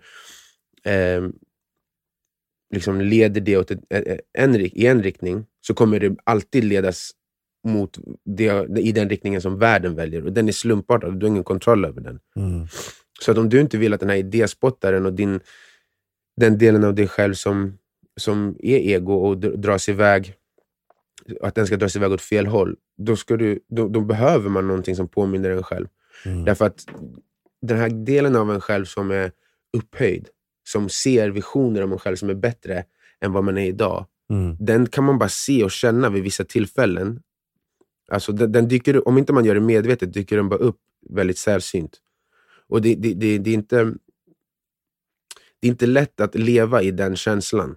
eh, 0.83 1.27
liksom 2.73 3.01
leder 3.01 3.41
det 3.41 3.57
åt 3.57 3.71
ett, 3.71 3.79
en, 4.37 4.55
i 4.55 4.85
en 4.85 5.03
riktning, 5.03 5.45
så 5.61 5.73
kommer 5.73 5.99
det 5.99 6.15
alltid 6.23 6.63
ledas 6.63 7.11
mot 7.67 7.97
det, 8.25 8.79
i 8.79 8.91
den 8.91 9.09
riktningen 9.09 9.41
som 9.41 9.59
världen 9.59 9.95
väljer. 9.95 10.25
Och 10.25 10.33
den 10.33 10.47
är 10.47 10.51
slumpartad, 10.51 11.19
du 11.19 11.25
har 11.25 11.31
ingen 11.31 11.43
kontroll 11.43 11.85
över 11.85 12.01
den. 12.01 12.19
Mm. 12.35 12.67
Så 13.21 13.31
att 13.31 13.37
om 13.37 13.49
du 13.49 13.61
inte 13.61 13.77
vill 13.77 13.93
att 13.93 13.99
den 13.99 14.09
här 14.09 14.17
idéspottaren 14.17 15.05
och 15.05 15.13
din, 15.13 15.39
den 16.41 16.57
delen 16.57 16.83
av 16.83 16.95
dig 16.95 17.07
själv 17.07 17.33
som, 17.33 17.77
som 18.19 18.55
är 18.59 18.77
ego 18.77 19.13
och 19.13 19.35
dr- 19.35 19.55
dras 19.57 19.89
iväg, 19.89 20.35
att 21.41 21.55
den 21.55 21.67
ska 21.67 21.77
dras 21.77 21.95
iväg 21.95 22.11
åt 22.11 22.21
fel 22.21 22.47
håll, 22.47 22.75
då, 22.97 23.15
ska 23.15 23.37
du, 23.37 23.59
då, 23.69 23.87
då 23.87 24.01
behöver 24.01 24.49
man 24.49 24.67
någonting 24.67 24.95
som 24.95 25.07
påminner 25.07 25.49
en 25.49 25.63
själv. 25.63 25.87
Mm. 26.25 26.45
Därför 26.45 26.65
att 26.65 26.85
den 27.61 27.77
här 27.77 27.89
delen 27.89 28.35
av 28.35 28.51
en 28.51 28.61
själv 28.61 28.85
som 28.85 29.11
är 29.11 29.31
upphöjd, 29.77 30.27
som 30.67 30.89
ser 30.89 31.29
visioner 31.29 31.81
om 31.83 31.91
en 31.91 31.99
själv 31.99 32.15
som 32.15 32.29
är 32.29 32.33
bättre 32.33 32.83
än 33.21 33.31
vad 33.31 33.43
man 33.43 33.57
är 33.57 33.65
idag, 33.65 34.05
Mm. 34.29 34.57
den 34.59 34.85
kan 34.89 35.03
man 35.03 35.19
bara 35.19 35.29
se 35.29 35.63
och 35.63 35.71
känna 35.71 36.09
vid 36.09 36.23
vissa 36.23 36.43
tillfällen. 36.43 37.21
Alltså 38.11 38.31
den, 38.31 38.51
den 38.51 38.67
dyker, 38.67 39.07
om 39.07 39.17
inte 39.17 39.33
man 39.33 39.45
gör 39.45 39.55
det 39.55 39.61
medvetet 39.61 40.13
dyker 40.13 40.37
den 40.37 40.49
bara 40.49 40.59
upp 40.59 40.77
väldigt 41.09 41.37
sällsynt. 41.37 41.97
Och 42.67 42.81
det, 42.81 42.95
det, 42.95 43.13
det, 43.13 43.37
det, 43.37 43.49
är 43.49 43.53
inte, 43.53 43.83
det 45.59 45.67
är 45.67 45.71
inte 45.71 45.85
lätt 45.85 46.19
att 46.21 46.35
leva 46.35 46.81
i 46.81 46.91
den 46.91 47.15
känslan. 47.15 47.75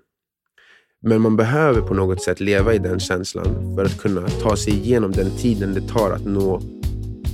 Men 1.06 1.20
man 1.20 1.36
behöver 1.36 1.80
på 1.80 1.94
något 1.94 2.22
sätt 2.22 2.40
leva 2.40 2.74
i 2.74 2.78
den 2.78 3.00
känslan 3.00 3.74
för 3.74 3.84
att 3.84 3.98
kunna 3.98 4.28
ta 4.28 4.56
sig 4.56 4.72
igenom 4.72 5.12
den 5.12 5.30
tiden 5.30 5.74
det 5.74 5.80
tar 5.80 6.10
att 6.10 6.24
nå 6.24 6.60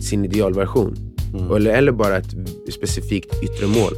sin 0.00 0.24
idealversion. 0.24 0.96
Mm. 1.34 1.52
Eller, 1.52 1.70
eller 1.70 1.92
bara 1.92 2.16
ett 2.16 2.34
specifikt 2.72 3.42
yttre 3.42 3.66
mål. 3.66 3.92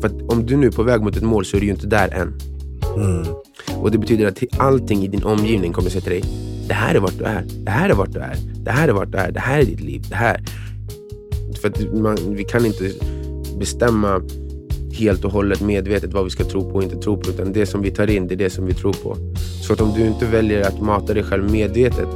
För 0.00 0.08
att 0.08 0.32
om 0.32 0.46
du 0.46 0.56
nu 0.56 0.66
är 0.66 0.70
på 0.70 0.82
väg 0.82 1.02
mot 1.02 1.16
ett 1.16 1.22
mål 1.22 1.44
så 1.44 1.56
är 1.56 1.60
du 1.60 1.66
ju 1.66 1.72
inte 1.72 1.86
där 1.86 2.08
än. 2.08 2.34
Mm. 2.96 3.26
Och 3.76 3.90
Det 3.90 3.98
betyder 3.98 4.26
att 4.26 4.60
allting 4.60 5.04
i 5.04 5.08
din 5.08 5.24
omgivning 5.24 5.72
kommer 5.72 5.90
säga 5.90 6.00
till 6.00 6.12
dig, 6.12 6.24
det 6.68 6.74
här 6.74 6.94
är 6.94 7.00
vart 7.00 7.18
du 7.18 7.24
är, 7.24 7.44
det 7.64 7.70
här 7.70 7.90
är 7.90 7.94
vart 7.94 8.12
du 8.12 8.20
är, 8.20 8.36
det 8.64 8.70
här 8.70 8.88
är 8.88 8.92
vart 8.92 9.12
du 9.12 9.18
är, 9.18 9.32
det 9.32 9.40
här 9.40 9.58
är 9.58 9.64
ditt 9.64 9.80
liv, 9.80 10.06
det 10.08 10.16
här. 10.16 10.44
För 11.60 11.96
man, 11.96 12.16
vi 12.28 12.44
kan 12.44 12.66
inte 12.66 12.92
bestämma 13.58 14.22
helt 14.98 15.24
och 15.24 15.32
hållet 15.32 15.60
medvetet 15.60 16.12
vad 16.12 16.24
vi 16.24 16.30
ska 16.30 16.44
tro 16.44 16.70
på 16.70 16.76
och 16.76 16.82
inte 16.82 16.96
tro 16.96 17.16
på, 17.16 17.30
utan 17.30 17.52
det 17.52 17.66
som 17.66 17.82
vi 17.82 17.90
tar 17.90 18.10
in, 18.10 18.28
det 18.28 18.34
är 18.34 18.36
det 18.36 18.50
som 18.50 18.66
vi 18.66 18.74
tror 18.74 18.92
på. 18.92 19.16
Så 19.66 19.72
att 19.72 19.80
om 19.80 19.92
du 19.94 20.06
inte 20.06 20.26
väljer 20.26 20.62
att 20.68 20.80
mata 20.80 21.14
dig 21.14 21.22
själv 21.22 21.50
medvetet 21.50 22.08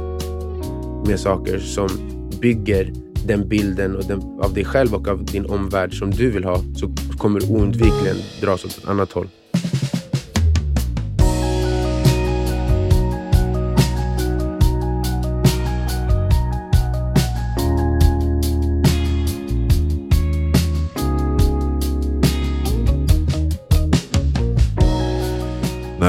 med 1.07 1.19
saker 1.19 1.59
som 1.59 1.87
bygger 2.41 2.93
den 3.27 3.47
bilden 3.47 3.95
och 3.95 4.03
den, 4.03 4.21
av 4.41 4.53
dig 4.53 4.65
själv 4.65 4.95
och 4.95 5.07
av 5.07 5.25
din 5.25 5.45
omvärld 5.45 5.99
som 5.99 6.11
du 6.11 6.31
vill 6.31 6.43
ha, 6.43 6.57
så 6.75 6.95
kommer 7.17 7.39
du 7.39 7.47
oundvikligen 7.47 8.15
dras 8.41 8.65
åt 8.65 8.77
ett 8.77 8.87
annat 8.87 9.11
håll. 9.11 9.27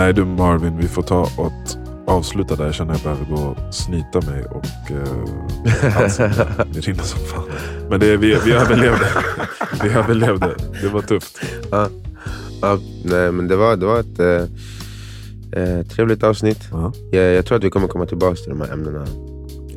Nej 0.05 0.15
du 0.15 0.25
Marvin, 0.25 0.77
vi 0.77 0.89
får 0.89 1.03
ta 1.03 1.21
och 1.37 1.53
avsluta 2.07 2.57
där. 2.57 2.65
Jag 2.65 2.75
känner 2.75 2.95
att 2.95 3.05
jag 3.05 3.17
behöver 3.17 3.37
gå 3.37 3.51
och 3.51 3.75
snyta 3.75 4.21
mig 4.21 4.45
och 4.45 4.91
uh, 4.91 5.91
halsen. 5.91 6.31
Det 6.73 6.81
rinner 6.81 7.03
som 7.03 7.21
fan. 7.21 7.45
Men 7.91 8.01
det, 8.01 8.17
vi, 8.17 8.39
vi 8.45 8.53
överlevde. 8.53 9.09
vi 9.83 9.89
överlevde. 9.89 10.55
Det 10.83 10.89
var 10.89 11.03
tufft. 11.03 11.41
Ja, 11.71 11.89
ja 12.63 12.79
nej, 13.05 13.33
men 13.33 13.49
det 13.49 13.57
var, 13.57 13.77
det 13.77 13.87
var 13.87 14.01
ett 14.01 14.19
eh, 14.19 15.63
eh 15.63 15.87
trevligt 15.87 16.23
avsnitt. 16.23 16.69
Ja. 16.73 16.93
Jag, 17.11 17.25
jag 17.25 17.47
tror 17.47 17.59
att 17.59 17.65
vi 17.65 17.71
kommer 17.71 17.89
komma 17.89 18.07
tillbaka 18.07 18.35
till 18.35 18.51
de 18.51 18.61
här 18.61 18.73
ämnena 18.73 19.07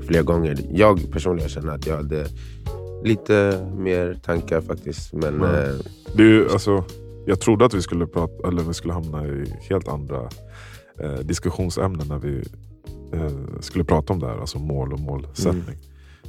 fler 0.07 0.23
gånger. 0.23 0.57
Jag 0.71 1.11
personligen 1.11 1.49
känner 1.49 1.73
att 1.75 1.87
jag 1.87 1.95
hade 1.95 2.25
lite 3.03 3.67
mer 3.77 4.19
tankar 4.25 4.61
faktiskt. 4.61 5.13
Men, 5.13 5.41
Ja. 5.41 5.57
eh, 5.57 5.73
Du, 6.13 6.49
alltså, 6.51 6.83
jag 7.27 7.39
trodde 7.39 7.65
att 7.65 7.73
vi 7.73 7.81
skulle, 7.81 8.07
prata, 8.07 8.47
eller 8.47 8.63
vi 8.63 8.73
skulle 8.73 8.93
hamna 8.93 9.27
i 9.27 9.53
helt 9.69 9.87
andra 9.87 10.29
eh, 10.99 11.13
diskussionsämnen 11.13 12.07
när 12.07 12.17
vi 12.19 12.43
eh, 13.13 13.59
skulle 13.59 13.83
prata 13.83 14.13
om 14.13 14.19
det 14.19 14.27
här. 14.27 14.37
Alltså 14.37 14.59
mål 14.59 14.93
och 14.93 14.99
målsättning. 14.99 15.77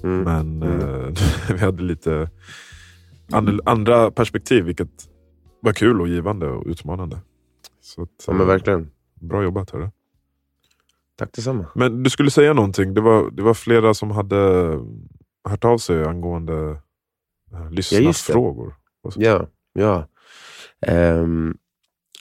mm, 0.05 0.23
Men 0.23 0.63
Mm. 0.63 0.81
eh, 0.81 1.15
vi 1.55 1.59
hade 1.59 1.83
lite 1.83 2.31
and, 3.33 3.61
andra 3.65 4.11
perspektiv, 4.11 4.65
vilket 4.65 4.89
var 5.61 5.73
kul 5.73 6.01
och 6.01 6.09
givande 6.09 6.47
och 6.49 6.67
utmanande. 6.67 7.19
Så 7.81 8.03
att, 8.03 8.09
ja, 8.27 8.33
men 8.33 8.41
eh, 8.43 8.47
verkligen. 8.47 8.91
Bra 9.15 9.43
jobbat. 9.43 9.71
Hörru. 9.71 9.91
Tack 11.17 11.33
detsamma. 11.33 11.67
Men 11.75 12.03
du 12.03 12.11
skulle 12.11 12.31
säga 12.31 12.53
någonting. 12.53 12.95
Det 12.95 13.01
var, 13.01 13.31
det 13.31 13.43
var 13.43 13.55
flera 13.55 13.95
som 13.95 14.11
hade 14.11 14.37
hört 15.49 15.65
av 15.65 15.79
sig 15.79 16.05
angående 16.05 16.81
eh, 17.53 17.71
lyssnarfrågor. 17.71 18.75
Ja, 19.17 19.47
ja. 19.73 19.97
Ehm, 19.99 20.05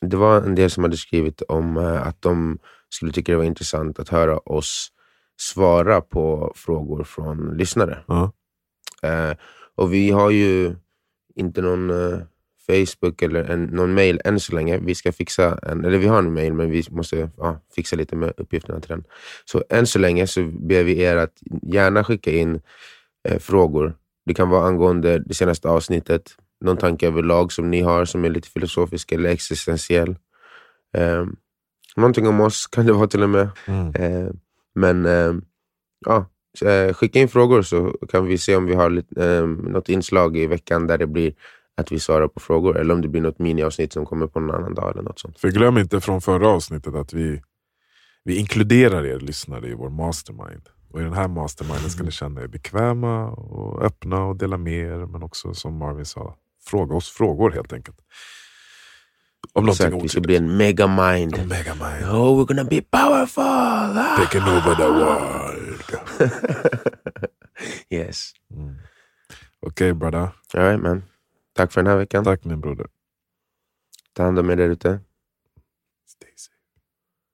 det 0.02 0.18
var 0.18 0.42
en 0.42 0.56
del 0.56 0.70
som 0.70 0.84
hade 0.84 0.98
skrivit 0.98 1.42
om 1.42 1.78
eh, 1.78 2.08
att 2.08 2.22
de 2.22 2.60
skulle 2.90 3.12
tycka 3.12 3.32
det 3.32 3.38
var 3.38 3.44
intressant 3.44 4.00
att 4.00 4.10
höra 4.10 4.38
oss 4.38 4.92
svara 5.40 6.02
på 6.02 6.54
frågor 6.56 7.04
från 7.04 7.58
lyssnare. 7.58 8.04
Ja. 8.08 8.32
Eh, 9.04 9.38
och 9.76 9.94
vi 9.94 10.12
har 10.12 10.30
ju 10.30 10.76
inte 11.36 11.62
någon 11.62 11.90
eh, 11.90 12.20
Facebook 12.68 13.22
eller 13.22 13.44
en, 13.44 13.64
någon 13.64 13.94
mail 13.94 14.22
än 14.26 14.40
så 14.40 14.56
länge. 14.56 14.78
Vi 14.78 14.96
ska 14.96 15.12
fixa 15.12 15.60
en, 15.64 15.86
eller 15.86 15.98
vi 15.98 16.08
har 16.08 16.20
en 16.20 16.34
mail 16.34 16.54
men 16.54 16.72
vi 16.72 16.84
måste 16.90 17.30
ja, 17.38 17.60
fixa 17.76 17.96
lite 17.96 18.16
med 18.16 18.34
uppgifterna 18.38 18.80
till 18.80 18.90
den. 18.90 19.04
Så 19.46 19.64
än 19.70 19.88
så 19.88 20.00
länge 20.00 20.28
så 20.28 20.44
ber 20.44 20.84
vi 20.84 21.00
er 21.02 21.16
att 21.16 21.34
gärna 21.62 22.04
skicka 22.04 22.32
in 22.32 22.62
eh, 23.28 23.40
frågor. 23.40 23.96
Det 24.26 24.34
kan 24.34 24.50
vara 24.50 24.68
angående 24.68 25.20
det 25.20 25.34
senaste 25.34 25.70
avsnittet, 25.70 26.36
någon 26.62 26.78
tanke 26.78 27.08
överlag 27.08 27.52
som 27.52 27.72
ni 27.72 27.82
har 27.82 28.06
som 28.06 28.26
är 28.26 28.30
lite 28.30 28.50
filosofisk 28.50 29.12
eller 29.12 29.30
existentiell. 29.30 30.16
Eh, 30.98 31.26
någonting 31.96 32.28
om 32.28 32.42
oss 32.42 32.68
kan 32.68 32.86
det 32.86 32.94
vara 32.94 33.08
till 33.08 33.24
och 33.24 33.30
med. 33.30 33.50
Mm. 33.66 33.96
Eh, 33.96 34.32
men 34.76 35.06
eh, 35.06 35.34
ja, 36.06 36.26
skicka 36.94 37.20
in 37.20 37.28
frågor 37.28 37.62
så 37.62 37.98
kan 38.10 38.26
vi 38.26 38.38
se 38.38 38.56
om 38.56 38.66
vi 38.66 38.74
har 38.74 38.90
lite, 38.90 39.26
eh, 39.26 39.48
något 39.48 39.90
inslag 39.90 40.38
i 40.38 40.48
veckan 40.48 40.88
där 40.88 40.98
det 40.98 41.08
blir 41.08 41.34
att 41.78 41.92
vi 41.92 42.00
svarar 42.00 42.28
på 42.28 42.40
frågor. 42.40 42.78
Eller 42.78 42.94
om 42.94 43.02
det 43.02 43.08
blir 43.08 43.22
något 43.22 43.40
miniavsnitt 43.40 43.94
som 43.94 44.06
kommer 44.06 44.28
på 44.28 44.40
någon 44.40 44.56
annan 44.56 44.74
dag 44.74 44.92
eller 44.92 45.02
något 45.02 45.20
sånt. 45.20 45.40
För 45.40 45.50
glöm 45.50 45.78
inte 45.78 46.02
från 46.02 46.22
förra 46.22 46.48
avsnittet 46.48 46.96
att 46.96 47.14
vi, 47.14 47.42
vi 48.24 48.36
inkluderar 48.36 49.06
er 49.06 49.20
lyssnare 49.20 49.68
i 49.68 49.74
vår 49.74 49.90
mastermind. 49.90 50.70
Och 50.90 51.00
I 51.00 51.04
den 51.04 51.14
här 51.14 51.28
masterminden 51.28 51.90
ska 51.90 52.04
ni 52.04 52.12
känna 52.12 52.42
er 52.42 52.48
bekväma 52.48 53.28
och 53.30 53.84
öppna 53.84 54.24
och 54.24 54.36
dela 54.36 54.58
med 54.58 54.74
er. 54.74 55.06
Men 55.06 55.24
också 55.24 55.54
som 55.54 55.78
Marvin 55.78 56.06
sa, 56.06 56.36
fråga 56.68 56.96
oss 56.96 57.10
frågor 57.10 57.52
helt 57.52 57.74
enkelt. 57.74 57.98
Om 59.54 59.66
någonting 59.66 59.88
Exakt, 59.88 60.04
vi 60.04 60.10
ska 60.10 60.20
otydligt. 60.20 60.28
bli 60.28 60.36
en 60.36 60.58
megamind. 60.58 61.48
Megamind. 61.48 62.04
Oh, 62.04 62.40
we're 62.40 62.46
gonna 62.46 62.64
be 62.64 62.82
powerful! 62.82 63.44
Ah! 63.44 64.16
Taking 64.24 64.42
over 64.42 64.76
the 64.76 64.88
world. 64.88 65.84
yes. 67.90 68.32
Mm. 68.54 68.76
Okej 69.60 69.94
brother. 69.94 70.30
All 70.54 70.62
right, 70.64 70.80
man. 70.82 71.04
Tack 71.56 71.72
för 71.72 71.82
den 71.84 71.92
här 71.92 71.98
veckan. 71.98 72.24
Tack 72.24 72.44
min 72.44 72.62
broder. 72.62 72.88
Ta 74.14 74.24
hand 74.24 74.40
om 74.40 74.50
er 74.50 74.56
där 74.56 74.70
ute. 74.70 75.00
Stay 76.08 76.32
safe. 76.36 76.56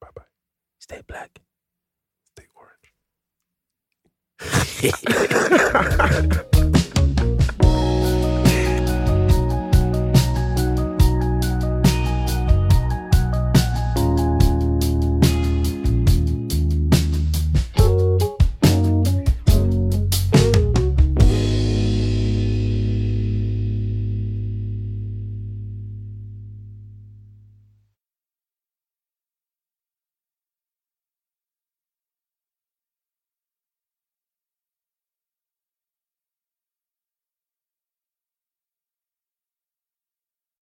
Bye 0.02 0.12
bye. 0.16 0.24
Stay 0.84 1.02
black. 1.08 1.32
Stay 2.32 2.46
orange. 2.54 2.90